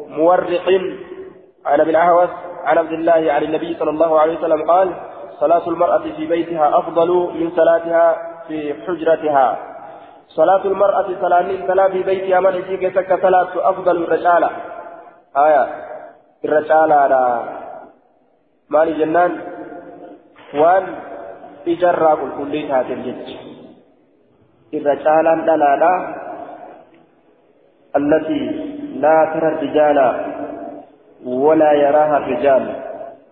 مورق 0.09 0.69
عن 1.67 1.81
أبي 1.81 1.91
الأهوس 1.91 2.29
عن 2.65 2.79
عبد 2.79 2.93
الله 2.93 3.33
عن 3.33 3.43
النبي 3.43 3.77
صلى 3.79 3.91
الله 3.91 4.21
عليه 4.21 4.39
وسلم 4.39 4.71
قال 4.71 4.93
صلاة 5.41 5.69
المرأة 5.69 5.99
في 5.99 6.27
بيتها 6.27 6.79
أفضل 6.79 7.11
من 7.35 7.51
صلاتها 7.57 8.17
في 8.49 8.75
حجرتها. 8.87 9.59
صلاة 10.29 10.65
المرأة 10.65 11.07
صلاة 11.21 11.89
في 11.89 12.03
بيتها 12.03 12.41
من 12.41 12.55
يجيك 12.55 12.95
سك 12.95 13.23
صلاة 13.23 13.49
أفضل 13.71 13.99
من 13.99 14.05
الرجالة 14.05 14.51
آية. 15.37 15.67
الرجالة 16.45 17.45
مالي 18.71 18.93
جنان. 18.93 19.33
waan 20.55 20.85
ijarraa 21.75 22.17
qulqullii 22.21 22.65
taateen 22.71 23.03
jecha 23.07 23.37
irra 24.77 24.95
caalaan 25.07 25.41
dhalaadha 25.49 25.93
allatii 27.99 28.47
laa 29.05 29.23
tara 29.33 29.51
rijaala 29.65 30.07
walaa 31.45 31.75
yaraaha 31.85 32.19
rijaal 32.31 32.65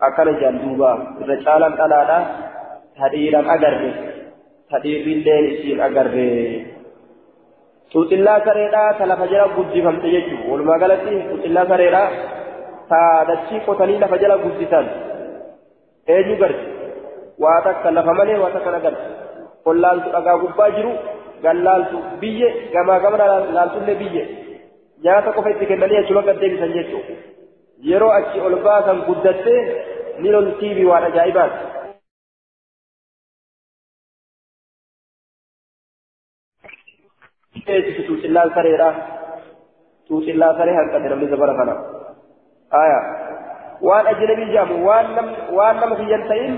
akkana 0.09 0.33
jaan 0.42 0.57
duuba 0.64 0.90
irra 1.23 1.37
caalaan 1.47 1.79
dhalaadha 1.81 2.18
tadhiiran 3.01 3.47
agarre 3.57 3.90
tadhiirrilleen 4.73 5.44
isiin 5.53 5.81
agarre 5.88 6.29
xuuxillaa 7.92 8.38
sareedha 8.47 8.85
ta 8.99 9.05
lafa 9.12 9.27
jala 9.33 9.47
guddifamte 9.57 10.09
jechuu 10.14 10.42
walumaa 10.51 10.79
galatti 10.85 11.14
xuuxillaa 11.31 11.66
sareedha 11.73 12.05
ta 12.92 13.01
dachii 13.31 13.61
qotanii 13.66 13.99
lafa 14.05 14.16
jala 14.23 14.37
guddisan 14.44 14.87
eenyu 16.14 16.37
garti 16.42 16.74
waa 17.38 17.61
takka 17.66 17.90
lafa 17.90 18.14
malee 18.20 18.38
waa 18.44 18.51
takka 18.57 18.70
nagarti 18.70 19.07
ol 19.64 19.81
laaltu 19.85 20.14
dhagaa 20.16 20.38
gubbaa 20.44 20.70
jiru 20.79 20.92
gan 21.42 21.62
laaltu 21.66 22.03
biyye 22.20 22.49
gamaa 22.75 22.99
gamana 23.05 23.27
laaltullee 23.57 23.99
biyye 24.03 24.25
nyaata 25.05 25.33
qofa 25.37 25.51
itti 25.55 25.70
kennanii 25.70 26.01
achuma 26.03 26.23
gad 26.29 26.40
deebisan 26.42 26.75
jechuudha 26.77 27.14
yeroo 27.90 28.12
achi 28.18 28.44
ol 28.49 28.57
baasan 28.66 29.03
guddattee 29.09 29.61
ni 30.18 30.37
loltiibi 30.37 30.85
waan 30.90 31.09
ajaa'ibaati 31.11 31.62
eechisu 37.75 38.03
tuucillaan 38.07 38.55
sareedha 38.55 38.88
tuucillaa 40.09 40.55
saree 40.59 40.77
hanqate 40.79 41.09
namni 41.09 41.29
zabara 41.35 41.55
kana 41.61 41.75
aya 42.83 42.99
waan 43.88 44.07
ajnabii 44.12 44.49
nam 44.55 45.29
waan 45.59 45.81
nama 45.81 45.97
kiyyan 46.01 46.29
ta'in 46.33 46.55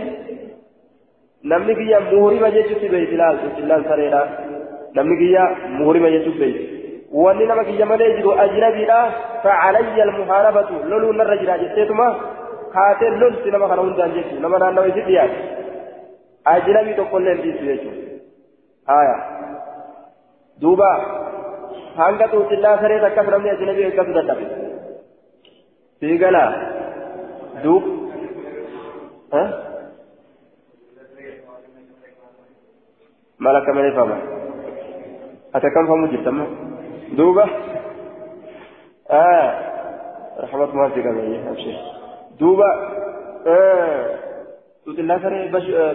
namni 1.52 1.74
kiyya 1.80 1.98
muhurima 2.11 2.48
jechuutti 2.56 2.88
beeyti 2.94 3.16
laal 3.22 3.37
tuucillaan 3.42 3.85
sareedha 3.90 4.22
namni 4.98 5.16
kiyya 5.22 5.44
muhurima 5.78 6.11
jechuutti 6.14 6.40
beeyti 6.44 6.64
wanni 7.24 7.44
nama 7.50 7.64
kiyya 7.68 7.87
malee 7.92 8.11
jiru 8.16 8.32
ajnabiidha 8.44 8.98
facalayya 9.44 10.02
almuhaarabatu 10.09 10.74
loluu 10.92 11.12
narra 11.20 11.37
jira 11.42 11.59
jetteetuma 11.64 12.06
kaatee 12.74 13.11
lolti 13.22 13.54
nama 13.54 13.66
kana 13.72 13.82
hundaan 13.87 14.16
jechuun 14.16 14.42
nama 14.46 14.59
naannawa 14.62 14.90
isi 14.92 15.04
dhiyaate 15.09 15.38
ajnabii 16.54 16.96
tokkollee 17.00 17.35
hin 17.37 17.42
dhiisu 17.44 17.64
jechuudha 17.70 18.98
aya 19.00 19.16
duuba 20.64 20.90
hanga 22.00 22.26
tuucillaa 22.35 22.74
saree 22.82 23.00
takkas 23.04 23.30
namni 23.35 23.50
ajnabii 23.54 23.87
eeggatu 23.90 24.16
dadhabe 24.18 24.46
sii 26.00 26.18
galaa 26.24 26.48
duub 27.64 27.85
akka 33.44 33.72
malee 33.75 33.92
fama 33.99 34.16
ati 35.55 35.66
akkam 35.66 35.87
famu 35.87 36.09
jirtamma 36.09 36.44
duuba 37.16 37.44
رحمة 40.37 40.64
الله 40.64 40.88
فيك 40.94 41.07
أبشر 41.07 41.77
دوبا 42.40 42.68
tuuxillaa 44.85 45.18
saree 45.22 45.49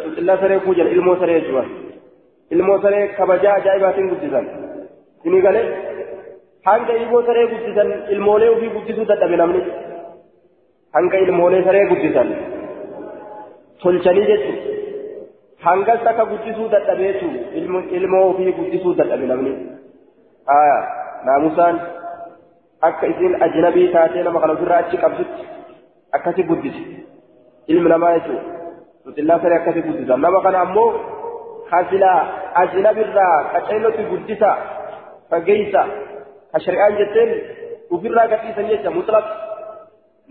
tuuxillaa 0.03 0.37
saree 0.41 0.59
kuu 0.65 0.73
jala 0.77 0.89
ilmoo 0.89 1.15
saree 1.21 1.39
jechuudha 1.41 1.63
ilmoo 2.51 2.77
saree 2.81 3.07
kabajaa 3.17 3.53
ajaa'ibaatiin 3.59 4.09
guddisan 4.11 4.45
sinii 5.23 5.41
galee 5.45 5.65
hanga 6.69 6.93
ilmoo 7.01 7.21
saree 7.27 7.45
guddisan 7.51 7.89
ilmoolee 8.15 8.49
ofii 8.55 8.69
guddisuu 8.75 9.05
dadhabe 9.11 9.37
namni 9.41 9.61
hanga 10.97 11.17
ilmoolee 11.25 11.63
saree 11.67 11.85
guddisan 11.91 12.27
tolchanii 13.83 14.25
jechuudha 14.31 14.80
hangas 15.65 16.07
akka 16.11 16.25
guddisuu 16.31 16.67
dadhabeetu 16.73 17.27
ilmoo 17.99 18.23
ofii 18.29 18.53
guddisuu 18.59 18.93
dadhabe 18.99 19.25
namni 19.31 19.53
naamusaan 21.29 21.79
akka 22.89 23.05
isiin 23.13 23.35
ajnabii 23.47 23.87
taatee 23.95 24.23
nama 24.27 24.39
kana 24.43 24.53
ofirraa 24.57 24.79
achi 24.85 24.97
qabsutti 25.03 25.43
akkasi 26.19 26.43
guddise 26.51 26.83
ilmi 27.73 27.89
namaa 27.93 28.13
jechuudha 28.17 28.43
tuuxillaa 29.03 29.39
saree 29.43 29.57
akkasi 29.59 29.81
guddisan 29.87 30.21
nama 30.27 30.41
kana 30.47 30.59
ammoo 30.65 30.89
hasilaa 31.73 32.19
ajnabirraa 32.63 33.35
qaceellotti 33.53 34.03
guddisa 34.13 34.49
fageeysa 35.29 35.83
ka 36.51 36.59
shari'aan 36.65 36.97
jetteen 37.03 37.31
ufirraa 37.97 38.27
gadhiisan 38.33 38.69
jecha 38.73 38.91
mutlaq 38.97 39.25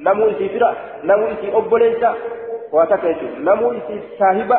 namuu 0.08 0.28
isii 0.34 0.48
fira 0.56 0.74
namuu 1.12 1.30
isii 1.36 1.54
obboleessa 1.62 2.10
waa 2.72 2.86
takka 2.92 3.08
jechuudha 3.14 3.40
namuu 3.50 3.72
isii 3.80 4.00
saahiba 4.18 4.58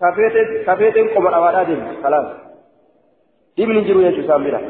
kafeeteen 0.00 1.08
qoma 1.14 1.30
dhawaadhaa 1.34 1.66
deemti 1.68 1.96
kalaas 2.04 2.28
dhibni 3.56 3.84
jiru 3.88 4.00
jechuudha 4.06 4.24
isaan 4.26 4.44
bira 4.46 4.60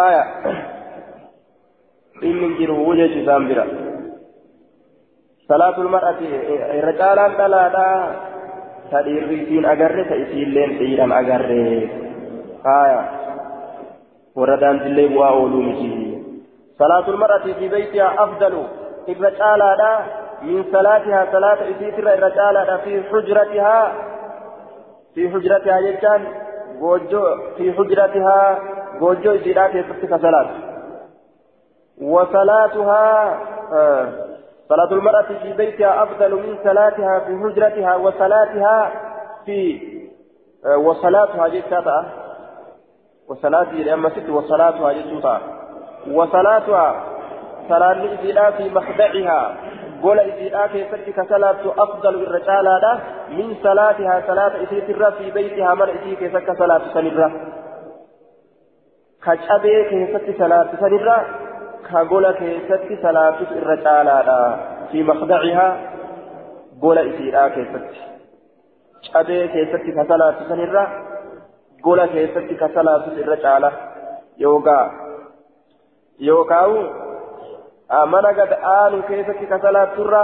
aya 0.00 0.22
dhibni 2.20 2.48
jiru 2.58 2.76
jechuudha 3.00 3.22
isaan 3.22 3.48
bira 3.48 3.64
salaatul 5.48 5.90
mar'ati 5.94 6.28
irra 6.78 6.92
caalaan 7.00 7.32
dhalaadhaa 7.40 7.96
ta 8.90 8.98
dhiirriitiin 9.06 9.64
agarre 9.72 10.04
ta 10.10 10.14
isiilleen 10.24 10.78
dhiiran 10.78 11.12
agarre 11.20 11.64
aya 12.76 13.00
warra 14.36 14.56
daandillee 14.62 15.08
bu'aa 15.14 15.32
ooluu 15.40 15.62
miti 15.68 15.90
salaatul 16.78 17.18
mar'ati 17.22 17.56
fi 17.60 17.72
baytihaa 17.74 18.14
afdalu 18.24 18.62
irra 19.12 19.30
caalaadhaa 19.40 19.98
من 20.42 20.64
صلاتها 20.72 21.26
صلاة 21.32 21.58
إسيتر 21.70 22.14
الرجالة 22.14 22.76
في 22.76 23.02
حجرتها 23.02 23.92
في 25.14 25.30
حجرتها 25.30 25.78
يجان 25.78 26.24
جوجو 26.80 27.24
في 27.56 27.72
حجرتها 27.72 28.58
جوجو 29.00 29.30
إسيرات 29.36 29.74
يتفتك 29.74 30.20
صلاة. 30.20 30.46
وصلاتها 32.02 33.38
آه 33.72 34.08
صلاة 34.68 34.92
المرأة 34.92 35.22
في 35.42 35.52
بيتها 35.52 36.02
أفضل 36.02 36.34
من 36.34 36.58
صلاتها 36.64 37.18
في 37.20 37.38
حجرتها 37.44 37.96
وصلاتها 37.96 38.90
في 39.46 39.80
آه 40.66 40.76
وصلاتها 40.76 41.48
جيتها 41.48 42.04
وصلاتها 43.28 43.72
لأما 43.72 44.10
ست 44.10 44.28
وصلاتها 44.30 44.92
جيتها 44.92 45.40
وصلاتها 46.12 47.04
صلاة 47.68 48.50
في 48.50 48.68
مخدعها. 48.68 49.56
قول 50.02 50.18
إذا 50.20 50.66
كيست 50.66 51.10
كسلات 51.20 51.66
أفضل 51.66 52.14
الرجالة 52.14 53.00
من 53.30 53.56
صلاتها 53.62 54.22
صلاة 54.26 54.52
إذا 54.56 55.10
في 55.10 55.30
بيتها 55.30 55.74
من 55.74 55.82
إذا 55.82 56.14
كيست 56.14 56.36
كسلات 56.36 56.82
سنرة 56.94 57.32
كجأبي 59.24 59.84
كيست 59.84 60.38
صلاة 60.38 60.68
سنرة 60.80 61.26
كقول 61.90 62.30
كيست 62.30 63.02
صلاة 63.02 63.40
الرجالة 63.40 64.56
في 64.92 65.02
مخدعها 65.02 65.92
قول 66.82 66.98
إذا 66.98 67.48
كيست 67.48 67.86
جأبي 69.14 69.48
كيست 69.48 69.82
كسلات 69.98 70.34
سنرة 70.48 70.88
قول 71.84 72.06
كيست 72.06 72.38
كسلات 72.60 73.08
الرجالة 73.08 73.72
يوغا 74.38 74.90
يوغاو 76.20 77.01
mana 77.88 78.32
gad 78.32 78.52
aanu 78.62 79.02
keessatti 79.08 79.46
ka 79.46 79.58
salaatturra 79.58 80.22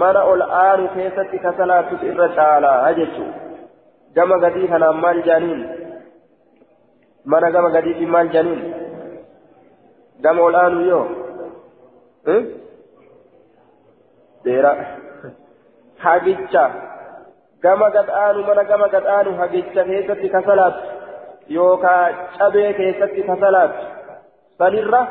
mana 0.00 0.24
ol 0.24 0.42
aanu 0.42 0.88
keessatti 0.94 1.38
ka 1.38 1.52
salaattus 1.58 2.02
irra 2.02 2.28
caalaa 2.38 2.92
jechuun 2.98 3.32
gama 4.14 4.38
gadii 4.44 4.68
kanaan 4.72 5.00
maal 5.04 5.22
jaaniin 5.28 5.62
mana 7.24 7.50
gama 7.50 7.70
gadiitiin 7.76 8.10
maal 8.16 8.28
jaaniin 8.34 8.62
gama 10.26 10.42
ol 10.48 10.58
aanu 10.62 10.80
yoo 10.90 11.06
dheera 14.44 14.72
hagicha 16.04 16.64
gama 17.62 17.90
gad 17.96 18.10
aanu 18.24 18.44
mana 18.50 18.64
gama 18.72 18.88
gad 18.96 19.06
aanu 19.14 19.36
hagicha 19.40 19.86
keessatti 19.92 20.34
ka 20.34 20.42
salaattu 20.50 20.86
yookaan 21.56 22.20
cabee 22.38 22.68
keessatti 22.82 23.26
ka 23.30 23.36
salaattu 23.46 23.82
sanirra. 24.58 25.02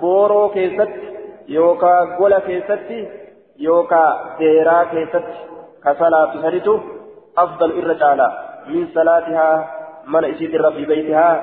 Booroo 0.00 0.48
keessatti 0.56 1.06
yookaa 1.56 2.00
gola 2.18 2.40
keessatti 2.40 2.98
yookaa 3.66 4.36
deeraa 4.38 4.84
keessatti 4.92 5.38
ka 5.84 5.94
salaatu 5.98 6.42
sanitu 6.44 6.74
afdal 7.44 7.72
irra 7.80 7.94
caala 8.02 8.28
min 8.68 8.88
salaatihaa 8.94 9.56
mana 10.14 10.32
isiitirra 10.34 10.70
fi 10.76 10.86
beytihaa 10.90 11.34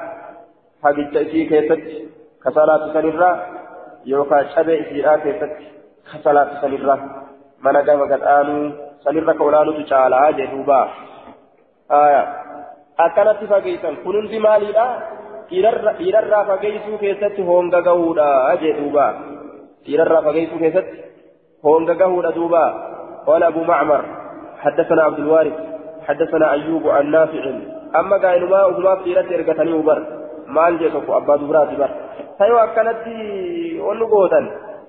hagicha 0.83 1.19
isii 1.27 1.45
keessatti 1.51 1.97
ka 2.43 2.51
salaatu 2.57 2.93
sanirra 2.93 3.29
yookaa 4.11 4.43
cabee 4.55 4.77
isiidhaa 4.83 5.17
keessatti 5.25 5.65
ka 6.11 6.21
salaatu 6.27 6.61
sanirra 6.61 6.95
mana 7.67 7.81
gama 7.89 8.07
gad 8.13 8.23
aanuu 8.35 8.63
sanirra 9.03 9.33
ka 9.39 9.43
olaanutu 9.49 9.83
caalaa 9.91 10.31
jee 10.39 10.47
duubaa 10.53 10.85
akkanatti 13.05 13.51
fageeysan 13.51 13.99
kun 14.03 14.15
hundi 14.19 14.39
maaliidha 14.47 14.87
dhiirarraa 15.49 16.45
fageessuu 16.45 16.97
keessatti 17.03 17.49
honga 17.51 17.81
gahuudha 17.81 18.25
jee 18.63 18.73
duuba. 18.79 19.05
Dhiirarraa 19.85 20.25
fageessuu 20.29 20.63
keessatti 20.65 20.97
honga 21.63 21.95
gahuudha 21.95 22.35
duuba. 22.39 22.65
قال 23.27 23.43
أبو 23.43 23.63
معمر 23.63 24.05
حدثنا 24.57 25.03
عبد 25.03 25.19
الوارث 25.19 25.53
حدثنا 26.07 26.51
أيوب 26.51 26.89
عن 26.89 27.11
نافع 27.11 27.43
أما 27.95 28.17
قال 28.17 28.49
ما 28.49 28.63
هما 28.63 29.03
في 29.03 29.13
رت 29.13 29.31
إرقتني 29.31 29.73
وبر 29.73 30.05
ما 30.47 30.67
الجيتك 30.67 31.09
أبا 31.09 31.35
دبرات 31.35 31.69
بر 31.79 31.89
سيو 32.39 32.57
أكنت 32.57 33.05
ونقوتا 33.79 34.41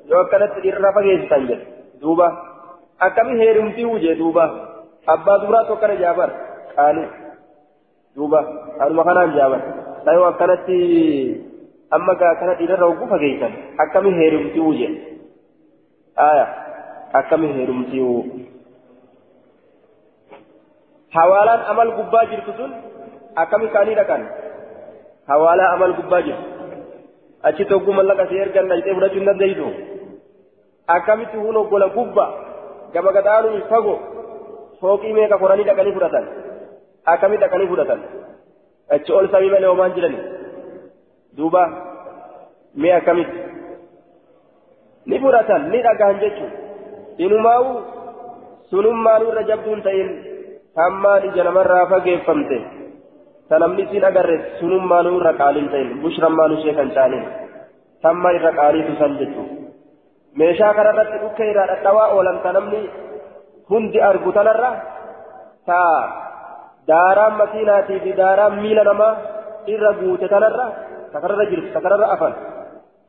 يو 0.07 0.21
أكنت 0.21 0.67
إرنا 0.67 0.93
فجيس 0.93 1.31
تنجل 1.31 1.61
دوبا 2.01 2.29
أكمي 3.03 3.41
هيرمتي 3.41 3.85
وجه 3.85 4.13
دوبا 4.13 4.45
أبا 5.09 5.37
دبرات 5.37 5.71
وكان 5.71 5.99
جابر 5.99 6.31
قالوا 6.77 7.07
دوبا 8.17 8.41
قالوا 8.81 9.05
ما 9.05 9.15
كان 9.15 9.37
جابر 9.37 9.61
sayoo 10.05 10.25
akkanatti 10.31 10.79
amma 11.99 12.15
gaa 12.23 12.35
kana 12.41 12.55
dhiirarra 12.61 12.87
hogguu 12.91 13.11
fageessan 13.13 13.53
akkami 13.85 14.15
heerumtii 14.21 14.65
wuje 14.69 14.89
aya 16.29 16.47
akkami 17.21 17.53
heerumtii 17.59 18.09
hawaalaan 21.17 21.63
amal 21.75 21.93
gubbaa 21.99 22.25
jirtu 22.33 22.57
sun 22.59 22.73
akkami 23.43 23.69
kaanii 23.77 23.99
dhaqan 24.01 24.27
hawaalaa 25.33 25.73
amal 25.77 25.95
gubbaa 26.01 26.23
jirtu 26.29 26.47
achi 27.51 27.65
togguu 27.73 27.95
mallaqa 27.99 28.27
si 28.31 28.41
ergan 28.47 28.69
dhaqxee 28.73 28.97
fudhachuu 28.99 29.21
hin 29.21 29.31
dandeeysu 29.31 29.69
akkamitti 30.97 31.43
hun 31.45 31.57
oggola 31.63 31.89
gubba 31.97 32.27
gama 32.95 33.13
gadaanuun 33.17 33.63
fago 33.73 33.95
fooqii 34.81 35.15
meeqa 35.19 35.39
koranii 35.43 35.69
dhaqanii 35.71 35.97
fudhatan 35.99 36.27
akkamii 37.15 37.41
dhaqanii 37.45 37.71
fudhatan 37.73 38.01
achi 38.97 39.11
ol 39.19 39.27
samii 39.33 39.51
malee 39.55 39.71
homaan 39.73 39.95
jirani 39.97 40.21
duuba 41.37 41.63
mee 42.83 42.93
akkamitti 42.99 43.39
ni 45.07 45.17
fudhatan 45.25 45.63
ni 45.73 45.79
dhagahan 45.87 46.21
jechuun 46.23 46.53
inumaa'u 47.27 47.71
sunummaanuu 48.71 49.31
irra 49.33 49.43
jabduun 49.51 49.83
ta'in 49.87 50.09
hammaan 50.81 51.27
ija 51.29 51.45
namarraa 51.49 51.87
fageeffamte 51.93 52.59
ta 53.49 53.59
namni 53.63 53.83
isiin 53.87 54.05
agarre 54.11 54.37
sunummaanuu 54.61 55.17
irra 55.21 55.33
qaaliin 55.43 55.69
ta'in 55.75 55.91
bushrammaanuu 56.03 56.59
ishee 56.61 56.75
kan 56.79 56.91
caalin 56.97 57.25
tamma 58.07 58.31
irra 58.39 58.53
qaaliitu 58.61 58.93
san 59.01 59.13
jechuun 59.21 59.49
meeshaa 60.41 60.75
kanarratti 60.79 61.19
dhukkee 61.25 61.49
irraa 61.53 61.67
dhadhawaa 61.73 62.09
oolan 62.17 62.39
ta 62.45 62.53
namni 62.57 62.81
hundi 63.71 63.99
argu 64.11 64.31
tanarra 64.39 64.71
taa 65.69 65.97
daaraan 66.91 67.35
makiinaatii 67.41 68.01
fi 68.05 68.11
daaraan 68.21 68.55
miila 68.63 68.85
namaa 68.91 69.13
irra 69.75 69.93
guute 70.01 70.27
tanarra 70.29 70.67
takararra 71.13 71.45
jirtu 71.53 71.69
takararra 71.77 72.07
afan 72.15 72.35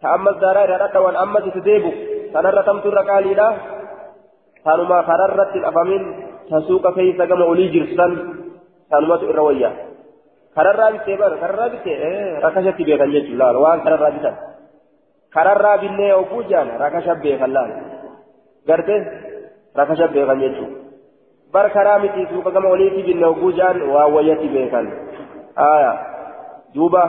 ta 0.02 0.08
ammas 0.16 0.38
daaraa 0.44 0.66
irraa 0.68 0.82
dhadhawan 0.84 1.18
ammas 1.24 1.48
itti 1.50 1.62
deebu 1.70 1.92
tanarra 2.34 2.64
tamtu 2.70 2.88
irra 2.92 3.04
qaaliidha 3.10 3.48
tanuma 4.66 4.98
kararratti 5.10 5.60
afamin 5.72 6.04
ta 6.50 6.62
suuqa 6.68 6.92
keessa 6.98 7.28
gama 7.32 7.46
olii 7.54 7.70
jirtu 7.76 7.96
san 8.00 8.12
tanumatu 8.92 9.30
irra 9.32 9.44
wayya 9.50 9.72
kararraa 10.56 10.92
bittee 10.96 11.18
bar 11.22 11.34
kararraa 11.44 11.70
bittee 11.74 12.40
rakashatti 12.46 12.84
beekan 12.88 13.12
jechuudha 13.16 13.44
laal 13.44 13.58
waan 13.66 13.80
kararraa 13.86 14.12
bitan 14.16 14.36
kararraa 15.36 15.78
binnee 15.84 16.14
oguu 16.22 16.44
jaan 16.52 16.70
rakasha 16.84 17.16
beekan 17.24 17.52
laal 17.58 17.72
gartee 18.70 19.00
rakasha 19.80 20.08
beekan 20.16 20.40
jechuudha. 20.44 20.85
Suuqa 22.32 22.52
gama 22.52 22.70
oliitti 22.70 23.04
binne 23.04 23.26
oguu 23.26 23.52
jaan 23.52 23.82
waa 23.94 24.08
wayyatti 24.16 24.48
beekan 24.56 24.88
aya 25.56 25.92
duuba 26.76 27.04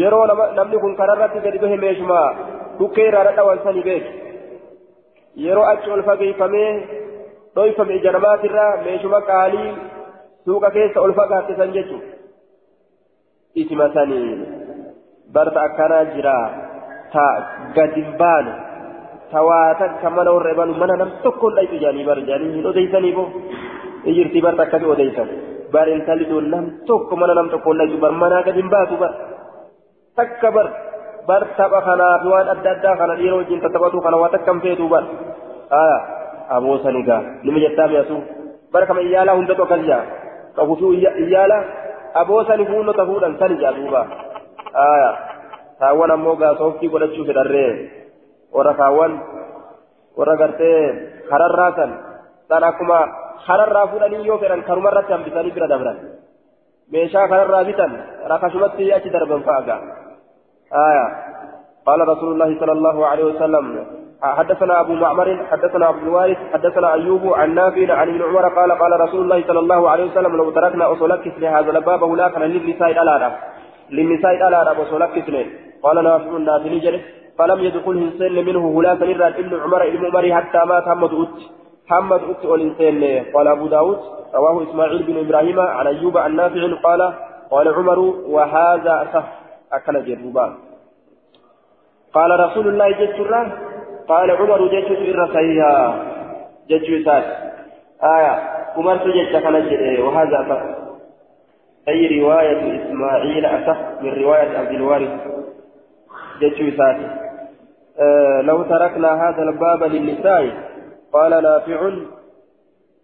yeroo 0.00 0.26
namni 0.56 0.78
kun 0.78 0.96
kararratti 0.96 1.44
gadi 1.44 1.58
bahe 1.58 1.76
meeshuma 1.76 2.20
dhukkee 2.78 3.06
irraa 3.08 3.24
dhadhawan 3.28 3.62
sani 3.64 3.82
beek 3.88 4.04
yeroo 5.46 5.64
achi 5.72 5.90
ol 5.90 6.02
fageeffamee 6.08 6.70
dhoyfame 7.56 7.94
ija 7.96 8.12
namaatirraa 8.16 8.70
meeshuma 8.86 9.20
qaalii 9.30 9.70
suuqa 10.44 10.70
keessa 10.76 11.00
ol 11.06 11.14
fagaatte 11.20 11.56
san 11.60 11.72
jechuun 11.76 12.02
itima 13.54 13.88
sanii 13.94 14.30
barta 15.32 15.62
akkanaa 15.68 16.04
jira 16.14 16.36
ta 17.12 17.26
gadi 17.76 18.04
baane 18.22 18.52
tawaatan 19.32 19.92
kan 20.02 20.12
mana 20.18 20.30
warra 20.36 20.50
ebalu 20.54 20.74
mana 20.82 20.94
nam 21.02 21.10
tokkoon 21.24 21.54
dhayxu 21.58 21.76
jaanii 21.84 22.04
bar 22.10 22.18
jaanii 22.30 22.52
hin 22.56 22.66
odeysanii 22.72 23.12
boo 23.18 23.26
ijirtii 24.12 24.42
barta 24.46 24.62
akkasi 24.66 24.86
odeysan 24.94 25.28
bar 25.74 25.86
intalli 25.96 26.26
doon 26.32 26.46
nam 26.54 26.64
tokko 26.90 27.16
mana 27.22 27.34
nam 27.38 27.48
tokkoon 27.54 27.78
dhayxu 27.80 27.98
bar 28.04 28.12
manaa 28.22 28.42
gadi 28.48 28.60
hin 28.62 28.70
baatu 28.74 28.96
bar 29.02 29.12
takka 30.20 30.50
bar 30.56 30.66
bar 31.30 31.42
tapha 31.58 31.80
kanaa 31.88 32.14
fi 32.22 32.28
waan 32.34 32.48
adda 32.54 32.70
addaa 32.76 32.96
kana 33.02 33.14
dhiira 33.20 33.36
wajjin 33.40 33.60
tattaphatu 33.64 34.02
kana 34.06 34.16
waa 34.22 34.32
takkam 34.36 34.60
feetu 34.64 34.88
bar 34.94 35.04
aya 35.82 35.98
aboosani 36.56 37.02
gaa 37.08 37.20
nima 37.46 37.58
jettaa 37.64 37.88
mi'atu 37.92 38.16
bar 38.74 38.82
kama 38.90 39.00
iyyaalaa 39.08 39.36
hundatu 39.40 39.62
akkas 39.66 39.82
jaa 39.90 40.02
qabutu 40.58 40.92
iyyaala 41.00 41.58
aboosani 42.22 42.64
fuunnota 42.70 43.06
fuudhan 43.10 43.38
sani 43.40 43.56
jaa 43.62 43.72
duuba 43.78 44.02
aya 44.86 45.10
taawwan 45.80 46.10
ammoo 46.16 46.36
gaa 46.42 46.54
sooftii 46.60 46.90
godhachuu 46.94 47.24
fedharree 47.30 47.70
warra 48.54 48.74
kaawwan 48.74 49.12
warra 50.18 50.36
gartee 50.36 50.80
kararraa 51.30 51.72
san 51.76 51.90
san 52.48 52.62
akkuma 52.70 52.98
kararraa 53.46 53.86
fuudhanii 53.92 54.26
yoo 54.26 54.38
fedhan 54.38 54.66
karumarratti 54.68 55.12
hambisanii 55.12 55.54
bira 55.56 55.68
dabran. 55.72 55.98
Meeshaa 56.92 57.28
kararraa 57.28 57.64
bitan 57.64 57.92
آية 60.72 61.06
قال 61.86 62.08
رسول 62.08 62.32
الله 62.32 62.60
صلى 62.60 62.72
الله 62.72 63.06
عليه 63.06 63.24
وسلم 63.24 63.86
حدثنا 64.22 64.80
أبو 64.80 64.92
معمر 64.92 65.46
حدثنا 65.50 65.86
عبد 65.86 66.02
الوارث 66.02 66.38
حدثنا 66.52 66.94
أيوب 66.94 67.32
عن 67.32 67.54
نافع 67.54 67.94
عن 67.94 68.08
ابن 68.08 68.22
عمر 68.22 68.48
قال 68.48 68.72
قال 68.72 69.00
رسول 69.00 69.20
الله 69.20 69.44
صلى 69.46 69.58
الله 69.58 69.90
عليه 69.90 70.04
وسلم 70.04 70.36
لو 70.36 70.50
تركنا 70.50 70.92
أصولكس 70.92 71.32
لهذا 71.38 71.70
الباب 71.70 72.04
هناك 72.04 72.38
للنساء 72.38 72.90
الألارة 72.90 73.38
للنساء 73.90 74.34
الألارة 74.34 74.82
أصولكس 74.82 75.30
قال 75.82 76.04
نافع 76.04 76.30
نافع 76.30 76.68
جلس 76.68 77.02
فلم 77.38 77.60
يدخل 77.60 77.96
إنسان 77.96 78.44
منه 78.44 78.80
هلاك 78.80 79.02
نرى 79.02 79.28
ابن 79.28 79.60
عمر 79.60 79.82
ابن 79.86 80.06
عمر 80.06 80.34
حتى 80.34 80.64
مات 80.64 80.88
محمد 80.88 81.12
أت 81.14 81.28
محمد 81.86 82.20
أت 82.30 82.44
والإنسان 82.44 83.24
قال 83.34 83.48
أبو 83.48 83.66
داود 83.66 83.98
رواه 84.34 84.62
إسماعيل 84.62 85.02
بن 85.02 85.18
إبراهيم 85.18 85.60
عن 85.60 85.86
أيوب 85.86 86.18
عن 86.18 86.36
نافع 86.36 86.74
قال 86.82 87.12
قال 87.50 87.74
عمر 87.74 87.98
وهذا 88.26 89.02
أصح. 89.02 89.24
أكل 89.72 90.04
جربا 90.04 90.54
قال 92.14 92.40
رسول 92.40 92.68
الله 92.68 92.90
جسر 92.90 93.52
قال 94.08 94.30
عمر 94.30 94.66
جسر 94.66 94.98
إر 95.10 95.28
صحيحا 95.34 96.04
جسر 96.70 97.02
سات 97.04 97.24
آية. 98.02 98.34
عمر 98.76 98.96
جسر 98.96 99.40
كان 99.40 99.54
وهذا 100.02 100.36
أصح. 100.40 100.62
أي 101.88 102.20
رواية 102.20 102.82
إسماعيل 102.82 103.46
أصح 103.46 103.78
من 104.02 104.12
رواية 104.22 104.58
عبد 104.58 104.70
الوارث. 104.70 105.41
جسر 106.42 106.76
سات 106.78 106.96
آه 107.98 108.40
لو 108.40 108.62
تركنا 108.62 109.28
هذا 109.28 109.42
الباب 109.42 109.82
للنساء 109.82 110.44
قال 111.12 111.42
نافع 111.42 111.90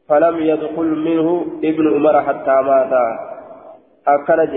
فلم 0.09 0.39
يدخل 0.39 0.84
منه 0.84 1.47
ابن 1.64 1.95
عمر 1.95 2.22
حتى 2.22 2.51
مات. 2.51 2.93
أكرج 4.09 4.55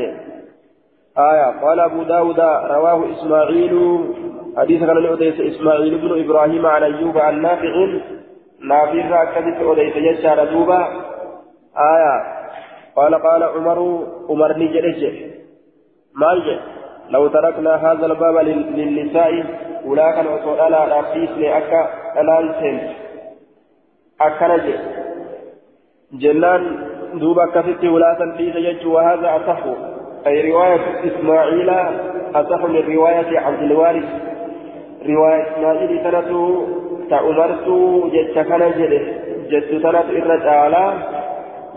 آية. 1.18 1.62
قال 1.62 1.80
أبو 1.80 2.04
داود 2.04 2.40
رواه 2.76 3.12
إسماعيل. 3.12 4.00
حديث 4.58 4.80
كان 4.80 5.06
أوديس 5.06 5.40
إسماعيل 5.40 5.98
بن 5.98 6.24
إبراهيم 6.24 6.66
عن 6.66 6.84
أيوب 6.84 7.18
عن 7.18 7.42
نافع. 7.42 7.74
نافع 8.64 9.26
كذب 9.26 9.68
أوديس 9.68 9.96
يشار 9.96 10.46
دوبا 10.46 10.88
آية. 11.78 12.16
قال 12.96 13.16
قال 13.16 13.44
عمر 13.44 14.08
عمر 14.30 14.58
نجرج. 14.58 15.02
مالج 16.16 16.60
لو 17.12 17.28
تركنا 17.28 17.76
هذا 17.76 18.06
الباب 18.06 18.38
للنساء 18.76 19.44
ولا 19.86 20.12
كان 20.12 20.28
وصول 20.28 20.60
على 20.60 20.78
رأسيس 20.78 21.30
لأكا 21.38 21.90
ألان 22.22 22.54
سنت 22.60 22.90
أكا 24.22 24.48
نجي 24.48 24.74
جنان 26.14 26.64
دوبا 27.14 27.46
كفتي 27.46 27.88
ولا 27.90 28.18
تنفيذ 28.20 28.56
يج 28.56 28.88
وهذا 28.88 29.36
أصح. 29.36 29.60
أي 30.28 30.52
رواية 30.52 30.80
إسماعيل 31.08 31.70
أصح 32.36 32.64
من 32.64 32.96
رواية 32.96 33.40
عبد 33.40 33.62
الوارث. 33.62 34.10
رواية 35.06 35.42
إسماعيل 35.52 36.04
سنة 36.04 36.32
تأمرت 37.10 37.68
جت 38.14 38.40
كان 38.40 38.72
جده 38.78 39.02
جت 39.50 39.82
سنة 39.84 40.00
إرد 40.00 40.48
على 40.48 40.94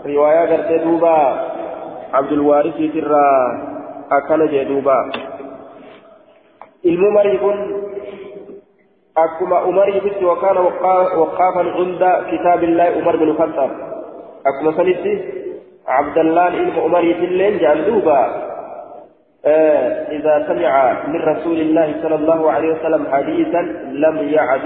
رواية 0.05 0.39
قرت 0.39 0.81
دوبا 0.81 1.17
عبد 2.13 2.31
الوارث 2.31 2.77
ترى 2.77 3.74
جدوبا 4.51 5.11
الممري 6.85 7.37
كن 7.37 7.85
أكما 9.17 9.63
أمري 9.69 9.99
بس 9.99 10.23
وكان 10.23 10.57
وقافا 11.17 11.59
عند 11.59 12.03
كتاب 12.31 12.63
الله 12.63 12.83
عمر 12.83 13.15
بن 13.15 13.23
الخطاب 13.29 13.71
أكما 14.45 14.71
سنتي 14.77 15.13
عبد 15.87 16.17
الله 16.17 16.47
إلم 16.47 16.79
أمري 16.79 17.13
تلين 17.13 17.57
جندوبا 17.57 18.19
آه 19.45 20.11
إذا 20.11 20.45
سمع 20.47 21.03
من 21.07 21.21
رسول 21.21 21.59
الله 21.61 21.95
صلى 22.01 22.15
الله 22.15 22.51
عليه 22.51 22.69
وسلم 22.73 23.07
حديثا 23.11 23.61
لم 23.91 24.17
يعد 24.29 24.61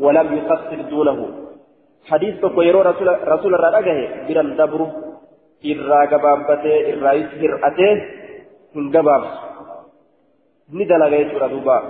ولم 0.00 0.36
يقصر 0.36 0.82
دونه 0.90 1.28
حديث 2.10 2.40
تقويرو 2.40 2.80
رسول 2.80 3.28
رسول 3.28 3.54
الرجاه 3.54 4.00
برم 4.28 4.48
دبرو 4.56 4.86
إرى 5.64 6.06
قبابته 6.06 6.74
إرى 6.92 7.10
يسهر 7.20 7.52
من 8.74 8.96
قباب 8.96 9.22
ندل 10.72 11.02
غير 11.02 11.46
دوبا 11.46 11.82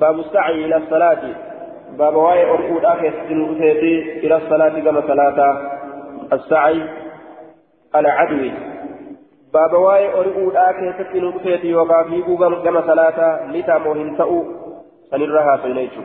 باب 0.00 0.18
السعي 0.18 0.64
إلى 0.64 0.76
الصلاة 0.76 1.22
باب 1.98 2.14
واي 2.16 2.50
أرقود 2.50 2.84
آخر 2.84 3.12
إلى 4.24 4.36
الصلاة 4.36 4.80
كما 4.80 5.00
صلاة 5.06 5.38
السعي 6.32 6.82
العدوي 7.96 8.52
باب 9.54 9.72
واي 9.72 10.14
أرقود 10.20 10.56
آخر 10.56 11.06
سنوتي 11.12 11.74
وقافيقو 11.74 12.36
كما 12.36 12.80
صلاة 12.86 13.46
لتاموهن 13.52 14.16
تأو 14.18 14.44
سنرها 15.10 15.60
سنيتو 15.62 16.00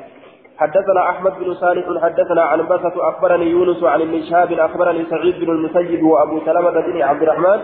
حدثنا 0.58 1.10
أحمد 1.10 1.34
بن 1.40 1.54
صالح 1.54 2.04
حدثنا 2.04 2.42
عن 2.42 2.68
بسة 2.68 3.10
أخبرني 3.10 3.46
يونس 3.46 3.84
عن 3.84 4.02
ابن 4.02 4.22
شهاب 4.30 4.52
أخبرني 4.52 5.06
سعيد 5.10 5.40
بن 5.40 5.50
المسيب 5.50 6.04
وأبو 6.04 6.40
سلمة 6.46 6.72
بن 6.72 7.02
عبد 7.02 7.22
الرحمن 7.22 7.60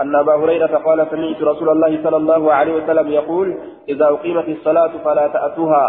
أن 0.00 0.16
أبا 0.16 0.34
هريرة 0.34 0.74
قال 0.86 1.06
سمعت 1.10 1.42
رسول 1.42 1.68
الله 1.68 2.02
صلى 2.04 2.16
الله 2.16 2.52
عليه 2.52 2.74
وسلم 2.74 3.08
يقول 3.08 3.58
إذا 3.88 4.04
أقيمت 4.04 4.48
الصلاة 4.48 4.90
فلا 5.04 5.28
تأتوها. 5.28 5.86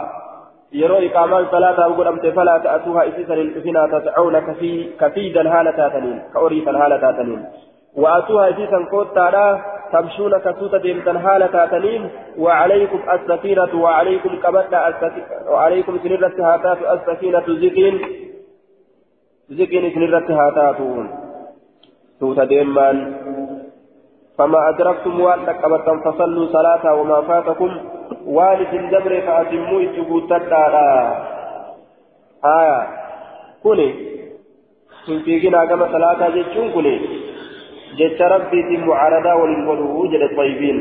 يروي 0.74 1.12
إقامة 1.12 1.52
صلاة 1.52 1.84
أو 1.86 1.94
قدمت 1.94 2.26
فلا 2.28 2.58
تأتوها. 2.58 3.08
إسيسا 3.08 3.34
للإفنا 3.34 4.00
تسعون 4.00 4.40
كفي 4.40 4.90
كفيدا 5.00 5.60
هالة 5.60 5.72
تاتنين 5.72 6.22
كأريفا 6.34 6.72
هالة 6.86 6.98
تاتنين. 6.98 7.46
وأتوها 7.96 8.50
إسيسا 8.50 8.80
كوتا 8.92 9.62
تمشون 9.94 10.38
كسوتا 10.38 10.78
ديمتا 10.78 11.20
حالة 11.20 11.48
تاتنين 11.48 12.10
وعليكم 12.38 13.00
السكينة 13.14 13.74
وعليكم 13.84 14.30
كبتا 14.44 14.80
وعليكم 15.50 16.00
سنرة 16.04 16.36
هاتات 16.40 16.78
السكينة 16.94 17.48
زكين 17.48 17.96
زكين 19.50 19.84
سنرة 19.96 20.28
هاتاتون 20.40 21.06
سوتا 22.20 22.44
ديمان 22.44 22.98
فما 24.40 24.70
أدركتم 24.70 25.20
وأن 25.22 25.46
كبتا 25.46 25.94
فصلوا 26.06 26.48
صلاة 26.48 26.94
وما 26.94 27.22
فاتكم 27.22 27.72
والد 28.26 28.74
الدبر 28.74 29.22
فأتموا 29.22 29.82
إتقوتا 29.82 30.38
آية. 32.46 32.88
كوني. 33.64 33.90
تنفيقنا 35.08 35.66
كما 35.66 35.86
صلاة 35.92 36.30
جتشون 36.30 36.72
كوني. 36.72 36.96
جت 37.98 38.22
ربي 38.22 38.64
في 38.64 38.78
معارضة 38.78 39.36
وللغلو 39.36 40.02
وجد 40.02 40.22
الطيبين. 40.22 40.78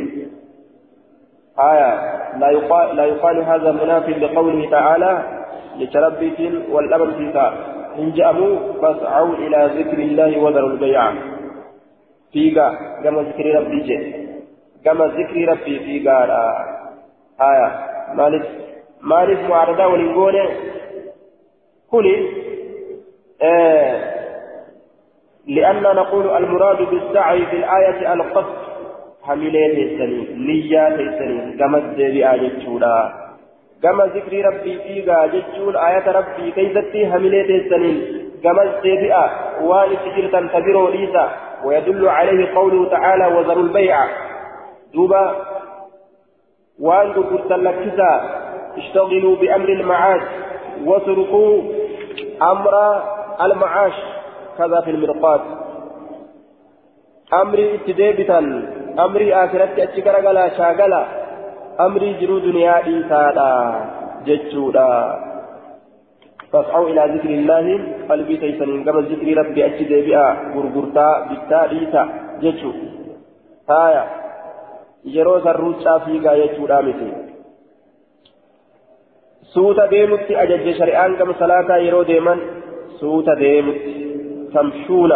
آية. 1.58 1.90
لا 2.38 2.50
يقال, 2.50 2.96
لا 2.96 3.04
يقال 3.04 3.36
هذا 3.44 3.72
مناف 3.72 4.08
لقوله 4.08 4.70
تعالى 4.70 5.12
لتربي 5.78 6.62
والأمر 6.70 7.10
في 7.10 7.52
إن 7.98 8.12
جاءوا 8.12 8.56
فاسعوا 8.82 9.34
إلى 9.34 9.70
ذكر 9.78 9.98
الله 9.98 10.38
وذروا 10.38 10.70
البيع. 10.70 11.12
فيقا 12.32 12.68
كما 13.04 13.22
ذكر 13.22 13.54
ربي 13.60 13.80
جي 13.80 14.26
كما 14.84 15.04
ذكر 15.04 15.48
ربي 15.52 15.78
فيقا 15.78 16.24
آية 17.40 17.68
مالك 18.14 18.44
مالك 19.02 19.50
معارضة 19.50 19.86
وللغلو 19.86 20.48
كلي 21.90 22.28
آه 23.42 24.18
لأننا 25.46 25.92
نقول 25.92 26.36
المراد 26.36 26.82
بالسعي 26.90 27.46
في 27.46 27.56
الآية 27.56 28.12
القصد 28.12 28.56
حملين 29.22 29.70
السنين 29.70 30.46
نية 30.46 30.88
السنين 30.88 31.58
كما 31.58 31.78
الدبي 31.78 32.30
آية 32.30 32.64
جولا 32.66 33.28
كما 33.82 34.04
ذكر 34.04 34.44
ربي 34.48 34.78
فيها 34.78 35.26
جتشون 35.26 35.76
آية 35.76 36.06
ربي 36.10 36.50
كيفتي 36.50 37.12
حملين 37.12 37.50
السنين 37.60 37.98
كما 38.44 38.62
الدبي 38.62 39.12
وان 39.62 39.96
سجلتا 40.04 40.40
تبرو 40.52 40.88
ليسا 40.88 41.47
ويدل 41.64 42.08
عليه 42.08 42.54
قوله 42.54 42.90
تعالى 42.90 43.26
وذروا 43.26 43.62
البيع. 43.62 44.06
دوبا 44.94 45.36
وان 46.80 47.12
قلت 47.12 47.52
لكسا 47.52 48.12
اشتغلوا 48.76 49.36
بأمر 49.36 49.68
المعاش 49.68 50.22
واتركوا 50.84 51.62
أمر 52.42 53.02
المعاش 53.42 53.92
كذا 54.58 54.80
في 54.80 54.90
المرقات 54.90 55.40
أمري 57.32 57.74
اتدابتا 57.74 58.38
أمري 58.98 59.34
آخرت 59.34 59.78
أتشكر 59.78 60.10
غلا 60.10 60.48
شاغلا 60.48 61.04
أمري 61.80 62.12
جرو 62.20 62.38
دنيا 62.38 62.86
إيسادا 62.86 63.52
جتشودا. 64.26 65.27
فاسعوا 66.52 66.88
إلى 66.90 67.02
ذكر 67.14 67.30
الله. 67.38 67.66
قلبي 68.10 68.36
تيسن 68.36 68.84
كما 68.84 69.00
ذكر 69.10 69.28
ربي. 69.40 69.60
أتدابئا 69.66 70.26
غرغرتا 70.54 71.08
بتا 71.28 71.60
إيسا 71.74 72.02
جتشو 72.42 72.70
هايا. 73.70 74.04
yeroo 75.14 75.40
sarruuchaa 75.44 75.98
fiigaa 76.04 76.36
jechuudha 76.40 76.82
miti 76.86 77.08
suuta 79.52 79.90
deemutti 79.92 80.36
ajajje 80.42 80.72
shari'aan 80.80 81.12
gama 81.18 81.38
salaataa 81.42 81.78
yeroo 81.86 82.04
deeman 82.10 82.40
suuta 83.00 83.38
deemutti 83.44 83.94
تمشون 84.54 85.12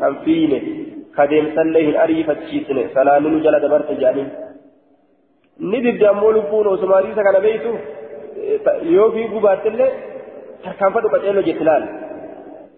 كم 0.00 0.14
فيني. 0.24 0.60
كديم 1.16 1.46
سليه 1.56 2.02
أريف 2.04 2.30
تشيسني. 2.30 2.82
سلامين 2.94 3.42
جل 3.42 3.56
دبرت 3.60 3.90
جانين 4.02 4.28
نبي 5.60 5.90
جامول 5.92 6.36
بون 6.50 6.66
وسماري 6.66 7.14
سكان 7.14 7.36
بيتو. 7.46 7.72
yoo 8.94 9.10
fiiguu 9.14 9.40
baattillee 10.62 10.68
tarkaanfadhu 10.68 11.08
qaceello 11.10 11.42
jetti 11.42 11.64
laal 11.64 11.84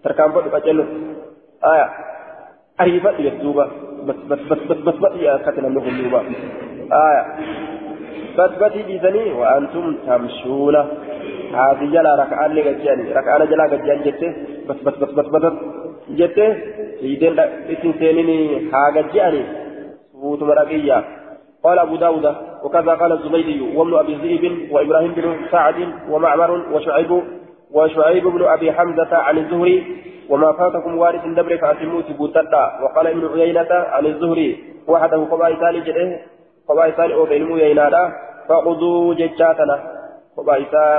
tarkaanfadhu 0.03 0.49
qaceello 0.49 0.85
aya 1.61 1.89
ariifadhu 2.77 3.23
jettuuba 3.23 3.69
basbaxii 4.85 5.27
akkati 5.27 5.61
namni 5.61 5.81
kun 5.81 5.97
duuba 5.97 6.19
aya 6.89 7.23
basbaxii 8.37 8.83
dhiisanii 8.83 9.33
wa'antum 9.39 9.97
tamshuuna 10.05 10.85
haati 11.51 11.87
jalaa 11.87 12.15
raka'aan 12.15 12.55
gajjani 12.67 13.13
raka'aana 13.13 13.45
jalaa 13.45 13.67
gajjani 13.67 14.03
jette 14.03 14.27
bas 14.67 14.77
bas 14.85 14.95
bas 15.01 15.11
bas 15.15 15.27
bas 15.33 15.53
jette 16.19 16.45
hiideen 17.01 17.39
isin 17.69 17.93
seenini 17.99 18.69
haa 18.71 18.91
gajjani 18.91 19.45
suutuma 20.11 20.55
dhaqiyya 20.55 21.03
قال 21.65 21.79
أبو 21.79 21.95
داود 21.95 22.35
وكذا 22.63 22.93
قال 22.93 23.11
الزبيدي 23.11 23.77
وابن 23.77 23.93
أبي 23.93 24.15
ذئب 24.15 24.71
وإبراهيم 24.71 25.11
بن 25.13 25.35
سعد 25.51 25.75
ومعمر 26.09 26.51
وشعيب 26.73 27.21
وشعيب 27.75 28.25
بن 28.27 28.41
أبي 28.43 28.71
حمزة 28.71 29.11
عن 29.17 29.37
الزهري 29.37 29.77
وما 30.29 30.51
فاتكم 30.51 30.97
وارث 30.97 31.25
دبر 31.25 31.57
فأتموا 31.57 32.01
تبوتتا 32.01 32.63
وقال 32.83 33.07
ابن 33.07 33.23
عيينة 33.33 33.71
عن 33.71 34.05
الزهري 34.05 34.49
وحده 34.87 35.17
قبائل 35.31 35.83
جده 35.83 36.19
قبائل 36.69 37.11
أو 37.11 37.25
بين 37.25 37.43
عيينة 37.51 38.13
فخذوا 38.47 39.13
ججاتنا 39.13 39.95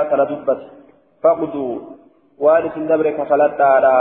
kana 0.09 0.25
dubbate 0.25 0.65
faqduu 1.21 1.93
waan 2.41 2.65
isin 2.65 2.89
dabre 2.89 3.13
kafalattaadha 3.13 3.93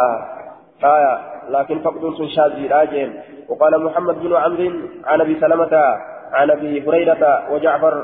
آية 0.77 1.15
لكن 1.49 1.79
فقد 1.81 2.05
شاذيرا 2.37 2.85
جيم. 2.85 3.11
وقال 3.49 3.85
محمد 3.85 4.17
بن 4.21 4.37
عمرو 4.37 4.71
عن 5.05 5.21
أبي 5.21 5.41
سلمة 5.41 5.75
عن 6.33 6.51
أبي 6.51 6.89
هريرة 6.89 7.53
وجعفر 7.53 7.95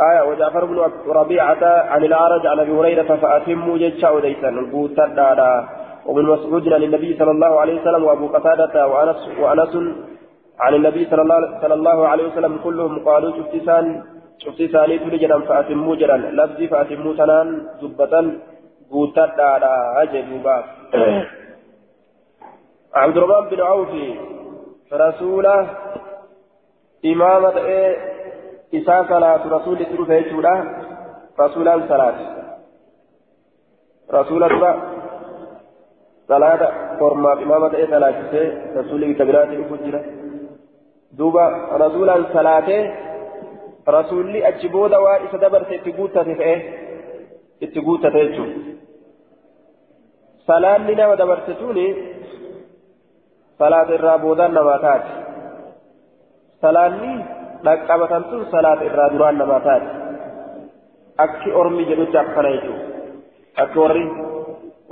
آية 0.00 0.22
وجعفر 0.22 0.64
بن 0.64 0.90
ربيعة 1.08 1.64
عن 1.64 2.04
الأعرج 2.04 2.46
عن 2.46 2.60
أبي 2.60 2.72
هريرة 2.72 3.16
فأتموا 3.16 3.78
جيتشا 3.78 4.10
وديسا 4.10 4.50
بوتدادا 4.50 5.68
ومن 6.06 6.22
مسعود 6.22 6.72
عن 6.72 6.82
النبي 6.82 7.16
صلى 7.18 7.30
الله 7.30 7.60
عليه 7.60 7.80
وسلم 7.80 8.04
وأبو 8.04 8.26
قتادة 8.26 8.86
وأنس 8.86 9.28
وأنس 9.40 9.76
عن 10.60 10.74
النبي 10.74 11.04
صلى 11.60 11.74
الله 11.74 12.08
عليه 12.08 12.26
وسلم 12.26 12.58
كلهم 12.64 13.04
قالوا 13.04 13.36
شفتسان 13.36 14.02
تولي 14.72 15.18
جدًا 15.18 15.40
فأتموا 15.40 15.96
جدًا 15.96 16.16
لفظي 16.16 16.68
فأتموا 16.68 17.14
تنان 17.14 17.66
دبة 17.82 18.32
قوتت 18.90 19.30
دارا 19.38 20.02
أجدوبا 20.02 20.64
عبد 22.94 23.16
الرحمن 23.16 23.48
بن 23.50 23.60
عوف 23.60 23.88
رسوله 24.92 25.68
إمامة 27.04 27.58
إيه؟ 27.58 28.11
إساء 28.74 29.04
صلاة 29.08 29.42
رسول 29.56 29.78
تلو 29.86 30.04
فيجولا 30.04 30.54
رسولا 31.40 31.74
صلاة 31.88 32.18
رسول 34.12 34.42
الله 34.44 34.74
صلاة 36.28 36.62
فرما 37.00 37.32
إمامة 37.32 37.74
إيه 37.74 37.86
صلاة 37.86 38.18
رسول 38.76 39.12
كبيرات 39.12 39.48
الفجرة 39.48 40.04
دوبا 41.12 41.46
رسولا 41.72 42.14
صلاة 42.32 42.68
rasuulli 43.86 44.44
achi 44.44 44.68
booda 44.68 45.00
waan 45.00 45.26
isa 45.26 45.38
dabarte 45.38 45.74
itti 45.74 45.92
guuttate 45.92 46.34
ta'e 46.38 46.56
itti 47.66 47.80
guuttate 47.80 48.20
jechuudha 48.26 48.60
salaanni 50.46 50.94
nama 50.94 51.16
dabarte 51.16 51.54
tuni 51.58 51.86
salaata 53.58 53.98
dhaqqabatan 57.64 58.24
tun 58.30 58.42
salaata 58.54 58.88
irraa 58.90 59.12
duraan 59.14 59.38
namaa 59.42 59.60
taati 59.60 59.88
akki 61.24 61.54
ormi 61.62 61.88
jedhutti 61.90 62.18
akkana 62.24 62.54
jechuudha 62.54 62.84
akki 63.62 63.78
warri 63.84 64.04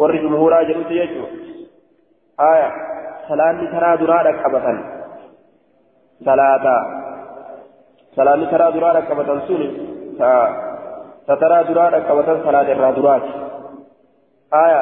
warri 0.00 0.22
jumhuuraa 0.24 0.64
jedhutti 0.70 1.00
jechuudha 1.00 1.36
haya 2.44 2.70
salaanni 3.28 3.70
karaa 3.74 4.00
duraa 4.00 4.24
dhaqqabatan 4.28 4.78
salaataa. 6.24 7.00
salaanni 8.16 8.46
taraa 8.50 8.72
duraa 8.74 8.94
dhaqqabatan 8.94 9.42
sun 9.46 9.62
ta 10.18 11.36
taraa 11.42 11.64
duraa 11.68 11.90
dhaqqabatan 11.94 12.42
salaata 12.44 12.72
irraa 12.74 12.94
duraati 12.96 13.30
aya 14.62 14.80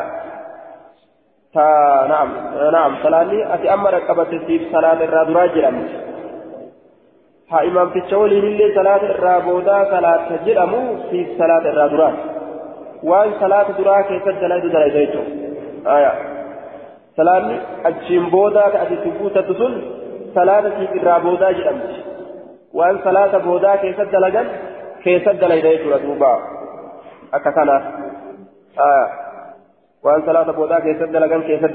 ta 1.53 1.66
naam 2.12 2.28
naam 2.76 2.93
salaanni 3.03 3.43
ati 3.55 3.68
amma 3.68 3.93
dhaqqabatte 3.97 4.41
siif 4.47 4.62
salaata 4.72 5.05
irraa 5.09 5.24
duraa 5.30 5.49
jedhamti 5.57 5.97
haa 7.51 7.61
imaamticha 7.61 8.19
waliin 8.19 8.45
illee 8.45 8.75
salaata 8.75 9.07
irraa 9.13 9.41
boodaa 9.41 9.85
salaata 9.91 10.39
jedhamu 10.47 10.81
siif 11.11 11.29
salaata 11.39 11.69
irraa 11.69 11.89
duraati 11.91 12.23
waan 13.11 13.35
salaata 13.41 13.77
duraa 13.79 14.03
keessatti 14.03 14.43
dalaytu 14.45 14.73
dalayta 14.73 14.99
jechuudha 14.99 15.95
aya 15.95 16.11
salaanni 17.17 17.61
achiin 17.91 18.31
boodaa 18.31 18.71
ka 18.71 18.83
ati 18.83 18.95
itti 18.95 19.11
guutattu 19.21 19.55
sun 19.61 19.79
salaata 20.35 20.71
siif 20.79 20.95
irraa 21.01 21.21
boodaa 21.21 21.53
jedhamti 21.53 21.97
waan 22.81 23.01
salaata 23.05 23.41
boodaa 23.41 23.77
keessatti 23.85 24.13
dalagan 24.13 24.51
keessatti 25.05 25.41
dalayda 25.41 25.69
jechuudha 25.77 25.99
duuba 26.07 26.33
akka 27.41 27.53
kanaaf 27.53 27.85
waan 30.05 30.23
salaata 30.31 30.53
boodaa 30.53 30.81
keessatti 30.81 31.13
dalagan 31.13 31.43
keessatti 31.43 31.75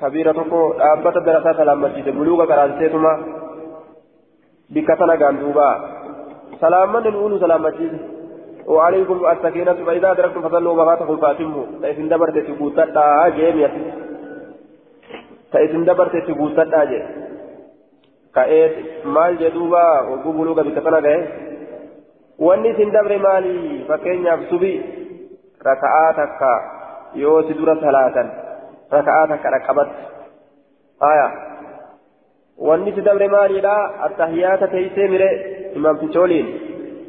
kabiira 0.00 0.34
tokko 0.34 0.74
dhaabbata 0.78 1.20
darasaa 1.28 1.54
salaammachiise 1.60 2.12
buluuga 2.18 2.46
qaraanseetuma 2.50 3.12
bikka 4.74 4.96
tana 4.96 5.16
gaanduubaa. 5.16 5.74
Salaamanni 6.60 7.10
nuunu 7.10 7.38
salaammachiise 7.38 8.16
وعليكم 8.66 9.26
السكينة 9.30 9.72
فإذا 9.86 10.10
أدركتم 10.10 10.48
فصلوا 10.48 10.82
وفاتكم 10.82 11.16
فأتموا 11.16 11.64
فإذن 11.82 12.08
دبرت 12.08 12.38
تقوتتا 12.38 13.28
جيمية 13.28 13.72
فإذن 15.52 15.84
دبرت 15.84 16.16
تقوتتا 16.16 16.84
جي 16.84 17.02
كأيت 18.34 19.06
مال 19.06 19.38
جدوبا 19.38 20.00
وقبلوا 20.00 20.54
بكتنا 20.54 21.00
جي 21.00 21.16
واني 22.38 22.70
سندبر 22.78 23.18
مالي 23.18 23.84
فكين 23.88 24.26
يفسبي 24.26 24.72
ركعاتك 25.66 26.40
يوسي 27.14 27.52
دور 27.52 27.80
صلاة 27.80 28.45
ركعاتك 28.92 29.46
ركبت 29.46 29.88
آية 31.02 31.28
واني 32.58 32.92
سندبر 32.92 33.28
مالي 33.28 33.60
لا 33.60 34.06
التحيات 34.06 34.64
تيسي 34.64 35.08
مري 35.08 35.28
إمام 35.76 35.96
تشولين 35.96 36.46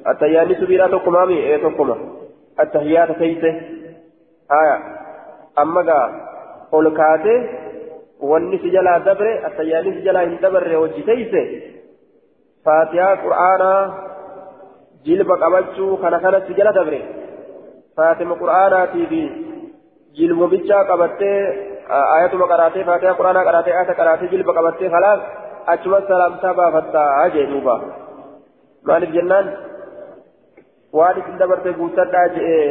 التحيات 0.07 0.51
سبيرا 0.61 0.88
تقمامي 0.88 1.38
إيه 1.38 1.57
تقما 1.57 1.97
التحيات 2.59 3.11
تيسي 3.11 3.51
آية 4.61 4.78
أما 5.59 5.82
قا 5.82 5.99
قول 6.71 6.97
كاتي 6.97 7.49
واني 8.19 8.57
سجلا 8.57 8.97
دبر 8.97 9.28
التحيات 9.47 9.84
سجلا 9.84 10.23
هندبر 10.23 10.78
وجي 10.78 11.01
تيسي 11.01 11.43
فاتحة 12.65 13.15
قرآنا 13.15 14.07
jilba 15.07 15.38
qabachuu 15.38 15.97
kana 16.01 16.19
kanatti 16.19 16.53
jala 16.57 16.71
dabre. 16.73 16.99
Faatima 17.95 18.36
qur'aanaatii 18.41 19.23
fi 20.18 20.24
jilbobichaa 20.24 20.84
qabattee 20.89 21.39
ayatuma 22.15 22.47
qaraatee 22.51 22.84
faatiha 22.89 23.13
qur'aanaa 23.20 23.43
qaraatee 23.49 23.74
ayata 23.78 23.93
qaraatee 23.99 24.30
jilba 24.34 24.53
qabattee 24.57 24.89
kalaas 24.95 25.22
achuma 25.74 25.99
salaamtaa 26.09 26.53
baafattaa 26.59 27.30
jee 27.36 27.45
duuba 27.53 27.76
maaliif 28.88 29.11
jennaan 29.18 29.47
waan 30.99 31.20
isin 31.22 31.39
dabarte 31.41 31.74
guuttadhaa 31.80 32.28
je'ee 32.36 32.68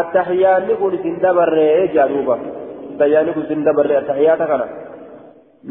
attahiyaanni 0.00 0.74
kun 0.80 0.94
isin 0.98 1.16
dabarree 1.22 1.88
jaa 1.94 2.08
duuba 2.08 2.38
attahiyaanni 2.92 3.32
kun 3.34 3.44
isin 3.46 3.64
dabarree 3.68 3.98
attahiyaata 4.02 4.46
kana 4.52 4.66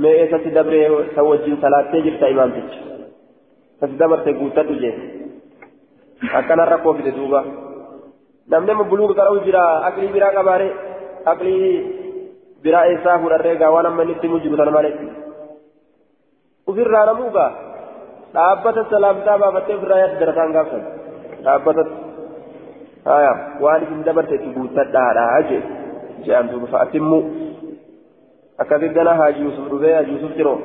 mee 0.04 0.16
eessatti 0.22 0.56
dabree 0.58 0.88
sa 1.16 1.24
wajjin 1.30 1.58
salaattee 1.62 2.02
jirta 2.08 2.28
imaamticha 2.28 2.80
kasi 3.80 4.00
dabarte 4.00 4.34
guuttadhu 4.42 4.76
jee 4.84 4.94
akkana 6.40 6.66
rakkoo 6.74 6.94
fide 7.00 7.12
duuba 7.20 7.44
namni 8.52 8.72
amma 8.72 8.90
buluuga 8.92 9.14
qara'u 9.20 9.44
jira 9.46 9.62
aqlii 9.90 10.14
biraa 10.16 10.34
qabaare 10.38 10.68
aqlii 11.34 11.70
biraa 12.64 12.86
eessaa 12.92 13.20
fudharree 13.24 13.56
gaa 13.62 13.72
waan 13.76 13.88
amma 13.92 14.04
inni 14.04 14.16
itti 14.18 14.42
jiru 14.44 14.58
sana 14.60 14.76
malee 14.78 14.94
ofirraa 16.70 17.06
namuugaa 17.12 17.52
dhaabbata 18.36 18.86
salaamtaa 18.92 19.38
baafattee 19.44 19.78
ofirraa 19.80 20.02
yaadda 20.04 20.20
darasaan 20.22 20.56
gaafsan 20.58 20.84
dhaabbata 21.46 21.84
haya 23.10 23.34
waan 23.64 23.84
isin 23.88 24.06
dabarte 24.08 24.36
itti 24.38 24.54
guuttadhaadhaa 24.58 25.42
jee 25.50 25.64
je'an 26.28 26.52
duuba 26.52 26.68
fa'atimmu 26.76 27.20
akkasitti 28.64 28.96
gana 29.00 29.14
haaji 29.22 29.46
yusuf 29.48 29.66
dhufee 29.74 29.94
haaji 29.98 30.12
yusuf 30.18 30.38
jiroo 30.38 30.58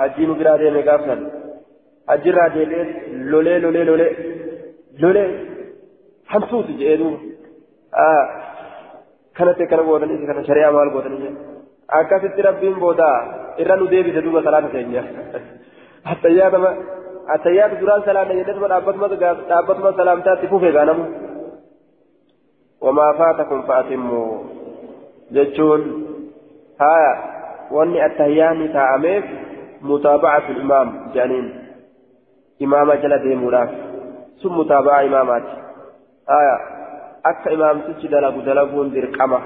hajjii 0.00 0.26
nu 0.26 0.34
biraa 0.40 0.58
deeme 0.62 0.82
gaafsan 0.90 1.24
ajirraa 2.14 2.48
deebi'ee 2.56 2.86
lolee 3.32 3.58
lolee 3.64 3.84
lolee 3.90 4.10
lolee 5.02 5.28
hamsuuti 6.32 6.72
jedhee 6.80 6.98
duuba 7.00 7.18
kanatti 9.38 9.62
akkana 9.66 9.82
gootanii 9.88 10.26
kana 10.30 10.44
shari'aa 10.48 10.72
maal 10.76 10.90
gootanii 10.96 11.32
akkasitti 12.00 12.46
rabbiin 12.48 12.76
booda 12.84 13.08
irra 13.64 13.76
nu 13.76 13.86
deebise 13.92 14.20
duuba 14.26 14.42
salaata 14.46 14.68
keenya 14.74 15.02
attayyaatama 16.12 16.70
attayyaatu 17.34 17.80
duraan 17.80 18.04
salaanna 18.08 18.38
jedhetuma 18.40 18.68
dhaabbatuma 18.72 19.08
dhaabbatuma 19.50 19.90
salaamtaatti 20.00 20.50
fufee 20.52 20.72
gaanamu 20.76 21.04
wamaa 22.86 23.12
faatakum 23.20 23.60
fa'atimmu 23.70 24.22
jechuun 25.36 25.82
haya 26.84 27.12
wanni 27.76 27.98
attayyaanni 28.08 28.68
taa'ameef 28.78 29.24
mutaabacatu 29.90 30.60
imaam 30.64 30.88
jedhaniin 31.14 31.48
imaama 32.66 32.96
jala 33.04 33.18
deemuudhaaf 33.26 33.70
sun 34.42 34.52
mutaaba'aa 34.60 35.02
imaamaati 35.10 35.52
akka 37.30 37.54
imaamtichi 37.56 38.08
dalagu 38.14 38.42
dalaguun 38.48 38.90
dirqama 38.94 39.40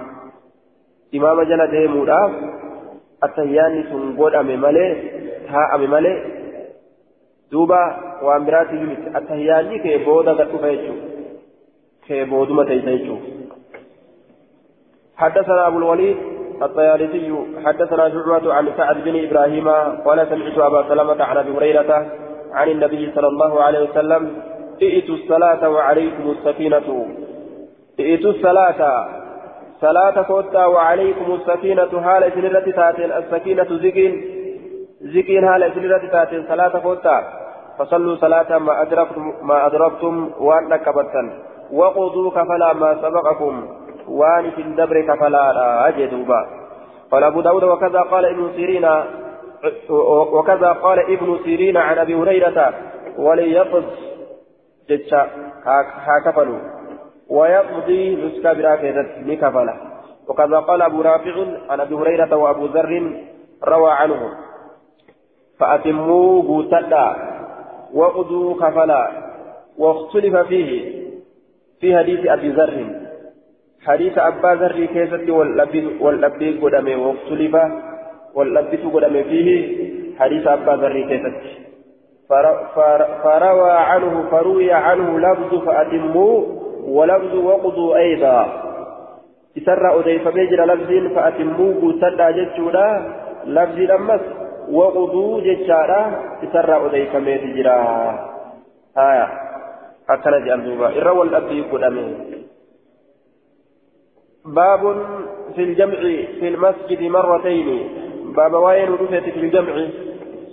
imaama 1.18 1.44
jala 1.50 1.66
deemuudhaaf 1.74 2.32
attayyaanni 3.26 3.82
sun 3.90 4.02
godhame 4.20 4.56
malee 4.64 4.90
taa'ame 5.48 5.86
malee 5.94 6.16
duuba 7.52 7.80
waan 8.26 8.46
biraati 8.48 8.82
miti 8.90 9.14
attayyaanni 9.20 9.82
kee 9.84 9.98
booda 10.06 10.34
gad 10.38 10.50
dhufa 10.52 10.72
jechuu 10.74 10.98
kee 12.06 12.24
booduma 12.34 12.68
teeysa 12.70 12.98
jechuu 12.98 13.20
حدثنا 15.16 15.66
أبو 15.66 15.78
الوليد 15.78 16.16
الطيالسي 16.62 17.28
حدثنا 17.64 18.04
شعبة 18.14 18.54
عن 18.54 18.66
سعد 18.76 18.96
بن 19.04 19.14
إبراهيم 19.24 19.68
قال 20.06 20.18
سمعت 20.30 20.58
أبا 20.58 20.80
سلمة 20.88 21.24
عن 21.24 21.36
أبي 21.36 21.50
هريرة 21.56 21.90
عن 22.52 22.68
النبي 22.68 23.12
صلى 23.14 23.28
الله 23.28 23.52
عليه 23.62 23.80
وسلم 23.80 24.22
ائتوا 24.82 25.14
الصلاة 25.14 25.68
وعليكم 25.68 26.30
السكينة. 26.30 27.06
ائتوا 28.00 28.30
الصلاة. 28.30 29.08
صلاة 29.80 30.22
كوتا 30.22 30.66
وعليكم 30.66 31.34
السكينة. 31.34 32.02
حال 32.04 32.32
سنرة 32.34 32.66
تاتين. 32.78 33.12
السكينة 33.12 33.68
زكين. 33.84 34.12
زكين 35.00 35.48
حال 35.48 35.72
سنرة 35.74 36.04
تاتين. 36.12 36.44
صلاة 36.48 36.78
كوتا 36.78 37.24
فصلوا 37.78 38.16
صلاة 38.16 38.58
ما 38.58 38.82
أدركتم 38.82 39.32
ما 39.42 39.66
أدركتم 39.66 40.30
وأن 40.40 40.76
كبتا 40.76 41.22
وقضوا 41.72 42.30
كفلا 42.30 42.72
ما 42.72 42.94
سبقكم. 43.02 43.54
وأن 44.08 44.50
في 44.50 44.62
الدبر 44.62 45.00
كفلا 45.00 45.88
أجدوا 45.88 46.24
قال 47.10 47.24
أبو 47.24 47.40
داود 47.40 47.64
وكذا 47.64 48.00
قال 48.00 48.24
ابن 48.24 48.50
سيرين. 48.56 48.86
وكذا 50.32 50.72
قال 50.72 50.98
ابن 50.98 51.38
سيرين 51.44 51.76
عن 51.76 51.98
أبي 51.98 52.14
هريرة. 52.14 52.74
وليقض 53.18 53.84
جتشا 54.90 55.28
هاكفلوا 56.06 56.58
ويقضي 57.28 58.16
نسكا 58.16 58.52
براكزت 58.52 59.10
نكفلا 59.26 59.76
وكذا 60.28 60.58
قال 60.58 60.82
أبو 60.82 61.00
رافع 61.02 61.46
عن 61.70 61.80
أبي 61.80 61.94
هريرة 61.94 62.36
وأبو 62.36 62.66
ذر 62.66 63.12
روى 63.64 63.90
عنه. 63.90 64.30
فاتموا 65.58 66.42
بوتدا 66.42 67.16
وقضوا 67.94 68.54
كفلا. 68.54 69.02
واختلف 69.78 70.36
فيه 70.36 70.70
في 71.80 71.98
حديث 71.98 72.26
أبي 72.26 72.48
ذر. 72.48 72.86
حديث 73.86 74.18
أبا 74.18 74.48
ذر 74.48 74.84
كيست 74.84 75.28
واللبي 76.00 76.58
قدمه 76.62 76.96
واختلف 76.96 77.56
واللبس 78.34 78.82
قدم 78.94 79.22
فيه. 79.22 79.76
حديث 80.18 80.46
أبا 80.46 80.70
ذر 80.70 81.00
كيست 81.08 81.65
فروى 82.28 83.70
عنه 83.70 84.30
فروي 84.30 84.72
عنه 84.72 85.18
لفظ 85.18 85.64
فأتموا 85.64 86.44
ولفظ 86.84 87.34
وقضوا 87.34 87.96
أيضا. 87.96 88.62
إسر 89.58 90.00
أديف 90.00 90.28
بيجر 90.28 90.64
لفظ 90.64 91.14
فأتموا 91.14 91.74
قتل 91.82 92.18
جتشولا 92.36 92.88
لفظ 93.44 93.78
لمس 93.78 94.20
وقضوا 94.70 95.40
جتشارا 95.40 96.02
إسر 96.44 96.86
أديف 96.86 97.16
بيجر 97.16 97.68
آية. 98.98 99.28
أكل 100.10 100.44
جألوبا 100.44 100.88
إروى 101.02 101.22
الأبي 101.22 101.62
قدمه 101.62 102.08
باب 104.46 104.82
في 105.54 105.62
الجمع 105.62 106.00
في 106.40 106.48
المسجد 106.48 107.02
مرتين. 107.02 107.68
باب 108.36 108.54
وين 108.54 108.92
رفعت 108.94 109.22
في 109.22 109.40
الجمع 109.40 109.74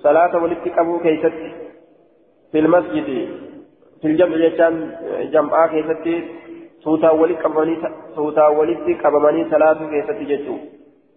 صلاة 0.04 0.44
والاتقابو 0.44 1.00
كيست 1.00 1.34
في 2.54 2.60
المسجد 2.60 3.10
في 4.02 4.08
الجمع 4.08 4.36
يجان 4.36 4.76
جمعا 5.34 5.68
كيست 5.68 6.06
سوتا 6.84 7.12
ولي 7.12 7.36
سوتا 8.16 8.48
ولي 8.48 8.94
قبماني 9.04 9.50
صلاة 9.50 9.80
كيست 9.90 10.20
جتو 10.30 10.56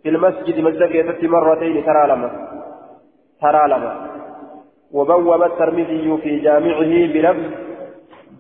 في 0.03 0.09
المسجد 0.09 0.57
مسجد 0.61 0.82
كيست 0.93 1.20
مرتين 1.24 1.84
ترى 1.84 2.05
لما 2.09 2.30
ترى 3.43 3.68
لما. 3.68 3.93
وبوب 4.93 5.43
الترمذي 5.43 6.18
في 6.22 6.39
جامعه 6.39 6.93
بلفظ 7.12 7.51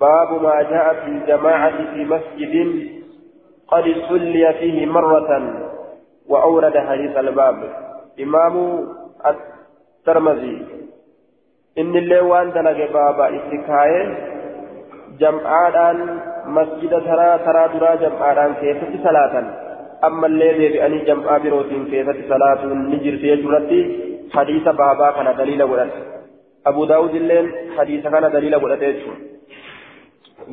باب 0.00 0.42
ما 0.42 0.62
جاء 0.72 0.86
في 1.04 1.08
الجماعة 1.14 1.78
في 1.92 2.00
مسجد 2.04 2.54
قد 3.68 3.84
صلي 4.08 4.52
فيه 4.58 4.86
مرة 4.86 5.30
وأورد 6.28 6.76
حديث 6.78 7.16
الباب. 7.16 7.58
إمام 8.20 8.54
الترمذي 9.30 10.75
إن 11.78 11.96
اللي 11.96 12.20
وان 12.20 12.50
دلق 12.52 12.92
بابا 12.92 13.26
اتكاية 13.36 14.04
جمعان 15.20 15.98
مسجد 16.46 16.90
ترى 16.90 17.38
ترى 17.46 17.64
درا 17.74 17.94
جمعان 17.94 18.54
كيفة 18.60 18.92
صلاة 19.04 19.34
أما 20.04 20.26
الليل 20.26 20.72
بأني 20.72 20.98
جمع 20.98 21.38
بروتين 21.38 21.84
كيفة 21.90 22.18
صلاة 22.28 22.60
نجر 22.66 23.16
في 23.22 23.36
جرتي 23.42 23.80
حديث 24.34 24.64
بابا 24.64 25.10
كان 25.10 25.36
دليل 25.36 25.62
ولد 25.62 25.90
أبو 26.66 26.84
داود 26.84 27.14
الليل 27.14 27.46
حديث 27.78 28.02
كان 28.06 28.30
دليل 28.32 28.56
ولد 28.56 28.82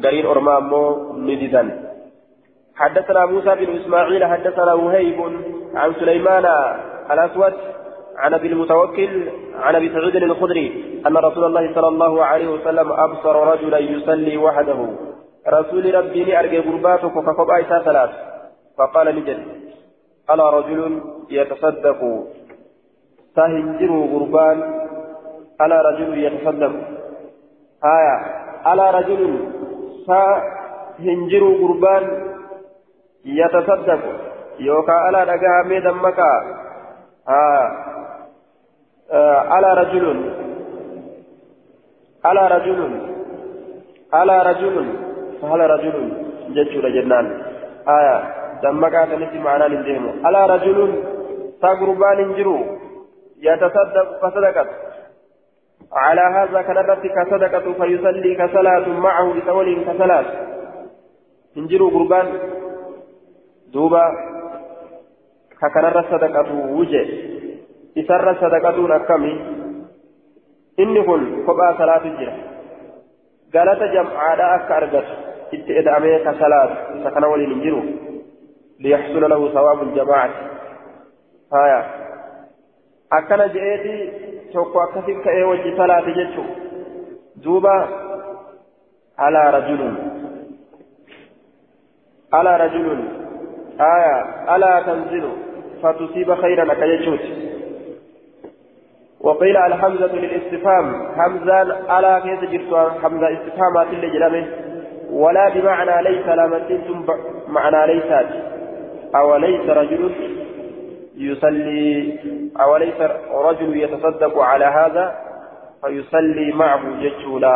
قرين 0.04 0.26
أرما 0.26 0.58
أمو 0.58 0.84
نددا 1.28 1.64
حدثنا 2.76 3.26
موسى 3.26 3.56
بن 3.56 3.70
إسماعيل 3.80 4.26
حدثنا 4.26 4.74
وهيب 4.74 5.20
عن 5.76 5.94
سليمان 6.00 6.46
الأسود 7.12 7.54
عن 8.24 8.34
أبي 8.34 8.48
المتوكل 8.48 9.30
عن 9.56 9.76
أبي 9.76 9.90
سعيد 9.90 10.16
الخدري 10.16 11.02
أن 11.08 11.18
رسول 11.18 11.44
الله 11.44 11.74
صلى 11.76 11.88
الله 11.88 12.26
عليه 12.26 12.48
وسلم 12.48 12.92
أبصر 12.92 13.36
رجلا 13.48 13.78
يصلي 13.78 14.38
وحده. 14.38 14.90
رسول 15.48 15.96
ربي 15.96 16.24
لارجى 16.24 16.60
قرباته 16.60 17.10
فكفى 17.10 17.82
ثلاث. 17.86 18.10
فقال 18.78 19.16
نجد 19.16 19.40
ألا 20.30 20.50
رجل 20.50 21.02
يتصدق؟ 21.30 22.00
تهنجر 23.36 23.92
قربان 24.14 24.58
ألا 25.62 25.82
رجل 25.82 26.24
يتصدق؟ 26.24 26.74
آية 27.98 28.18
ألا 28.74 28.92
رجل 28.92 29.22
تهنجر 30.08 31.44
قربان 31.62 32.04
يتصدق؟ 33.26 34.02
يوكا 34.60 35.10
ألا 35.10 35.24
دقا 35.26 35.64
ميدا 35.66 35.92
مكا. 35.92 36.32
آه. 37.30 37.93
على 39.14 39.74
رجل؟ 39.82 40.32
على 42.26 42.48
رجل؟ 42.48 43.02
على 44.14 44.42
رجل؟ 44.42 44.86
فهل 45.42 45.60
رجل؟ 45.60 46.14
جدّ 46.50 46.86
جنان. 46.86 47.42
آية 47.88 48.34
دمك 48.64 48.96
أتنسي 48.96 49.40
معنا 49.40 49.64
للدهم 49.64 50.26
على 50.26 50.46
رجل؟ 50.46 51.04
تقربان 51.62 52.20
انجروا 52.20 52.64
يتصدق 53.42 54.20
فصدقت. 54.22 54.68
على 55.94 56.22
هذا 56.22 56.62
كنرت 56.62 57.08
كصدقة 57.08 57.74
فيصلي 57.74 58.36
كصلاة 58.36 58.88
معه 58.88 59.34
بتول 59.34 59.86
كصلاة 59.86 60.26
انجروا 61.58 61.92
قربان. 61.92 62.40
دوبا 63.74 64.12
ككنرت 65.62 66.06
صدقة 66.12 66.54
وجه. 66.70 67.33
Isarra 67.96 68.36
sadaqatuun 68.40 68.92
akkami 68.92 69.34
inni 70.78 71.04
kun 71.06 71.46
kophaa 71.46 71.78
salaatu 71.78 72.16
jira 72.20 72.34
galata 73.54 73.88
jam'aadha 73.96 74.46
akka 74.58 74.76
argatu 74.76 75.14
itti 75.52 75.78
eda'amee 75.82 76.20
ka 76.24 76.34
salaatu 76.40 76.98
isa 77.00 77.12
kana 77.12 77.28
waliin 77.34 77.54
hin 77.54 77.62
jiru 77.66 77.82
liyaxsula 78.80 79.28
lahu 79.34 79.50
sawaabu 79.54 79.86
ljamaacati 79.86 80.46
haya 81.52 81.80
akkana 83.20 83.48
je'eeti 83.56 83.96
tokko 84.54 84.82
akkasin 84.86 85.22
ka'ee 85.24 85.44
wajji 85.52 85.76
salaate 85.78 86.16
jechu 86.20 86.44
duuba 87.44 87.76
alaa 89.18 89.52
rajulun 89.58 89.96
alaa 92.32 92.58
rajulun 92.58 93.02
aya 93.78 94.16
alaa 94.58 94.82
tanzilu 94.90 95.32
fatusiiba 95.82 96.36
khayran 96.42 96.72
akka 96.76 96.88
jechuuti 96.88 97.53
وقيل 99.24 99.58
الحمزة 99.58 100.16
للاستفهام. 100.16 101.08
حمزة 101.18 101.92
على 101.92 102.22
كيس 102.24 102.50
جرت 102.50 102.92
حمزة 103.04 103.34
استفهامات 103.34 103.88
اللي 103.88 104.10
جرمه 104.10 104.48
ولا 105.12 105.50
بمعنى 105.50 106.04
ليس 106.04 106.26
لامتنتم 106.26 107.06
معنى 107.48 107.94
ليست 107.94 108.28
أو 109.16 109.36
ليس. 109.36 109.70
رجل 109.70 110.12
يصلي؟ 111.18 112.20
أو 112.62 112.78
ليس 112.78 113.02
رجل 113.32 113.78
يتصدق 113.78 114.40
على 114.40 114.66
هذا 114.66 115.16
فيصلي 115.86 116.52
معه 116.52 116.82
ججولا. 117.02 117.56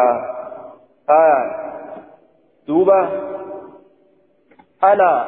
آه. 1.09 1.43
دوبة. 2.67 3.09
ألا 4.83 5.25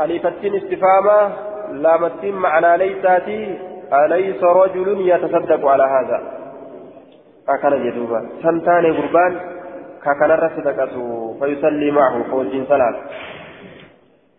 ألفتين 0.00 0.54
استفهاما. 0.56 1.32
لامتين 1.72 2.34
معنى 2.34 2.76
ليساتي 2.76 3.71
أليس 3.92 4.42
رجل 4.42 5.08
يتصدق 5.08 5.66
على 5.66 5.82
هذا؟ 5.82 6.22
أكن 7.48 7.84
جدوبا 7.84 8.28
سنتان 8.42 8.84
قربان 8.96 9.40
ككن 10.04 10.30
رصدقته 10.30 11.36
فيصلي 11.40 11.90
معه 11.90 12.22
فوجين 12.30 12.64
صلاة 12.68 12.94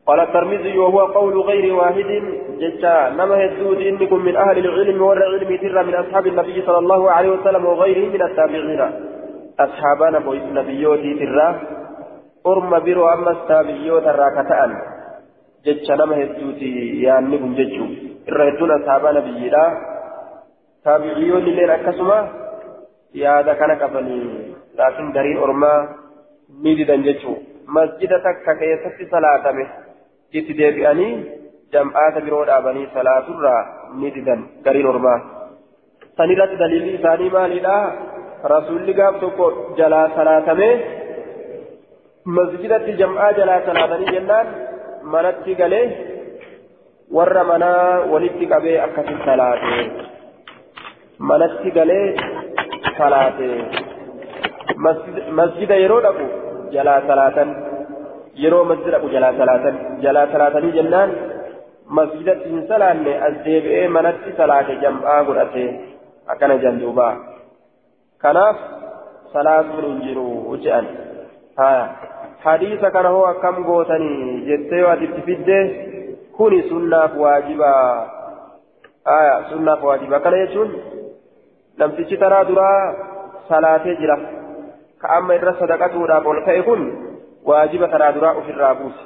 قال 0.08 0.20
الترمذي 0.20 0.78
وهو 0.78 1.00
قول 1.00 1.40
غير 1.40 1.74
واحد 1.74 2.24
ججا 2.60 3.10
نما 3.10 3.44
يدود 3.44 3.78
إنكم 3.78 4.20
من 4.26 4.36
أهل 4.36 4.58
العلم 4.58 5.02
والعلم 5.02 5.58
ترى 5.58 5.84
من 5.84 5.96
أصحاب 5.96 6.28
النبي 6.28 6.62
صلى 6.62 6.78
الله 6.78 7.12
عليه 7.12 7.30
وسلم 7.30 7.66
وغيره 7.66 8.10
من 8.14 8.22
التابعين. 8.22 8.82
أصحابنا 9.60 10.20
بويس 10.20 10.44
نبيوتي 10.44 11.14
ترى 11.14 11.60
أرم 12.48 12.80
برو 12.80 13.10
أما 13.10 13.32
التابعيوت 13.32 14.04
الراكتان 14.04 14.72
ججا 15.66 15.96
نما 15.96 16.16
يدودي 16.16 17.02
يعني 17.04 17.38
ججو 17.38 18.13
irra 18.30 18.46
hedduun 18.50 18.72
ashaabaa 18.78 19.14
nabiyyiidha 19.18 19.64
taabi'iyoonni 20.88 21.50
illeen 21.54 21.74
akkasuma 21.78 22.18
yaada 23.24 23.54
kana 23.62 23.76
qabanii 23.84 24.24
laakiin 24.80 25.10
gariin 25.18 25.44
ormaa 25.48 25.80
ni 26.64 26.72
didan 26.80 27.06
jechuu 27.08 27.36
masjida 27.78 28.20
takka 28.28 28.56
keessatti 28.62 29.10
salaatame 29.14 29.66
itti 30.40 30.58
deebi'anii 30.62 31.12
jam'aata 31.74 32.26
biroo 32.26 32.46
dhaabanii 32.50 32.88
salaaturraa 32.96 33.62
ni 34.00 34.14
didan 34.16 34.42
gariin 34.66 34.90
ormaa 34.94 35.20
sanirratti 36.18 36.62
daliilli 36.64 36.96
isaanii 37.00 37.32
maalidha 37.38 37.76
rasuulli 38.54 38.94
gaaf 39.00 39.20
tokko 39.26 39.48
jalaa 39.80 40.08
salaatame 40.18 40.70
masjidatti 42.38 42.98
jam'aa 43.04 43.32
jalaa 43.40 43.62
salaatanii 43.68 44.16
jennaan 44.18 44.48
manatti 45.14 45.56
galee 45.62 45.86
warra 47.18 47.44
manaa 47.44 48.06
walitti 48.12 48.46
qabee 48.54 48.78
akkasi 48.86 49.16
salaate 49.26 49.74
manatti 51.32 51.72
galee 51.78 52.08
salaate 52.98 53.50
masjida 55.40 55.76
yeroo 55.84 56.02
dhaqu 56.06 56.26
jalaa 56.76 57.02
salaatan 57.10 57.50
yeroo 58.46 58.64
masjida 58.72 58.96
dhaqu 58.96 59.14
jalaa 59.16 59.34
salaatan 59.42 59.76
jalaa 60.06 60.26
salaatanii 60.34 60.74
jennaan 60.80 61.16
masjidatti 62.00 62.50
hin 62.56 62.66
salaanne 62.74 63.14
as 63.28 63.38
deebi'ee 63.46 63.86
manatti 63.98 64.36
salaate 64.42 64.80
jam'aa 64.88 65.22
godhate 65.30 65.66
akkana 66.36 66.60
janduuba 66.66 67.08
kanaaf 68.26 68.68
salaatuun 69.38 69.86
hin 69.90 70.04
jiru 70.10 70.28
je'an 70.68 70.92
haya 71.62 71.88
hadiisa 72.46 72.96
kana 72.98 73.16
hoo 73.18 73.26
akkam 73.34 73.66
gootanii 73.72 74.46
jettee 74.52 74.80
yoo 74.86 74.94
ati 74.98 75.12
itti 75.12 75.22
fiddee 75.32 75.66
sunnaaf 76.70 77.18
waajibaa 77.18 78.10
aya 79.06 79.46
sunnaaf 79.50 79.84
waajibaa 79.84 80.20
kana 80.20 80.38
jechuun 80.38 80.72
namtichi 81.78 82.18
taraa 82.18 82.44
duraa 82.44 82.94
salaatee 83.50 83.96
jira 83.96 84.18
ka 85.02 85.10
amma 85.18 85.36
irra 85.36 85.56
sadaqatuudhaaf 85.60 86.26
ol 86.26 86.42
ka'e 86.46 86.62
kun 86.64 86.84
waajiba 87.46 87.88
taraa 87.88 88.12
duraa 88.12 88.34
ofirraa 88.42 88.76
buuse 88.76 89.04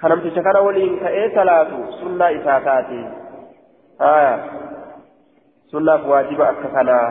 ka 0.00 0.08
namticha 0.08 0.42
kana 0.42 0.60
waliin 0.60 0.98
ka'ee 1.00 1.28
salaatu 1.34 1.76
sunnaa 2.00 2.30
isaa 2.38 2.60
taate 2.60 3.00
aya 3.98 4.32
sunnaaf 5.70 6.08
waajiba 6.14 6.48
akka 6.48 6.68
kanaa 6.68 7.08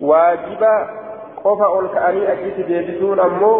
waajiba 0.00 0.72
qofa 1.42 1.66
ol 1.78 1.88
ka'anii 1.88 2.26
achitti 2.34 2.68
deebisuun 2.68 3.20
ammoo 3.20 3.58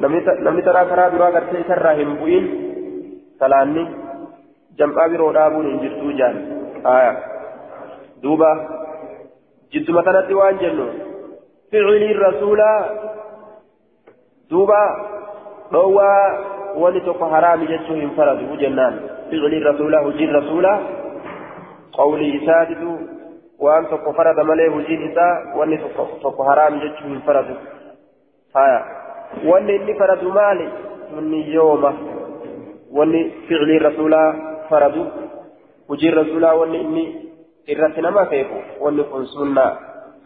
namni 0.00 0.62
taraa 0.62 0.88
karaa 0.94 1.10
duraa 1.10 1.30
gartee 1.36 1.60
isarraa 1.66 1.92
hin 2.00 2.16
bu'in 2.22 2.67
jirtuu 5.84 6.12
jaan 6.20 6.36
aya 6.84 7.12
duuba 8.22 8.50
jidduma 9.72 10.02
kanatti 10.02 10.34
waan 10.40 10.58
jennu 10.62 10.86
ficilii 11.70 12.12
rasuulaa 12.12 12.78
duuba 14.50 14.80
dhoowwaa 15.72 16.38
wani 16.82 17.00
tokko 17.00 17.26
haraami 17.34 17.66
jechuu 17.66 17.94
hin 18.00 18.10
faradu 18.16 18.56
jennaan 18.64 19.00
ficilii 19.30 19.60
rasuulaa 19.70 20.02
hojiin 20.02 20.32
rasuulaa 20.38 20.78
qawlii 21.96 22.34
isaatitu 22.42 22.98
waan 23.66 23.86
tokko 23.86 24.12
farada 24.12 24.44
malee 24.44 24.68
hojiin 24.68 25.02
isaa 25.10 25.32
wanni 25.58 25.78
tokko 26.22 26.42
haraami 26.50 26.80
jechuu 26.80 27.08
hin 27.08 27.22
faradu 27.26 27.56
haya 28.54 28.84
wanni 29.50 29.74
inni 29.76 29.94
faradu 29.94 30.32
maali 30.32 30.68
sunni 31.10 31.54
yooma 31.54 31.92
hojiin 35.88 36.14
rasuulaa 36.14 36.54
wanni 36.54 36.80
inni 36.80 37.04
irratti 37.66 38.00
nama 38.00 38.20
akeeku 38.20 38.58
wanni 38.84 39.04
kun 39.04 39.26
sunna 39.26 39.64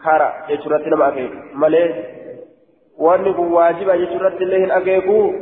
kara 0.03 0.27
jechuu 0.47 0.69
irratti 0.69 0.89
nama 0.89 1.05
akeeku 1.05 1.37
malee 1.53 1.87
wanni 2.97 3.33
kun 3.33 3.53
waajiba 3.53 3.97
jechuurratti 3.97 4.43
illee 4.43 4.59
hin 4.59 4.71
akeeku 4.71 5.33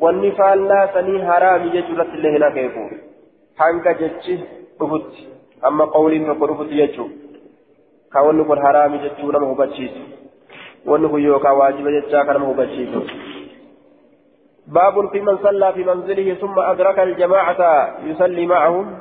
wanni 0.00 0.32
faallaa 0.40 0.88
sanii 0.94 1.18
haraami 1.30 1.70
jechuurratti 1.70 2.16
illee 2.18 2.32
hin 2.32 2.42
akeeku 2.42 2.84
hanga 3.54 3.94
jechi 3.94 4.38
dhufutti 4.78 5.28
amma 5.70 5.86
qawliin 5.96 6.26
tokko 6.26 6.46
dhufutti 6.52 6.80
jechuu 6.82 7.10
ka 8.12 8.22
wanni 8.22 8.44
kun 8.44 8.62
haraami 8.66 8.98
jechuu 8.98 9.32
nama 9.32 9.46
hubachiisu 9.46 10.02
wanni 10.86 11.08
kun 11.08 11.24
yookaan 11.24 11.56
waajiba 11.62 11.90
jechaa 11.96 12.24
kan 12.24 12.34
nama 12.34 12.46
hubachiisu 12.52 13.02
باب 14.66 15.08
في 15.10 15.20
من 15.20 15.38
صلى 15.38 15.72
في 15.72 15.84
منزله 15.84 16.34
ثم 16.34 16.58
أدرك 16.58 16.98
الجماعة 16.98 17.60
يصلي 18.04 18.46
معهم. 18.46 18.98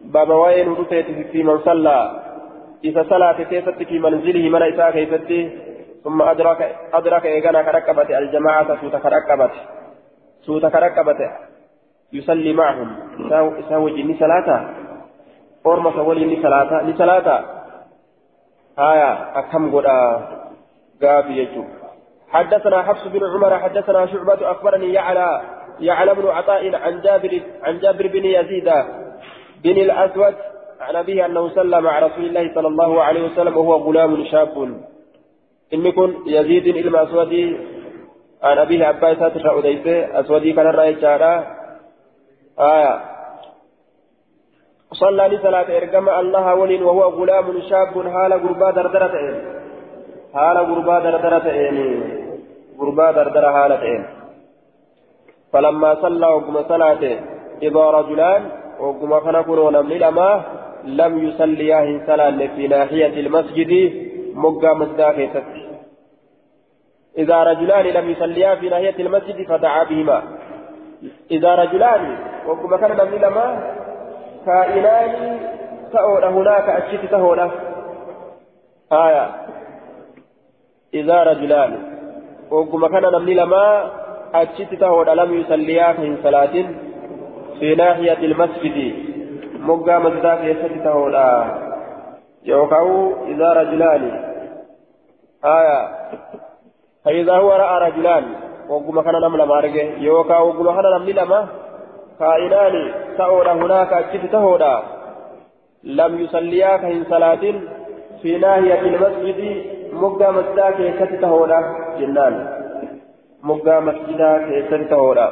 باب 0.00 0.30
وين 0.30 0.84
في 1.32 1.42
من 1.42 1.58
صلى. 1.58 2.22
إذا 2.84 3.02
صلى 3.02 3.44
كيست 3.50 3.82
في 3.82 3.98
منزله 3.98 4.48
من 4.48 4.62
إساء 4.62 4.90
كيست 4.90 5.30
ثم 6.04 6.22
أدرك 6.22 6.76
أدرك 6.92 7.26
إيقانا 7.26 7.62
كركبت 7.62 8.10
الجماعة 8.10 8.80
سوت 8.80 8.96
كركبت 8.96 9.50
سوت 10.46 10.66
كركبت 10.66 11.20
يصلي 12.12 12.52
معهم. 12.52 12.88
يساوي 13.58 13.90
جني 14.02 14.14
صلاة؟ 14.18 14.48
أورما 15.66 15.90
سولي 15.92 16.24
ني 16.24 16.42
صلاة 16.42 16.82
ني 16.82 16.92
صلاة. 16.96 17.28
آية 18.78 19.38
أكم 19.38 19.76
قد 19.76 19.86
قابي 21.02 21.38
يجو 21.38 21.64
حدثنا 22.30 22.82
حفص 22.82 23.06
بن 23.06 23.20
عمر 23.34 23.58
حدثنا 23.58 24.06
شعبة 24.06 24.50
أخبرني 24.50 24.92
يعلى 24.92 25.42
يعلى 25.80 26.14
بن 26.14 26.26
عطاء 26.28 26.76
عن 26.76 27.00
جابر 27.00 27.40
عن 27.62 27.78
جابر 27.78 28.06
بن 28.06 28.24
يزيد 28.24 28.68
بن 29.64 29.76
الأسود 29.86 30.34
عن 30.80 30.96
أبيه 30.96 31.26
أنه 31.26 31.48
صلى 31.48 31.80
مع 31.80 31.98
رسول 31.98 32.24
الله 32.24 32.54
صلى 32.54 32.68
الله 32.68 33.02
عليه 33.02 33.22
وسلم 33.24 33.56
وهو 33.56 33.74
غلام 33.74 34.24
شاب. 34.24 34.82
إن 35.74 35.92
كن 35.92 36.14
يزيد 36.26 36.66
إلما 36.76 37.02
أسودي 37.02 37.56
عن 38.42 38.58
أبيه 38.58 38.90
أبا 38.90 39.14
ساتر 39.14 39.58
أديسة. 39.58 40.20
أسودي 40.20 40.52
كان 40.52 40.66
الرأي 40.66 40.94
جارا 40.94 41.46
آية. 42.60 43.00
صلى 44.92 45.28
لصلاة 45.28 45.76
إرقم 45.76 46.08
الله 46.08 46.54
ولين 46.54 46.82
وهو 46.82 47.02
غلام 47.02 47.60
شاب. 47.70 48.08
حال 48.14 48.32
غربا 48.32 48.70
دردرة 48.70 49.14
حال 50.34 50.56
غربا 50.58 50.98
دردرة 50.98 51.46
غربا 52.80 53.12
دردرة 53.12 53.52
حالة 53.52 54.04
فلما 55.52 55.94
صلى 55.94 56.26
وقم 56.26 56.68
صلاته 56.68 57.20
إذا 57.62 57.84
رجلان 57.98 58.42
وقم 58.80 59.20
خنقون 59.20 59.58
ونمني 59.58 59.98
لما 59.98 60.42
لم 60.84 61.18
يصلياه 61.28 62.06
صلاة 62.06 62.46
في 62.56 62.68
ناحية 62.68 63.20
المسجد 63.20 63.72
مقام 64.34 64.78
مسجد 64.78 65.44
إذا 67.18 67.42
رجلان 67.42 67.86
لم 67.86 68.10
يصليا 68.10 68.54
في 68.54 68.68
ناحية 68.68 68.94
المسجد 68.98 69.46
فدعا 69.48 69.84
بهما. 69.84 70.22
إذا 71.30 71.54
رجلان 71.54 72.18
وكما 72.46 72.76
كان 72.76 73.10
من 73.10 73.18
لما 73.18 73.74
كائنان 74.46 75.40
تأول 75.92 76.24
هناك 76.24 76.68
أشيت 76.68 77.10
تهول 77.10 77.50
آية. 78.92 79.30
إذا 80.94 81.22
رجلان 81.22 81.89
وكما 82.50 82.88
كان 82.88 83.22
من 83.22 83.36
لما 83.36 83.90
أشيت 84.34 84.74
تهول 84.74 85.06
لم 85.18 85.34
يصليا 85.34 85.92
في 85.92 86.16
صلاة 86.22 86.54
في 87.60 87.74
ناحية 87.74 88.18
المسجد 88.18 88.94
مقا 89.60 89.98
مسجد 89.98 90.24
يسجد 90.42 90.84
تهول 90.84 91.16
يوكاو 92.44 93.12
إذا 93.26 93.52
رجلان 93.52 94.02
آية 95.44 95.88
فإذا 97.04 97.34
هو 97.34 97.52
رأى 97.52 97.90
رجلان 97.90 98.24
وقم 98.68 99.00
كان 99.00 99.14
نم 99.14 99.36
لما 99.36 99.60
رجع 99.60 99.82
يوكا 99.98 100.38
وقم 100.38 100.66
كان 100.76 100.84
نم 101.00 101.10
لما 101.10 101.46
كائنان 102.18 102.92
تأولا 103.18 103.52
هناك 103.52 103.92
أجت 103.92 104.32
تهودا 104.32 104.82
لم 105.84 106.20
يصليا 106.20 106.76
كهن 106.76 107.04
صلاة 107.10 107.44
في 108.22 108.38
ناحية 108.38 108.80
المسجد 108.80 109.40
مقا 109.92 110.30
مسجدا 110.30 110.70
كيست 110.70 111.12
تهودا 111.20 111.60
جنان. 111.98 112.34
مقا 113.42 113.80
مسجدا 113.80 114.30
كيست 114.48 114.90
تهودا 114.90 115.28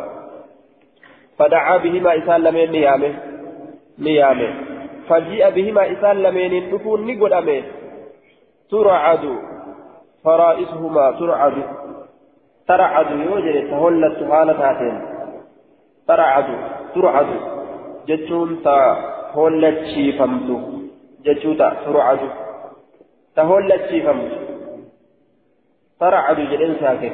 فدعا 1.38 1.76
بهما 1.76 2.18
إسان 2.18 2.40
لمن 2.40 2.70
نيامه؟ 2.70 3.14
نيامه. 3.98 4.50
فجيء 5.08 5.50
بهما 5.50 5.92
إسان 5.92 6.16
لمن 6.22 6.74
نفون 6.74 7.06
نقول 7.06 7.32
أمه 7.32 7.62
ترعد 8.70 9.24
فرائسهما 10.24 11.10
ترعد 11.10 11.54
ترعد 12.68 13.10
يوجد 13.10 13.70
تهلت 13.70 14.30
حالتاتين 14.30 14.96
ترعد 16.08 16.48
ترعد 16.94 17.26
جتون 18.08 18.62
تهلت 18.64 19.78
شيفمت 19.94 20.48
جتوتا 21.24 21.68
ترعد 21.84 22.18
تهلت 22.18 22.47
شيفمت 23.90 24.32
ترعد 26.00 26.40
جدن 26.40 26.76
ساكن 26.80 27.12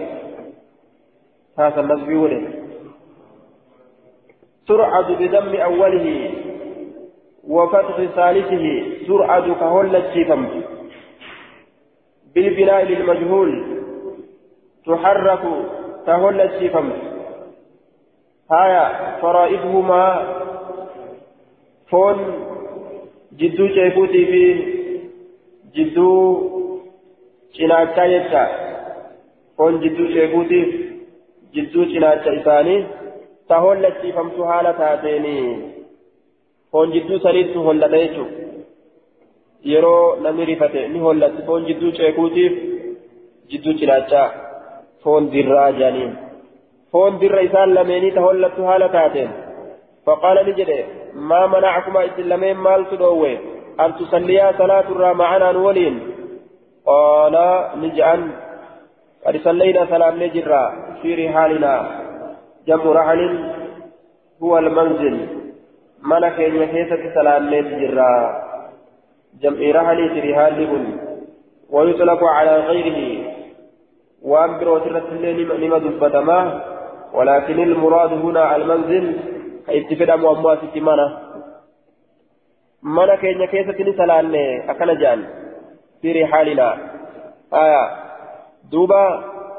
هذا 1.59 1.81
النسبي 1.81 2.17
ولد 2.17 2.45
ترعد 4.69 5.13
بدم 5.13 5.57
أوله. 5.57 6.31
وفتح 7.45 7.97
ثالثه. 8.17 8.67
ترعد 9.07 9.43
كهلت 9.61 10.13
شيفمت 10.15 10.51
بالبناء 12.35 12.85
للمجهول 12.85 13.65
تحرك 14.87 15.43
تهل 16.07 16.41
الشفم 16.41 16.93
هايا 18.51 19.17
فرائدهما 19.23 20.35
فون 21.91 22.17
جدو 23.33 23.69
شيفوتي 23.69 24.27
في 24.27 24.74
جدو 25.77 26.11
cinaacha 27.57 28.05
jecha 28.13 28.43
foon 29.57 29.75
jidduu 29.83 30.07
sheekuutiif 30.15 30.71
jidduu 31.55 31.85
cinaacha 31.93 32.33
isaanii 32.39 32.81
ta 33.49 33.59
hollachiifamtu 33.65 34.49
haala 34.51 34.73
taateeni 34.81 35.35
foon 36.71 36.95
jidduu 36.95 37.19
saniittu 37.27 37.63
holladha 37.67 38.01
jechuudha 38.05 38.43
yeroo 39.73 40.17
namni 40.25 40.49
rifate 40.51 40.81
ni 40.95 41.05
hollatti 41.07 41.47
foon 41.49 41.67
jidduu 41.69 41.93
ceekuutiif 41.99 42.59
jidduu 43.53 43.75
cinaachaa 43.81 44.27
foon 45.05 45.31
dirraa 45.35 45.71
jaaniin 45.81 46.13
foon 46.93 47.21
dirra 47.23 47.47
isaan 47.49 47.75
lameenii 47.79 48.13
ta 48.17 48.27
hollattu 48.27 48.69
haala 48.71 48.89
taateen 48.97 49.31
faqaala 50.09 50.43
ni 50.49 50.57
jedhe 50.61 50.79
maa 51.31 51.47
manacakuma 51.55 52.05
isin 52.09 52.29
lameen 52.33 52.59
maaltu 52.67 53.01
dhoowwe 53.03 53.33
tusalliyaa 53.99 54.53
salaaturraa 54.53 55.15
macanaan 55.15 55.57
waliin 55.57 55.97
qaala 56.85 57.71
ni 57.81 57.91
je'an 57.91 58.45
قد 59.25 59.37
صلينا 59.37 59.85
سلام 59.89 60.15
نجرا 60.23 60.63
في 61.03 61.15
رحالنا. 61.15 61.75
جمع 62.69 62.85
رحل 62.93 63.21
هو 64.43 64.59
المنزل. 64.59 65.17
ملك 66.03 66.39
يكيسة 66.39 67.03
سلام 67.15 67.43
نجرا. 67.55 68.13
جمع 69.43 69.61
رحلي 69.81 70.09
تريهان 70.09 70.53
لبن. 70.61 70.85
ويطلق 71.71 72.25
على 72.25 72.55
غيره. 72.57 73.01
وأمبر 74.23 74.69
وترت 74.69 75.09
لما 75.63 75.79
دبتما 75.79 76.41
ولكن 77.15 77.63
المراد 77.63 78.13
هنا 78.13 78.57
المنزل. 78.57 79.05
اتفد 79.69 80.11
مؤموات 80.11 80.59
تمانا 80.75 81.07
mana 82.85 83.17
keenya 83.17 83.47
keessatti 83.53 83.85
ni 83.85 83.97
salaanne 84.01 84.45
akkana 84.69 84.95
jedhan. 85.03 85.23
Fi 86.01 86.13
rihaalina 86.13 86.69
aya. 87.51 87.85
Duuba 88.71 89.05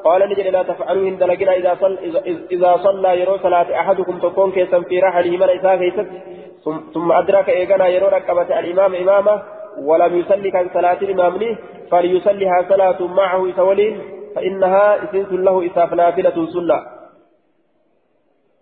قال 0.06 0.22
نجد 0.30 0.46
لا 0.46 0.62
تفعلوا 0.62 1.08
إن 1.08 1.18
دلقنا 1.18 1.52
إذا 1.52 1.72
صل 1.82 1.98
إذا 2.50 2.76
صلى 2.76 3.20
يرو 3.20 3.36
صلاة 3.38 3.80
أحدكم 3.80 4.18
تكون 4.18 4.52
كيسا 4.52 4.80
في 4.80 5.00
رحله 5.00 5.30
من 5.36 5.48
إساء 5.58 6.06
ثم 6.94 7.12
أدرك 7.12 7.48
إيقنا 7.48 7.86
يرو 7.86 8.08
ركبة 8.08 8.58
الإمام 8.58 8.94
إمامه 8.94 9.42
ولم 9.88 10.16
يصلي 10.16 10.50
كان 10.50 10.68
صلاة 10.74 10.98
الإمام 11.02 11.56
فليصليها 11.90 12.58
صلاة 12.68 13.06
معه 13.06 13.50
إسولين 13.50 13.94
فإنها 14.34 15.04
إسنس 15.04 15.32
له 15.32 15.66
إساف 15.66 15.92
نافلة 15.92 16.46
سنة 16.54 16.78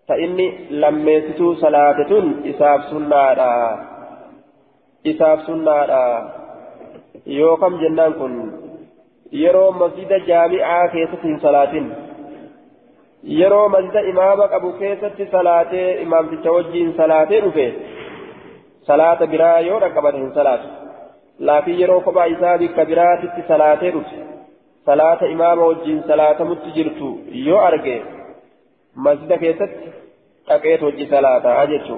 فإني 0.07 0.47
لم 0.69 1.09
يستو 1.09 1.53
صلاة 1.53 2.09
إساف 2.45 2.79
سنة 2.91 3.15
إساف 5.07 5.39
سنة 5.47 5.75
يوكم 7.27 7.77
جنان 7.81 8.13
كن 8.13 8.33
يرو 9.31 9.71
مسجد 9.71 10.11
جامعة 10.27 10.87
كيسة 10.87 11.23
صلاة 11.45 11.73
yeroo 13.37 13.69
masjida 13.73 14.01
imaama 14.01 14.45
qabu 14.47 14.69
keessatti 14.79 15.25
salaatee 15.31 16.01
imaamticha 16.01 16.51
wajjiin 16.55 16.91
salaatee 16.97 17.39
dhufe 17.45 17.65
salaata 18.89 19.27
biraa 19.31 19.59
yoo 19.67 19.79
dhaqqabate 19.83 20.17
hin 20.17 20.29
salaatu 20.35 20.67
laakiin 21.49 21.79
yeroo 21.79 22.01
kophaa 22.07 22.27
isaa 22.33 22.57
bikka 22.63 22.85
biraatitti 22.91 23.47
salaatee 23.47 23.91
dhufe 23.97 24.25
صلاة 24.85 25.21
إمام 25.33 25.59
وجين 25.59 26.01
صلاة 26.07 26.43
متجرت 26.43 26.99
يو 27.47 27.57
أرجع 27.67 27.99
مسجد 28.95 29.33
كيست 29.33 29.71
أكيت 30.49 30.83
وجي 30.83 31.05
صلاة 31.05 31.63
أجتشو 31.63 31.97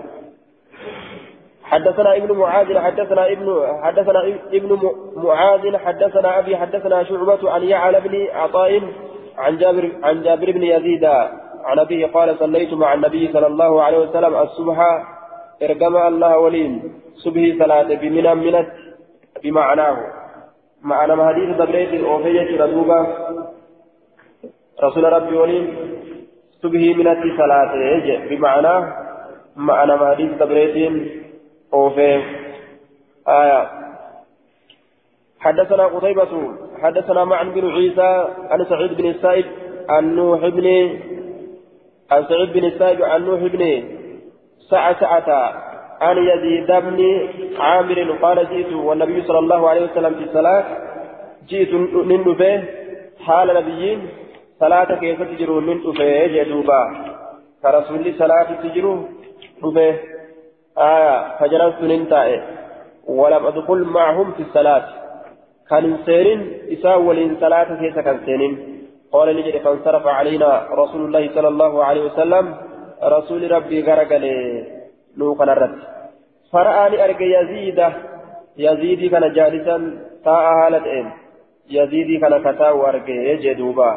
حدثنا 1.72 2.15
ابن 2.15 2.38
معاذ 2.38 2.78
حدثنا 2.78 3.32
ابن 3.32 3.47
حدثنا 3.84 4.20
ابن 4.53 4.80
معاذ 5.15 5.78
حدثنا 5.78 6.39
أبي 6.39 6.57
حدثنا 6.57 7.03
شعبة 7.03 7.51
عن 7.51 7.63
يعلى 7.63 7.99
بن 8.01 8.28
عطاء 8.36 8.82
عن 9.38 9.57
جابر 9.57 9.91
عن 10.03 10.22
جابر 10.22 10.51
بن 10.51 10.63
يزيد 10.63 11.05
عن 11.63 11.80
أبيه 11.80 12.07
قال 12.07 12.36
صليت 12.39 12.74
مع 12.74 12.93
النبي 12.93 13.30
صلى 13.34 13.47
الله 13.47 13.84
عليه 13.84 13.97
وسلم 13.97 14.36
الصبح 14.36 14.78
ارجم 15.63 15.97
الله 15.97 16.38
ولين 16.38 16.93
صبح 17.15 17.43
صلاة 17.59 17.95
بمنى 18.01 18.36
منت 18.36 18.68
بمعناه. 19.43 19.97
معنى 20.82 21.26
حديث 21.28 21.57
تبريد 21.57 22.03
أوفية 22.03 22.63
ردوبة 22.63 23.07
رسول 24.84 25.03
ربي 25.13 25.38
ولين 25.38 25.65
صبح 26.63 26.82
منت 26.99 27.24
صلاة 27.38 27.72
بمعنى 28.30 28.76
معنى 29.55 29.97
حديث 29.97 30.32
تبريد 30.39 31.16
أوفي 31.74 32.24
آية. 33.28 33.70
حدثنا 35.39 35.86
قتيبة 35.86 36.53
حدثنا 36.82 37.24
معن 37.24 37.51
بن 37.51 37.70
عيسى 37.70 38.28
عن 38.49 38.65
سعيد 38.65 38.93
بن 38.97 39.05
السائب 39.09 39.45
عن 39.89 40.15
نوح 40.15 40.39
بن 40.39 40.68
عن 42.11 42.26
سعيد 42.30 42.53
بن 42.53 42.65
السائب 42.65 43.03
عن 43.03 43.26
نوح 43.26 43.39
بن 43.39 43.84
سعسعة 44.70 45.30
عن 46.01 46.18
يزيد 46.18 46.68
بن 46.68 47.30
عامر 47.59 48.11
قال 48.22 48.49
جئت 48.49 48.74
والنبي 48.74 49.22
صلى 49.22 49.39
الله 49.39 49.70
عليه 49.70 49.82
وسلم 49.82 50.13
في 50.15 50.24
الصلاة. 50.24 50.63
جئت 51.49 51.74
نندفه 52.09 52.63
حال 53.26 53.47
نبيين 53.55 54.09
صلاة 54.59 54.99
كيف 54.99 55.22
تجرون 55.22 55.65
من 55.65 55.78
أفه 55.89 56.28
جدوبا 56.28 56.82
كرسول 57.61 58.13
صلاة 58.20 58.49
تجروا 58.63 59.03
أفه 59.63 59.95
آية 60.78 61.38
فجلست 61.38 61.82
ننتائي 61.82 62.41
ولم 63.07 63.45
أدخل 63.45 63.84
معهم 63.84 64.32
في 64.32 64.41
الصلاة. 64.41 64.86
كان 65.69 65.97
سيرين 66.05 66.59
إساء 66.71 67.01
ولين 67.01 67.38
صلاة 67.41 67.80
كيس 67.80 67.99
كان 67.99 68.19
سيرين. 68.25 68.53
قال 69.11 69.36
نجد 69.36 69.57
فانصرف 69.57 70.07
علينا 70.07 70.67
رسول 70.71 71.05
الله 71.05 71.30
صلى 71.36 71.47
الله 71.47 71.84
عليه 71.84 72.01
وسلم. 72.01 72.55
رسول 73.03 73.51
ربي 73.51 73.84
غرق 73.84 74.17
لي 74.17 74.65
نوقا 75.17 75.43
الرد 75.43 75.80
فرآني 76.53 77.03
أرق 77.05 77.21
يزيد. 77.21 77.80
يزيدي 78.57 79.09
كان 79.09 79.34
جالسا 79.34 79.78
تاء 80.25 80.45
هالة 80.59 80.86
إن. 80.99 81.11
يزيدي 81.69 82.17
كان 82.17 82.34
كتاو 82.45 82.86
أرق 82.86 83.09
يجدوبا. 83.09 83.91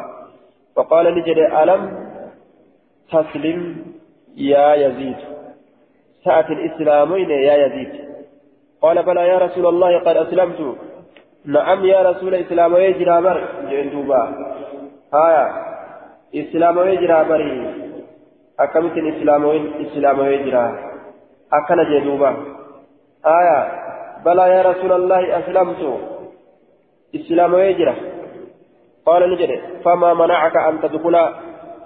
فقال 0.75 1.05
نجد 1.15 1.37
ألم 1.37 1.81
تسلم 3.11 3.59
يا 4.37 4.75
يزيد؟ 4.75 5.30
ساعة 6.25 6.47
الإسلامين 6.49 7.29
يا 7.29 7.55
يزيد. 7.65 7.91
قال 8.81 9.03
بلى 9.03 9.27
يا 9.27 9.37
رسول 9.37 9.65
الله 9.67 9.99
قد 9.99 10.17
أسلمت. 10.17 10.77
نعم 11.45 11.85
يا 11.85 12.01
رسول 12.01 12.35
الإسلام 12.35 12.73
ويجرى 12.73 13.21
بر 13.21 13.47
جندوبا 13.69 14.21
هايا 15.13 15.45
إسلام 16.35 16.77
ويجرى 16.77 17.23
بري 17.29 17.73
أكمت 18.59 18.97
الإسلام 18.97 19.43
إسلام 19.85 20.19
ويجرى 20.19 20.65
أكن 21.53 21.77
جندوبا 21.89 22.31
هايا 23.25 23.59
بلى 24.25 24.41
يا 24.41 24.61
رسول 24.61 24.91
الله 24.91 25.39
أسلمت. 25.39 25.81
إسلام 27.15 27.53
ويجرى 27.53 27.95
قال 29.05 29.31
نجري 29.31 29.61
فما 29.83 30.13
منعك 30.13 30.57
أن 30.57 30.81
تدخل 30.81 31.15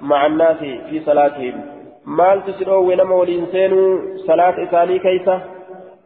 مع 0.02 0.26
الناس 0.26 0.58
في 0.58 1.00
صلاتهم؟ 1.06 1.75
مال 2.06 2.45
تسرو 2.45 2.89
ونما 2.89 3.16
ولين 3.16 3.45
سينو 3.51 3.99
صلاة 4.28 4.64
إساني 4.64 4.99
كيسة 4.99 5.41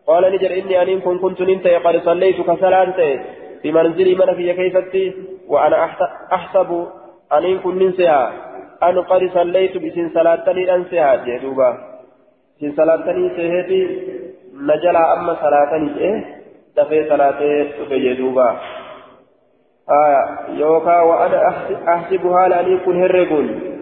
قال 0.07 0.23
نجر 0.33 0.51
إني 0.59 0.81
أنين 0.81 0.99
كن 0.99 1.17
كنت 1.17 1.41
ننتهي 1.41 1.77
قد 1.77 2.01
صليت 2.05 2.41
كسلانتي 2.41 3.19
في 3.61 3.71
منزلي 3.71 4.15
من 4.15 4.35
في 4.35 4.53
كيفتي 4.53 5.13
وأنا 5.47 5.89
أحسب 6.33 6.87
أنين 7.37 7.59
كن 7.59 7.77
ننسيها 7.79 8.31
أن 8.83 8.99
قد 8.99 9.29
صليت 9.33 9.77
بسن 9.77 10.09
صلاتني 10.13 10.75
أنسيها 10.75 11.15
جدوبا 11.25 11.77
سن 12.59 12.71
صلاتني 12.77 13.29
سيهتي 13.35 13.81
نجلا 14.53 15.13
أما 15.13 15.33
صلاتني 15.43 15.97
إيه 15.97 16.17
دفي 16.77 17.09
صلاتي 17.09 17.69
في 17.89 17.99
جدوبا 18.05 18.49
آية 19.89 20.23
يوكا 20.59 21.01
وأنا 21.01 21.39
أحسبها 21.87 22.47
لأني 22.47 22.77
كن 22.77 23.03
هرقون 23.03 23.78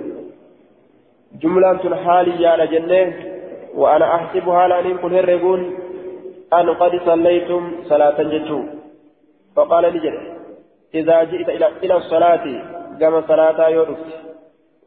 جملة 1.42 1.96
حالي 2.06 2.42
يا 2.44 2.66
جنة 2.66 3.14
وأنا 3.76 4.16
أحسبها 4.16 4.68
لأن 4.68 4.98
كن 4.98 5.14
هرقون 5.14 5.62
أن 6.54 6.70
قد 6.70 6.92
صليتم 7.06 7.72
صلاة 7.90 8.24
جتو. 8.24 8.64
فقال 9.56 9.84
لجل 9.84 10.18
إذا 10.94 11.24
جئت 11.24 11.50
إلى 11.50 11.68
إلى 11.84 11.96
الصلاة 11.98 12.46
كما 13.00 13.22
صلاة 13.28 13.70
يورث 13.70 14.04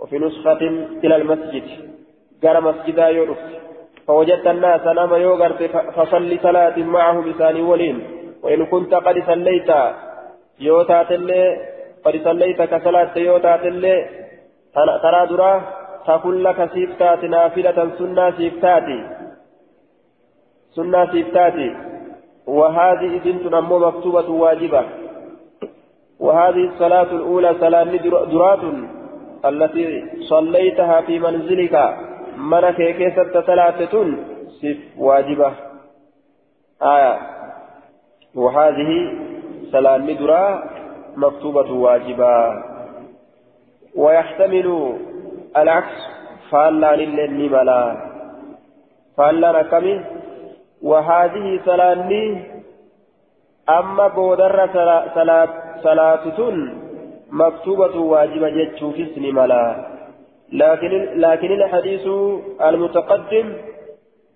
وفي 0.01 0.19
نسخة 0.19 0.63
إلى 1.05 1.17
المسجد 1.17 1.63
قال 2.45 2.63
مسجدا 2.65 3.09
يورث 3.09 3.45
فوجدت 4.07 4.47
الناس 4.47 4.87
نام 4.87 5.15
يوغرت 5.15 5.63
فصلي 5.97 6.39
صلاة 6.43 6.79
معهم 6.79 7.33
بسان 7.33 7.61
ولين. 7.61 7.97
وإن 8.43 8.67
كنت 8.67 8.95
قد 8.95 9.23
صليت 9.27 9.71
يوتات 10.61 11.13
اللي 11.13 11.43
قد 12.05 12.21
صليت 12.25 12.63
كصلاة 12.63 13.19
يوتات 13.19 13.63
اللي 13.65 13.97
ترى 15.03 15.27
دراه 15.27 15.80
تكن 16.11 16.35
لك 16.43 16.71
سيفتات 16.75 17.25
نافلة 17.25 17.79
سنة 17.99 18.31
سيفتاتي 18.31 19.01
سنة 20.77 21.13
سيفتاتي 21.13 21.71
وهذه 22.47 23.11
إذن 23.17 23.37
تنمو 23.45 23.79
مكتوبة 23.79 24.29
واجبة. 24.31 24.83
وهذه 26.21 26.65
الصلاة 26.71 27.11
الأولى 27.19 27.55
صلاة 27.61 27.85
درات 28.33 28.65
التي 29.45 29.87
صليتها 30.21 31.01
في 31.01 31.19
منزلك. 31.19 31.75
منك 32.37 32.77
كيسة 32.99 33.41
ثلاثة 33.41 33.95
سف 34.61 34.79
واجبة. 34.99 35.53
آية. 36.83 37.15
وهذه 38.35 38.91
صلاة 39.73 39.97
درا 40.21 40.45
مكتوبة 41.17 41.73
واجبة. 41.73 42.35
ويحتمل 43.97 44.69
العكس 45.57 45.97
فالا 46.51 46.97
للني 46.97 47.49
ملا 47.49 47.97
فالا 49.17 49.51
ركمي 49.51 50.01
وهذه 50.83 51.61
سلاني 51.65 52.51
أما 53.69 54.09
بودر 54.09 54.69
صلاة 55.15 55.55
صلاة 55.83 56.25
مكتوبة 57.31 57.97
واجبة 57.97 58.49
جتشو 58.49 58.91
في 58.93 59.03
اسم 59.03 59.23
ملا. 59.35 59.87
لكن 60.53 61.21
لكن 61.21 61.53
الحديث 61.53 62.07
المتقدم 62.61 63.53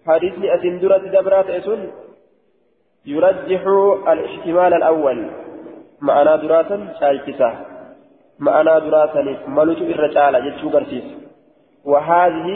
حديث 0.07 0.35
أسندرة 0.45 0.99
دبرات 0.99 1.51
أسن 1.51 1.91
يرجح 3.07 3.62
الاحتمال 4.09 4.75
الأول. 4.75 5.31
معنى 6.01 6.37
دراسا 6.37 6.95
معنى 8.39 8.80
دراسة 8.80 9.49
ملوك 9.49 9.78
الرجال 9.78 10.35
جتشو 10.45 10.68
برسيس 10.68 11.05
وهذه 11.85 12.49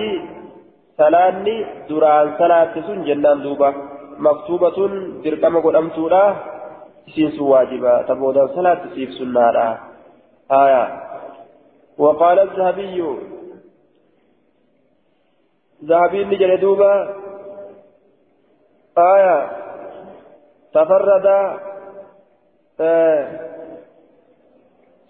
سلاني 0.98 1.56
دران 1.88 2.28
صلاة 2.38 2.74
سن 2.86 3.04
جنان 3.04 3.42
دوبا. 3.42 3.70
مكتوبة 4.18 4.78
درقم 5.24 5.54
قدمتولا 5.60 6.24
سين 7.14 7.40
واجبا. 7.40 8.02
تبودا 8.02 8.46
صلاة 8.46 8.80
سيف 8.94 9.10
سنارا 9.18 9.78
آية. 10.50 10.84
وقال 11.98 12.38
الذهبي 12.38 12.98
ذهبي 15.84 16.22
اللي 16.22 16.56
دوبا. 16.56 16.92
آية. 18.98 19.36
تفرد 20.74 21.26
آه 22.80 23.47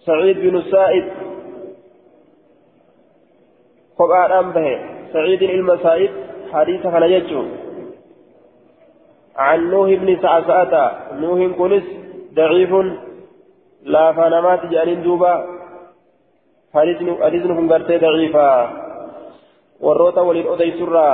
سعيد 0.05 0.37
بن 0.39 0.55
السائب 0.57 1.05
قبعان 3.99 4.51
به. 4.51 4.79
سعيد 5.13 5.43
المسائب 5.43 6.11
حديث 6.51 6.81
كان 6.83 7.03
يجو. 7.03 7.43
عن 9.35 9.59
نوح 9.69 9.89
بن 9.89 10.09
سعسعة. 10.21 10.73
نوح 11.13 11.39
كنس 11.57 11.83
ضعيف 12.33 12.71
لا 13.83 14.11
فنمات 14.11 14.65
جانين 14.65 15.03
دوبا. 15.03 15.35
حديث 16.73 17.45
نكون 17.45 17.73
قرتي 17.73 17.97
ضعيفا. 17.97 18.49
والروتا 19.81 20.21
ولين 20.21 20.47
أدي 20.47 20.71
سرا. 20.79 21.09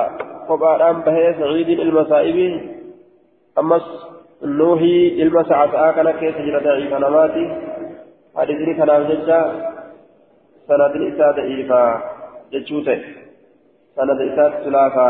قبعان 0.49 1.01
به 1.01 1.17
سعيد 1.39 1.69
المسائب. 1.79 2.37
أمس 3.59 3.87
نوحي 4.43 5.21
المسعسعة 5.25 5.91
كان 5.95 6.11
كيس 6.11 6.35
جرى 6.35 6.59
ضعيف 6.63 6.93
نماتي. 6.93 7.74
حديثني 8.37 8.73
كان 8.73 9.07
ججا 9.09 9.41
سند 10.67 10.95
إساء 11.09 11.31
ضعيفا 11.31 11.83
ججوته 12.51 13.01
سند 13.95 14.21
إساء 14.21 14.63
سلافا 14.63 15.09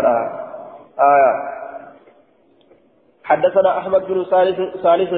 آية 1.00 1.32
حدثنا 3.24 3.78
أحمد 3.78 4.08
بن 4.08 4.24
ثالث 4.84 5.16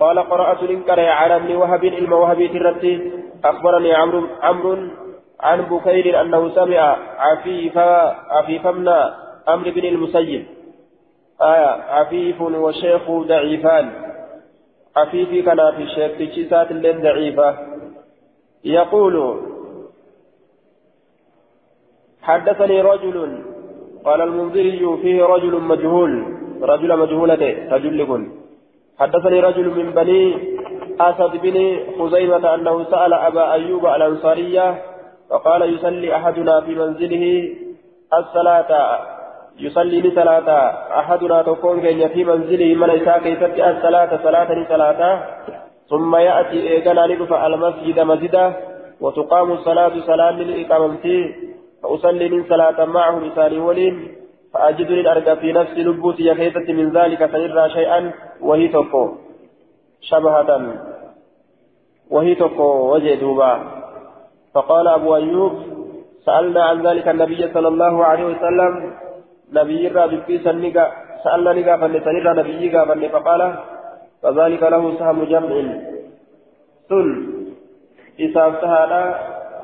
قال 0.00 0.18
قرأت 0.18 0.62
الإنكار 0.62 1.00
على 1.00 1.36
ابن 1.36 1.56
وهب 1.56 1.84
علم 1.84 2.12
وهبي 2.12 2.48
ترتي 2.48 3.12
أخبرني 3.44 3.94
عمرو 3.94 4.26
عمرو 4.42 4.78
عن 5.40 5.62
بكير 5.62 6.20
أنه 6.20 6.54
سمع 6.54 6.96
عفيف 7.18 7.78
عفيف 8.30 8.66
ابن 8.66 8.88
عمرو 9.48 9.70
بن 9.70 9.84
المسيب 9.84 10.46
آية 11.42 11.70
عفيف 11.90 12.40
وشيخ 12.40 13.10
ضعيفان 13.10 13.90
عفيف 14.98 15.30
كان 15.46 15.60
في 15.76 15.82
الشيخ 15.82 16.10
في 16.18 16.34
شيسات 16.34 16.70
اللين 16.70 17.02
ضعيفة. 17.02 17.48
يقول 18.64 19.14
حدثني 22.22 22.80
رجل 22.80 23.42
قال 24.04 24.20
المنذري 24.20 24.96
فيه 25.02 25.24
رجل 25.24 25.60
مجهول 25.60 26.12
رجل 26.62 26.98
مجهولة 26.98 27.68
رجل 27.70 28.28
حدثني 28.98 29.40
رجل 29.40 29.66
من 29.78 29.90
بني 29.90 30.24
أسد 31.00 31.32
بن 31.42 31.56
خزيمة 31.98 32.54
أنه 32.54 32.84
سأل 32.84 33.12
أبا 33.12 33.52
أيوب 33.52 33.86
الأنصارية 33.86 34.82
فقال 35.30 35.74
يصلي 35.74 36.16
أحدنا 36.16 36.60
في 36.60 36.74
منزله 36.74 37.54
الصلاة. 38.14 39.17
يصلي 39.58 40.00
لصلاة. 40.00 40.48
أحدنا 41.00 41.42
تكون 41.42 41.80
كين 41.80 42.08
في 42.08 42.24
منزله 42.24 42.74
من 42.74 42.90
إساء 42.90 43.18
كيست 43.18 43.42
الصلاة 43.42 44.22
صلاة 44.22 44.54
لصلاة. 44.54 45.22
ثم 45.90 46.16
يأتي 46.16 46.58
إيقنا 46.70 47.06
ندفع 47.06 47.46
المسجد 47.46 48.00
مسجدا 48.00 48.56
وتقام 49.00 49.52
الصلاة 49.52 50.00
صلاة 50.06 50.30
للإقامة. 50.30 51.06
فأصلي 51.82 52.28
من 52.28 52.44
صلاة 52.48 52.84
معه 52.84 53.18
مثال 53.18 53.58
ولين 53.58 54.14
فأجد 54.54 54.90
للأرقى 54.90 55.36
في 55.36 55.52
نفس 55.52 55.74
لبوتي 55.78 56.26
يكيست 56.26 56.70
من 56.70 56.92
ذلك 56.92 57.26
فنرى 57.26 57.70
شيئا. 57.70 58.12
وهي 58.40 58.68
تقو 58.68 59.08
شبهة. 60.00 60.50
وهي 62.10 62.34
تقو 62.34 62.94
وجه 62.94 63.20
فقال 64.54 64.88
أبو 64.88 65.16
أيوب 65.16 65.52
سألنا 66.26 66.62
عن 66.64 66.86
ذلك 66.86 67.08
النبي 67.08 67.48
صلى 67.54 67.68
الله 67.68 68.04
عليه 68.04 68.24
وسلم. 68.24 68.72
نبي 69.52 69.88
رابي 69.88 70.38
سنقا 70.44 70.84
سألنا 71.24 71.52
نقا 71.52 71.76
فلسنرى 71.80 72.32
نبي 72.40 72.62
قا 72.74 73.08
فقال 73.14 73.42
فذلك 74.22 74.62
له 74.62 74.84
سهم 74.98 75.24
جمع. 75.24 75.50
سن 76.88 77.08
إساف 78.20 78.52
سهالا 78.60 79.02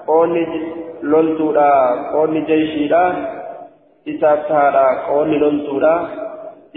قولي 0.06 0.46
لولتولا 1.02 1.70
قولي 2.12 2.40
جيشيلا 2.40 3.04
إساف 4.08 4.38
سهالا 4.48 4.86
قولي 5.08 5.38
لولتولا 5.38 5.94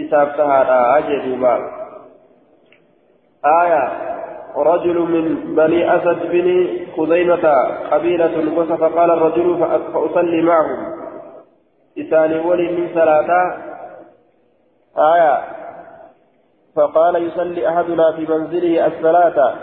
إساف 0.00 0.28
سهالا 0.36 0.98
أجدوبا 0.98 1.54
آية 3.62 3.84
رجل 4.56 4.98
من 4.98 5.54
بني 5.54 5.96
أسد 5.96 6.18
بن 6.32 6.46
خزيمة 6.96 7.46
قبيلة 7.90 8.34
وصف 8.56 8.82
قال 8.82 9.10
الرجل 9.10 9.58
فأصلي 9.94 10.42
معهم. 10.42 10.97
إساني 11.98 12.38
ولي 12.38 12.72
من 12.72 12.88
ثلاثة. 12.88 13.68
آية. 14.98 15.42
فقال 16.76 17.26
يصلي 17.26 17.68
أحدنا 17.68 18.12
في 18.12 18.26
منزله 18.26 18.86
الصلاة 18.86 19.54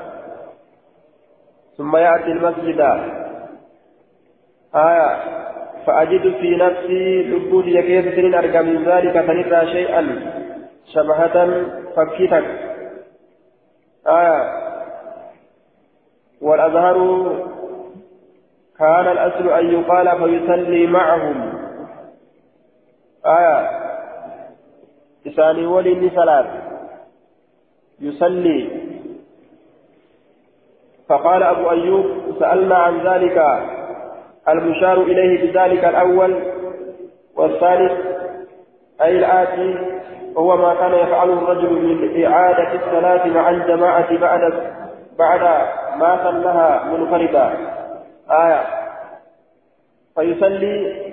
ثم 1.78 1.96
يأتي 1.96 2.32
المسجد. 2.32 2.80
آية. 4.76 5.20
فأجد 5.86 6.36
في 6.36 6.56
نفسي 6.56 7.24
لبوت 7.24 7.66
يكيف 7.66 8.16
سنين 8.16 8.36
أرقى 8.36 8.64
من 8.64 8.84
ذلك 8.86 9.22
فنرى 9.22 9.68
شيئا 9.68 10.32
شبهة 10.94 11.64
فكتك 11.96 12.46
آية. 14.08 14.66
والأظهر 16.42 16.98
كان 18.80 19.08
الأصل 19.08 19.50
أن 19.50 19.72
يقال 19.72 20.08
فيصلي 20.18 20.88
معهم. 20.88 21.55
آية. 23.26 23.70
إساني 25.28 25.66
ولي 25.66 26.12
صلاة 26.16 26.46
يصلي. 28.00 28.70
فقال 31.10 31.44
أبو 31.44 31.72
أيوب 31.72 32.06
سألنا 32.40 32.76
عن 32.76 33.08
ذلك. 33.08 33.38
المشار 34.50 35.02
إليه 35.02 35.52
بذلك 35.52 35.86
الأول. 35.86 36.36
والثالث 37.36 37.92
أي 39.02 39.18
الآتي 39.18 39.96
هو 40.38 40.58
ما 40.58 40.76
كان 40.76 40.94
يفعله 40.94 41.34
الرجل 41.34 41.74
من 41.74 42.26
إعادة 42.26 42.74
الصلاة 42.74 43.28
مع 43.28 43.50
الجماعة 43.50 44.18
بعد 44.18 44.54
بعد 45.18 45.42
ما 46.00 46.24
صلىها 46.24 46.84
منفردا 46.84 47.54
آية. 48.32 48.64
فيصلي. 50.16 51.05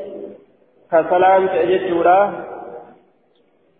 كسلام 0.92 1.46
تأججورا 1.46 2.18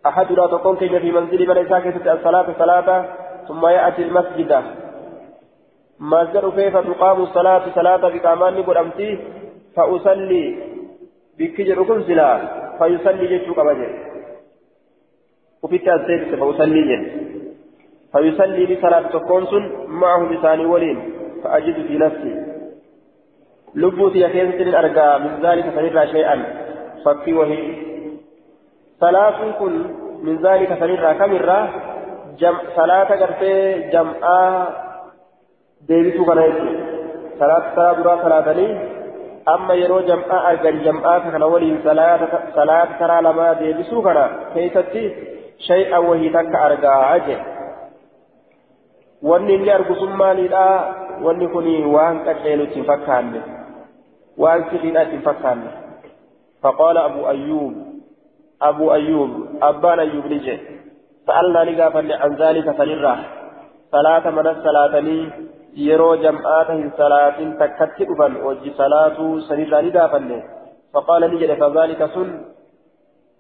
أحدنا 0.06 0.46
تقوم 0.46 0.76
كيف 0.76 0.94
في 0.94 1.12
منزل 1.12 1.48
من 1.48 1.58
إساكة 1.58 2.12
الصلاة 2.12 2.46
صلاة 2.58 3.04
ثم 3.48 3.66
يأتي 3.66 4.02
المسجد. 4.02 4.62
مسجد 6.00 6.44
كيف 6.56 6.76
تقام 6.76 7.22
الصلاة 7.22 7.62
صلاة 7.74 8.08
بكامان 8.08 8.62
قدمتي 8.62 9.18
فأصلي 9.76 10.56
بكجر 11.38 11.82
كل 11.84 12.04
سلا 12.04 12.30
فيصلي 12.78 13.26
جيشو 13.26 13.54
كبجر 13.54 13.90
وفيك 15.62 15.88
السيد 15.88 16.34
فأصلي 16.40 16.82
جن 16.88 17.02
فيصلي 18.12 18.74
بصلاة 18.74 19.08
تكون 19.08 19.44
معه 19.86 20.20
بثاني 20.30 20.66
ولين 20.66 20.98
فأجد 21.44 21.86
في 21.86 21.98
نفسي. 21.98 22.32
لبوتي 23.74 24.20
يكيس 24.20 24.60
الأرقى 24.68 25.20
من 25.20 25.32
ذلك 25.42 25.64
فنرى 25.64 26.06
شيئا. 26.06 26.61
فكي 27.04 27.32
وهي 27.34 27.62
صلاة 29.00 29.50
كن 29.58 29.72
من 30.22 30.36
ذلك 30.42 30.74
فنرى 30.74 31.14
كمرة 31.14 31.68
جم 32.38 32.56
صلاة 32.76 33.04
قرتي 33.04 33.80
جمعة 33.92 34.68
ديبتو 35.88 36.24
كنايتي 36.24 36.70
صلاة 37.38 37.64
صلاة 37.76 37.92
درا 37.92 38.22
صلاة 38.22 38.48
أما 39.48 39.74
يرو 39.74 40.00
جمعة 40.00 40.50
أرقى 40.50 40.72
جمعة 40.72 41.30
كان 41.30 41.42
ولين 41.42 41.78
صلاة 41.84 42.20
صلاة 42.54 42.88
ترى 43.00 43.22
لما 43.22 43.52
ديبسو 43.52 44.02
كنا 44.02 44.26
كيستي 44.54 45.04
شيئا 45.58 45.98
وهي 45.98 46.28
تك 46.28 46.54
أرجع 46.54 47.16
أجل 47.16 47.40
wanni 49.22 49.54
inni 49.54 49.70
argu 49.70 49.94
sun 49.94 50.18
maalidha 50.18 50.64
wanni 51.22 51.46
kun 51.48 51.66
waan 51.94 52.24
qaceelu 52.26 52.66
ittiin 52.66 52.86
fakkaanne. 52.90 53.40
Waan 54.38 54.66
sirriidha 54.70 55.02
ittiin 55.06 55.22
fakkaanne. 55.22 55.81
فقال 56.62 56.98
أبو 56.98 57.28
أيوب 57.28 57.74
أبو 58.62 58.92
أيوب 58.92 59.30
أبان 59.62 59.98
أيوب 59.98 60.26
نجي 60.26 60.58
سألنا 61.26 61.64
نقافا 61.64 62.02
عن 62.22 62.34
ذلك 62.34 62.70
فنرى 62.78 63.14
صلاة 63.92 64.30
من 64.30 64.46
الصلاة 64.46 64.98
لي 64.98 65.30
يرو 65.76 66.14
جمعاته 66.14 66.90
صلاة 66.98 67.38
تكتئ 67.60 68.08
وجي 68.46 68.70
صلاة 68.82 69.18
سنرى 69.48 69.78
نقافا. 69.86 70.42
فقال 70.94 71.22
نجي 71.34 71.56
فذلك 71.56 72.00
سن. 72.14 72.28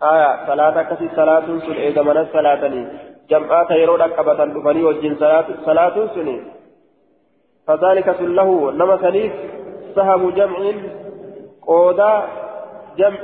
آية 0.02 0.46
صلاة 0.46 0.82
كسي 0.82 1.08
صلاة 1.16 1.46
سن 1.64 1.72
إذا 1.72 2.02
من 2.02 2.16
الصلاة 2.16 2.66
لي 2.66 2.82
جمعات 3.30 3.70
يرو 3.70 3.94
ركبة 3.94 4.44
دفني 4.44 4.82
وجن 4.84 5.14
صلاة 5.22 5.46
صلاة 5.66 5.96
سن. 6.14 6.28
فذلك 7.66 8.06
سن 8.18 8.34
له 8.34 8.72
نما 8.78 8.96
سنيف 9.04 9.32
سهم 9.94 10.30
جمع 10.30 10.58
قودا 11.66 12.41
جمع 12.98 13.20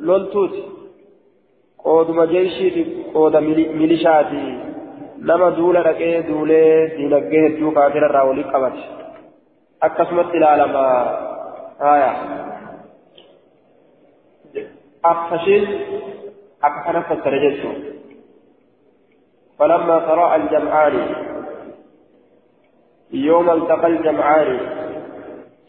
لولتوت 0.00 0.54
قودما 1.78 2.24
جيشي 2.24 2.84
قودا 3.14 3.40
ميليشاتي 3.40 4.72
duula 5.56 5.80
dhaqee 5.86 6.26
duulee 6.28 6.90
diinagdee 6.96 7.42
hedduu 7.44 7.70
kaafira 7.76 8.08
irraa 8.08 8.24
walii 8.28 8.50
qabate. 8.52 8.82
Akkasumatti 9.86 10.36
ilaalama. 10.36 10.82
Haya 11.78 12.12
أقفشين 15.04 15.64
أكثر 16.64 17.02
فسر 17.02 17.34
فلما 19.58 19.96
قرأ 19.98 20.36
الجمعان 20.36 20.94
يوم 23.12 23.50
التقى 23.50 23.86
الجمعان 23.86 24.58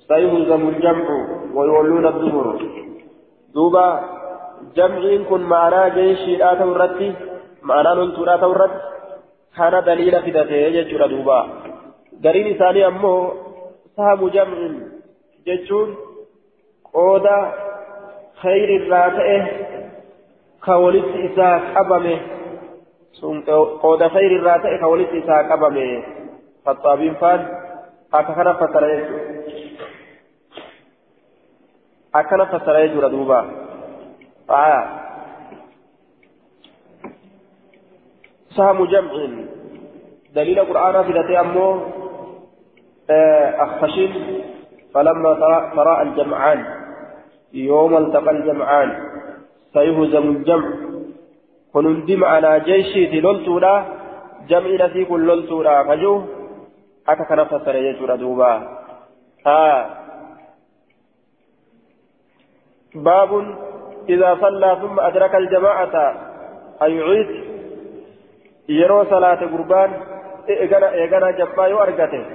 سيهزم 0.08 0.70
الجمع 0.70 1.06
ويولون 1.54 2.06
الدبر 2.06 2.62
دوبا 3.56 3.88
جمعين 4.76 5.24
كن 5.24 5.42
معنا 5.42 5.88
جيش 5.96 6.24
لا 6.40 6.54
تورتي 6.54 7.14
معنا 7.64 7.94
ننتو 7.94 8.24
لا 8.26 8.38
تورت 8.38 8.74
كان 9.58 9.84
دليل 9.84 10.16
ذاته 10.36 10.56
يجرى 10.78 11.08
دوبا 11.08 11.40
قرين 12.24 12.58
ثاني 12.58 12.88
أمه 12.88 13.32
سهم 13.96 14.28
جمع 14.36 14.58
جتون 15.48 15.90
قودا 16.94 17.40
خير 18.42 18.70
الراتئه 18.82 19.44
كولت 20.66 21.06
إساء 21.26 21.60
قبمه 21.76 22.20
قودا 23.82 24.08
خير 24.08 24.32
الراتئه 24.40 24.78
كولت 24.82 25.10
إساء 25.10 25.52
قبمه 25.52 26.04
خطابين 26.66 27.14
فان 27.14 27.48
أكثر 28.14 28.54
فترة 28.54 29.33
أكثر 32.16 32.46
فترة 32.46 32.78
يجور 32.78 33.08
دوبا 33.08 33.40
آه 34.50 34.86
سهم 38.56 38.86
جمع 38.86 39.12
دليل 40.36 40.60
القرآن 40.60 41.04
في 41.04 41.40
أمه 41.40 41.82
أخفشين 43.66 44.12
فلما 44.94 45.34
ترى 45.76 46.02
الجمعان 46.02 46.66
يوم 47.54 47.98
التقى 47.98 48.32
الجمعان 48.32 48.90
سيهزم 49.74 50.30
الجمع 50.30 50.70
كنندم 51.74 52.24
على 52.24 52.60
جيشي 52.60 53.22
لولتولا 53.22 53.86
جمع 54.50 54.86
نسيك 54.86 55.12
لولتولا 55.12 55.84
فجو 55.84 56.22
أكا 57.10 57.24
كان 57.24 57.44
فسر 57.44 57.76
يجور 57.76 58.16
دوبا 58.16 58.54
ها 59.48 60.03
باب 62.96 63.56
إذا 64.10 64.38
صلى 64.42 64.78
ثم 64.82 65.00
أدرك 65.00 65.36
الجماعة. 65.36 66.16
أيعيد. 66.84 67.28
يرو 68.70 69.04
صلاة 69.04 69.42
قربان. 69.46 69.92
إيغانا 70.50 71.32
جمع 71.32 71.68
يو 71.68 71.82
أرغته 71.82 72.26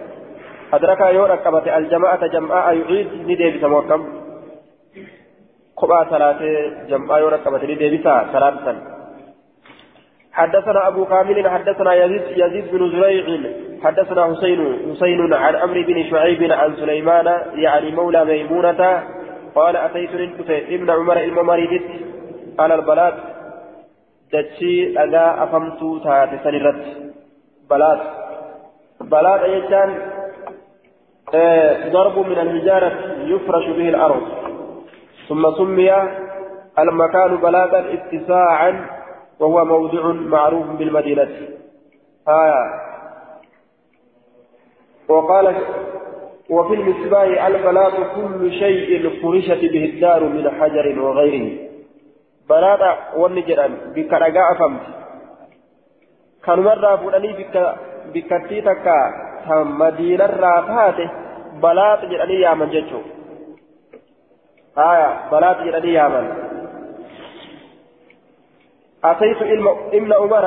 أدرك 0.72 1.00
يو 1.00 1.24
ركبت 1.26 1.68
الجماعة 1.68 2.26
جمعاء 2.26 2.76
يعيد 2.76 3.08
ندي 3.28 3.50
بسموكم 3.50 4.00
قبا 5.76 6.06
صلاة 6.10 6.40
جمعاء 6.88 7.20
يو 7.20 7.28
ركبت 7.28 7.64
ندي 7.64 7.96
بسا 7.96 8.26
صلاة 8.32 8.76
حدثنا 10.32 10.88
أبو 10.88 11.04
كامل 11.04 11.48
حدثنا 11.48 11.94
يزيد, 11.94 12.22
يزيد 12.36 12.64
بن 12.72 12.90
زريع 12.90 13.26
حدثنا 13.84 14.24
حسين 14.24 14.60
حسين 14.90 15.34
عن 15.34 15.54
عمرو 15.56 15.82
بن 15.82 16.10
شعيب 16.10 16.52
عن 16.52 16.76
سليمان 16.76 17.26
يعني 17.54 17.90
مولى 17.90 18.24
ميمونة 18.24 19.02
قال 19.54 19.76
أتيت 19.76 20.10
ابن 20.48 20.90
عمر 20.90 21.16
الممريدت 21.16 21.88
على 22.58 22.74
البلاد 22.74 23.14
dachii 24.32 24.92
dhagaa 24.96 25.40
afamtuu 25.44 26.00
taate 26.04 26.36
san 26.44 26.54
irratti 26.58 26.90
balaad 27.70 28.00
balaadha 29.12 29.48
jechaan 29.54 29.90
ضرب 31.92 32.16
من 32.18 32.38
الحجارة 32.44 32.90
يفرش 33.32 33.66
به 33.76 33.88
الأرض. 33.88 34.24
ثم 35.28 35.44
سمي 35.58 35.90
المكان 36.78 37.36
بلاغا 37.36 37.80
اتساعا 37.94 38.70
وهو 39.40 39.64
موضع 39.64 40.02
معروف 40.12 40.66
بالمدينة. 40.78 41.28
آية 42.28 42.62
وقال 45.08 45.46
وفي 46.50 46.74
المصباح 46.74 47.46
البلاغ 47.46 47.94
كل 48.16 48.52
شيء 48.52 49.20
فرشت 49.22 49.72
به 49.72 49.84
الدار 49.84 50.24
من 50.24 50.50
حجر 50.50 51.00
وغيره 51.00 51.68
jedhan 53.48 53.92
bikka 53.94 54.18
dhagaa 54.20 54.48
afamti 54.52 54.90
kanumarraa 56.40 56.96
fuudhanii 56.96 57.36
bikka 57.40 57.62
bikkattii 58.12 58.62
takka 58.68 58.96
ta 59.44 59.64
madiinarraa 59.64 60.62
taate 60.70 61.04
balaaxa 61.60 62.10
jedhanii 62.12 62.40
yaaman 62.40 62.72
jechuu 62.76 63.04
haya 64.80 65.08
balaaxa 65.30 65.68
jedhanii 65.68 65.98
yaaman 66.00 66.28
أتيت 69.04 69.42
ابن 69.92 70.12
عمر 70.12 70.44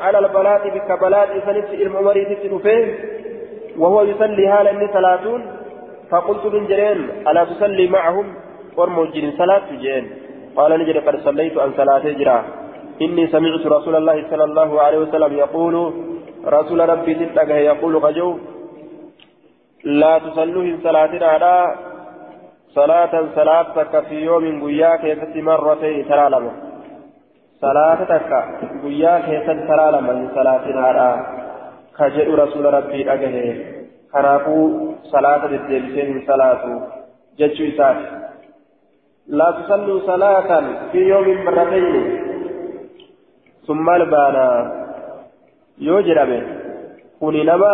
على 0.00 0.18
البلاط 0.18 0.62
بك 0.74 1.00
بلاط 1.00 1.28
سنت 1.46 1.68
ابن 1.70 1.96
عمر 1.96 2.16
تتنفيه 2.24 3.21
وهو 3.78 4.02
يصلي 4.02 4.46
هالا 4.46 4.70
إني 4.70 4.86
ثلاثون 4.86 5.42
فقلت 6.10 6.44
من 6.54 6.66
جرين 6.66 6.98
ألا 7.28 7.44
تصلي 7.44 7.86
معهم؟ 7.86 8.26
ورموجين 8.76 9.32
صلاة 9.38 9.66
جين 9.82 10.04
قال 10.56 10.70
نجد 10.80 10.96
قد 11.06 11.16
صليت 11.26 11.58
عن 11.58 11.70
صلاة 11.76 12.04
جرا. 12.18 12.38
إني 13.02 13.26
سمعت 13.26 13.66
رسول 13.66 13.94
الله 13.96 14.16
صلى 14.30 14.44
الله 14.44 14.70
عليه 14.82 14.98
وسلم 14.98 15.32
يقول 15.44 15.74
رسول 16.46 16.88
ربي 16.88 17.14
تتقه 17.14 17.54
يقول 17.54 18.00
قجو 18.00 18.38
لا 19.84 20.18
تصلوا 20.18 20.62
من 20.62 20.78
صلاة 20.82 21.12
على 21.32 21.54
صلاة 22.74 23.12
صلاتك 23.34 24.04
في 24.08 24.14
يوم 24.14 24.64
قياك 24.64 25.04
يست 25.04 25.36
مرتين 25.36 26.04
سلالمة 26.08 26.52
صلاتك 27.60 28.30
قياك 28.84 29.26
سلالمة 29.46 30.12
من 30.12 30.28
صلاة 30.34 30.66
على 30.86 31.08
كجد 31.98 32.28
رسول 32.42 32.64
ربي 32.74 33.04
تقه 33.04 33.36
كنافو 34.12 34.56
صلاة 35.12 35.44
الدلسين 35.46 36.24
صلاة 36.26 36.62
ججو 37.38 37.64
إساتي 37.68 38.06
لا 39.38 39.48
تصلوا 39.50 40.00
صلاة 40.06 40.50
في 40.92 40.98
يوم 41.12 41.44
مرتين 41.44 41.94
ثم 43.66 43.90
البانا 43.90 44.46
يوجرب 45.78 46.30
كوني 47.20 47.42
نما 47.44 47.72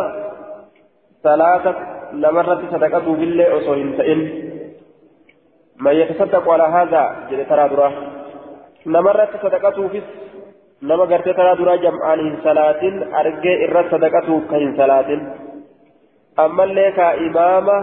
صلاة 1.25 1.65
نمرت 2.13 2.61
صدقته 2.73 3.15
بالله 3.21 3.59
أصوهن 3.59 3.97
تئن 3.99 4.21
من 5.85 5.93
يتصدق 5.93 6.45
على 6.51 6.63
هذا 6.63 7.03
جل 7.31 7.47
ترى 7.51 7.93
نمرت 8.87 9.31
صدقته 9.43 9.89
في 9.89 10.03
نما 10.83 11.05
قرت 11.05 11.29
ترى 11.29 11.55
درا 11.59 11.77
جمعان 11.77 12.37
صلاة 12.45 12.83
أرجع 13.21 13.55
إر 13.65 13.77
صدقته 13.91 14.41
كهن 14.51 14.77
صلاة 14.77 15.11
أما 16.39 16.63
لك 16.63 16.99
إمامة 16.99 17.79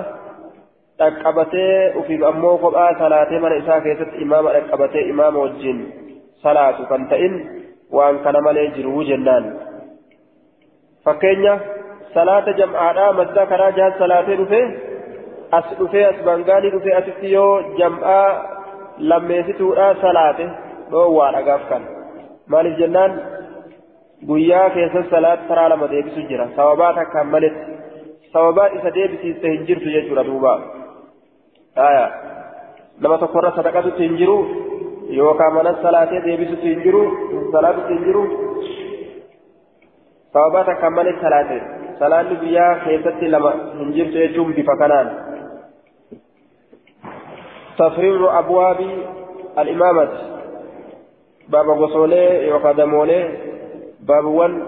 dhaqqabatee 1.00 2.00
ufiif 2.00 2.22
ammoo 2.24 2.58
kophaa 2.64 2.96
salaatee 3.00 3.40
mana 3.44 3.56
isaa 3.62 3.82
keessatti 3.86 4.22
imaama 4.26 4.54
dhaqqabatee 4.56 5.02
imaama 5.14 5.40
wajjin 5.46 5.80
salaatu 6.44 6.86
kan 6.92 7.04
ta'in 7.12 7.34
waan 7.98 8.20
kana 8.24 8.42
malee 8.46 8.68
jiru 8.78 9.04
jennaan 9.10 9.50
fakkeenya 11.06 11.56
salaata 12.16 12.56
jam'aadhaa 12.60 13.12
madda 13.20 13.44
karaa 13.52 13.72
jahan 13.80 13.98
salaatee 14.04 14.38
dhufee 14.42 14.64
as 15.60 15.68
dhufee 15.82 16.06
as 16.12 16.24
bangaanii 16.30 16.72
dhufee 16.78 16.96
asitti 17.02 17.34
yoo 17.36 17.52
jam'aa 17.82 18.30
lammeessituudhaa 19.12 19.92
salaate 20.06 20.48
dhoowwaa 20.92 21.32
dhagaaf 21.38 21.68
kan 21.74 21.84
jira 26.30 26.48
sababaa 26.56 26.94
takkaan 27.00 27.28
maletti 27.28 27.74
sababaa 28.34 28.68
isa 28.78 28.94
deebisiiste 28.98 29.52
hin 29.54 29.66
jirtu 29.68 29.90
jechuudha 29.96 30.24
duuba. 30.30 30.54
aya 31.88 32.06
nama 33.02 33.18
tokkorra 33.18 33.52
sadaqatutti 33.56 34.08
hin 34.08 34.18
jiru 34.22 34.38
yookaan 35.20 35.54
mana 35.54 35.76
salaatee 35.82 36.22
deebisutti 36.26 36.74
hin 36.74 36.84
jiru 36.88 37.04
salaatutti 37.52 37.94
hin 37.94 38.06
jiru 38.10 38.24
sababaa 40.34 40.64
takkaan 40.72 40.94
malee 41.00 41.16
salaate 41.22 41.62
salaanni 42.00 42.42
biyyaa 42.44 42.74
keessatti 42.86 43.32
lama 43.36 43.54
hin 43.80 43.96
jirtu 44.00 44.18
jechuun 44.26 44.54
bifa 44.60 44.78
kanaan 44.84 45.16
تفريع 47.78 48.40
أبواب 48.40 48.80
الإمامة 49.60 50.10
باب 51.50 51.70
غسولي 51.70 52.52
وقدمولي 52.52 53.38
باب 54.00 54.26
ون 54.26 54.68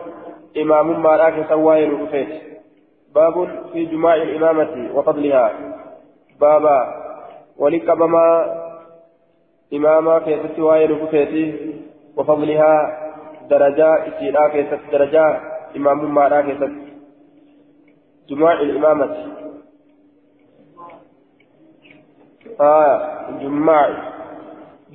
إمام 0.58 1.04
ما 1.04 1.16
راك 1.16 1.50
سواي 1.50 1.90
باب 3.16 3.50
في 3.74 3.86
جماع 3.86 4.16
الإمامة 4.16 4.90
وفضلها 4.94 5.54
بابا 6.42 6.80
ولقبما 7.58 8.28
إماما 9.74 10.20
كيست 10.20 10.60
واي 10.60 10.86
ركوتيتي 10.86 11.76
وفضلها 12.18 12.74
درجة 13.50 14.08
إسيرا 14.08 14.48
كيست 14.48 14.80
درجة 14.92 15.42
إمام 15.76 16.14
مارا 16.14 16.42
كيست 16.42 16.72
جماع 18.30 18.54
الإمامة 18.62 19.38
آه 22.60 23.30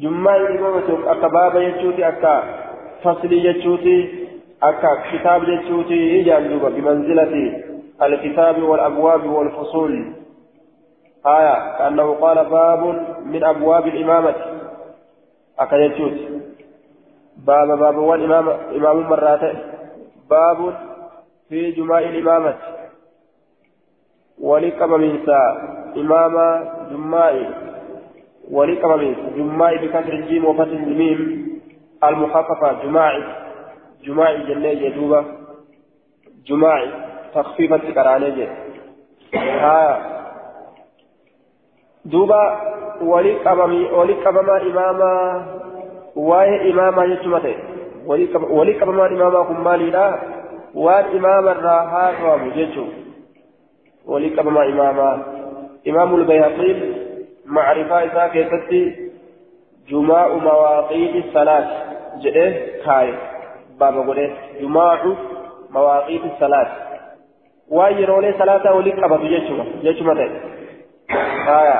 جماع 0.02 0.36
الإمامة 0.36 1.12
أكا 1.12 1.28
بابا 1.28 1.60
يجوتي 1.60 2.08
أكا 2.08 2.42
فصل 3.02 3.32
يجوتي 3.32 4.26
أكا 4.62 4.88
كتاب 5.12 5.42
يجوتي 5.48 5.94
يجان 5.94 6.58
بمنزلة 6.58 7.62
الكتاب 8.02 8.62
والأبواب 8.62 9.24
والفصول 9.26 10.12
آية 11.26 11.78
كأنه 11.78 12.12
قال 12.14 12.44
باب 12.50 12.82
من 13.26 13.44
أبواب 13.44 13.86
الإمامة 13.86 14.34
أكيتوت 15.58 16.18
باب 17.46 17.78
باب 17.78 17.96
والإمام 17.96 18.48
إمام 18.48 19.00
مرات 19.00 19.56
باب 20.30 20.74
في 21.48 21.70
جماع 21.70 21.98
الإمامة 21.98 22.54
ولقممينسا 24.40 25.40
إمام 25.96 26.64
جمائي 26.90 27.48
ولقممينسا 28.50 29.22
جمائي 29.36 29.78
بكسر 29.78 30.12
الجيم 30.12 30.44
وفتح 30.44 30.62
الميم 30.72 31.48
المخففة 32.04 32.82
جماعي 32.82 33.22
جماعي 34.04 34.38
جنة 34.46 34.68
يدوبة 34.68 35.24
جماعي 36.46 36.88
تخفيفة 37.34 37.78
كرانيجي 37.78 38.46
ها. 39.34 40.12
دوبا 42.04 42.60
ولقمما 43.02 44.62
إماما 44.62 45.46
وايه 46.16 46.72
إماما 46.72 47.04
يتمته 47.04 47.54
ولقمما 48.50 49.06
إماما 49.06 49.42
كمالي 49.44 49.90
لا 49.90 50.18
وان 50.74 51.04
إماما 51.04 51.52
راها 51.52 52.34
ومججو 52.34 52.84
ولقمما 54.06 54.62
إماما. 54.66 55.22
إمام 55.88 56.14
البيهقي 56.14 57.01
معرفة 57.52 57.96
إذا 58.04 58.26
كيفتي 58.26 58.82
جماع 59.88 60.28
مواقيت 60.28 61.24
الصلاة. 61.24 61.66
جئه 62.22 62.50
كاي. 62.84 63.14
بابا 63.80 64.00
قوله 64.06 64.36
جماع 64.60 64.98
مواقيت 65.70 66.22
الصلاة. 66.24 66.68
ويرولي 67.68 68.32
صلاة 68.38 68.74
ولقمما 68.74 69.16
يجمع 69.28 69.64
يجمع 69.82 70.12
آية. 71.60 71.78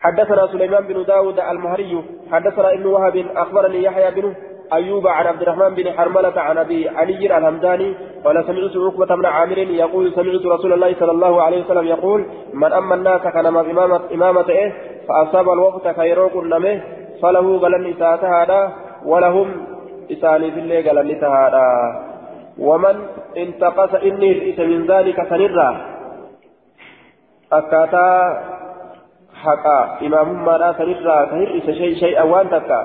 حدثنا 0.00 0.46
سليمان 0.46 0.86
بن 0.86 1.04
داود 1.04 1.40
المهري. 1.40 2.04
حدثنا 2.32 2.72
ابن 2.72 2.86
وهب 2.86 3.26
أخبرني 3.36 3.82
يحيى 3.82 4.10
بن 4.10 4.34
أيوب 4.72 5.06
عن 5.06 5.26
عبد 5.26 5.42
الرحمن 5.42 5.74
بن 5.74 5.92
حرملة 5.92 6.40
عن 6.40 6.58
أبي 6.58 6.88
علي 6.88 7.36
الهمداني 7.36 7.94
قال 8.24 8.44
سمعت 8.46 8.76
عقبة 8.76 9.16
بن 9.16 9.26
عامر 9.26 9.58
يقول 9.58 10.12
سمعت 10.12 10.46
رسول 10.46 10.72
الله 10.72 10.94
صلى 11.00 11.10
الله 11.10 11.42
عليه 11.42 11.64
وسلم 11.64 11.86
يقول 11.86 12.26
من 12.54 12.72
أما 12.72 12.94
الناس 12.94 13.22
كان 13.22 13.46
إمامة 14.14 14.48
إيه 14.48 14.72
فأصاب 15.08 15.48
الوقت 15.48 15.96
خيروك 15.96 16.36
النمه 16.36 16.80
فله 17.22 17.60
قال 17.60 17.94
هذا 18.24 18.72
ولهم 19.04 19.66
إساني 20.12 20.50
في 20.50 20.60
الليل 20.60 20.88
قال 20.88 21.24
هذا 21.24 21.66
ومن 22.58 22.96
انتقص 23.36 23.94
إني 23.94 24.54
من 24.58 24.86
ذلك 24.86 25.28
سنرا 25.28 25.96
akkaataa 27.50 28.42
haqaa 29.42 29.98
imaamummaadhaa 30.00 30.74
sanirraa 30.78 31.26
ka 31.30 31.36
hir'isa 31.36 31.74
shay'a 32.00 32.24
waan 32.26 32.48
takka 32.50 32.78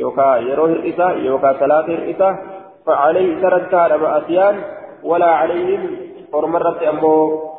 yookaan 0.00 0.48
yeroo 0.48 0.70
hir'isa 0.72 1.12
yookaan 1.26 1.60
salaata 1.64 1.92
hir'isa 1.96 2.30
فعليه 2.86 3.40
سرد 3.42 3.74
هذا 3.74 3.96
مأسيان 3.96 4.54
ولا 5.02 5.30
عليهم 5.40 5.82
ورمرت 6.32 6.82
أمو 6.82 7.14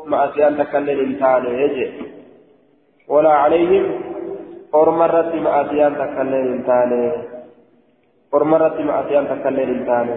مأسيان 0.06 0.58
تكلل 0.58 1.00
إنسان 1.00 1.44
يجي. 1.46 1.88
ولا 3.08 3.34
عليهم 3.44 3.86
ورمرت 4.74 5.32
مأسيان 5.36 5.92
تكلل 5.96 6.46
إنسان 6.56 6.92
ورمرت 8.34 8.78
مأسيان 8.80 9.24
تكلل 9.32 9.70
إنسان 9.78 10.08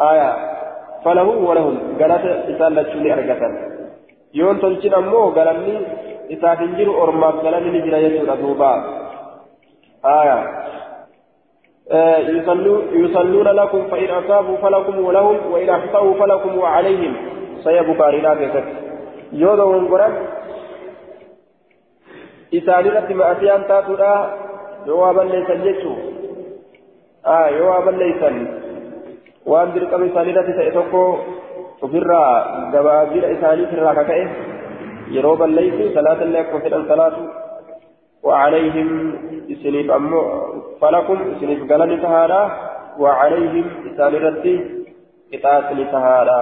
آية. 0.00 0.30
فله 1.04 1.28
ولهم. 1.48 1.76
قالت 2.00 2.24
إسان 2.50 2.72
لتشوني 2.74 3.10
tolchin 4.62 4.94
ammoo 4.96 5.28
galanni 5.36 5.74
isaaf 6.34 6.60
hin 6.64 6.72
jiru 6.76 6.92
ormaaf 7.04 7.42
galanni 7.44 7.70
ni 7.74 7.80
jira 7.84 7.98
jechuudha 8.00 8.36
duuba 8.40 8.70
aya 10.12 10.36
يصلون 12.92 13.48
لكم 13.48 13.82
فإن 13.90 14.10
أصابوا 14.10 14.56
فلكم 14.56 15.04
ولهم 15.04 15.52
وإن 15.52 15.70
أخطأوا 15.70 16.14
فلكم 16.14 16.58
وعليهم. 16.58 17.14
سيبقى 17.64 18.20
لا 18.20 18.34
كيست 18.34 18.64
يوضا 19.32 19.64
ونقرأ 19.64 20.08
إسالي 22.54 23.14
مأتيان 23.14 23.66
تاتنا 23.68 24.30
جوابا 24.86 25.22
ليس 25.22 25.50
جيتشو 25.50 25.94
آه 27.26 27.50
جوابا 27.58 27.90
ليس. 27.90 28.22
وأن 29.46 29.72
درقم 29.74 30.02
إسالي 30.04 30.32
تأتوكو 30.32 31.16
ofirraa 31.82 32.68
gabaabina 32.72 33.28
isaaniitirraa 33.36 33.94
kaka'e 33.94 34.26
yeroo 35.14 35.36
balleessu 35.36 35.88
salaata 35.94 36.26
illee 36.28 36.42
akkuma 36.42 36.60
fedhan 36.66 36.84
salaatu 36.90 37.22
وعليهم 38.22 38.88
إسنيف 39.52 39.90
أمو 39.90 40.20
فلكم 40.80 41.18
إسنيف 41.36 41.72
قلني 41.72 41.96
تهادا 41.96 42.42
وعليهم 42.98 43.64
إسان 43.86 44.14
ردي 44.14 44.56
إتاسني 45.34 45.84
تهادا 45.84 46.40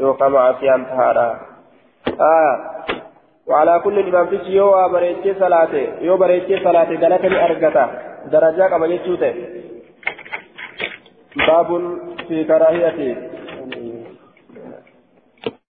يوكا 0.00 0.28
معسيان 0.28 0.86
تهادا 0.86 1.28
آه. 2.20 2.54
وعلى 3.46 3.80
كل 3.84 3.98
إمام 4.08 4.26
فيش 4.26 4.46
يو 4.46 4.88
بريتشي 4.88 5.34
صلاة 5.34 5.74
يو 6.00 6.16
بريتشي 6.16 6.64
صلاة 6.64 6.90
قلتني 7.02 7.44
أرقتا 7.44 7.84
درجة 8.32 8.68
كما 8.68 8.86
يجوته 8.86 9.34
باب 11.46 11.68
في 12.28 12.44
كراهيته 12.44 13.16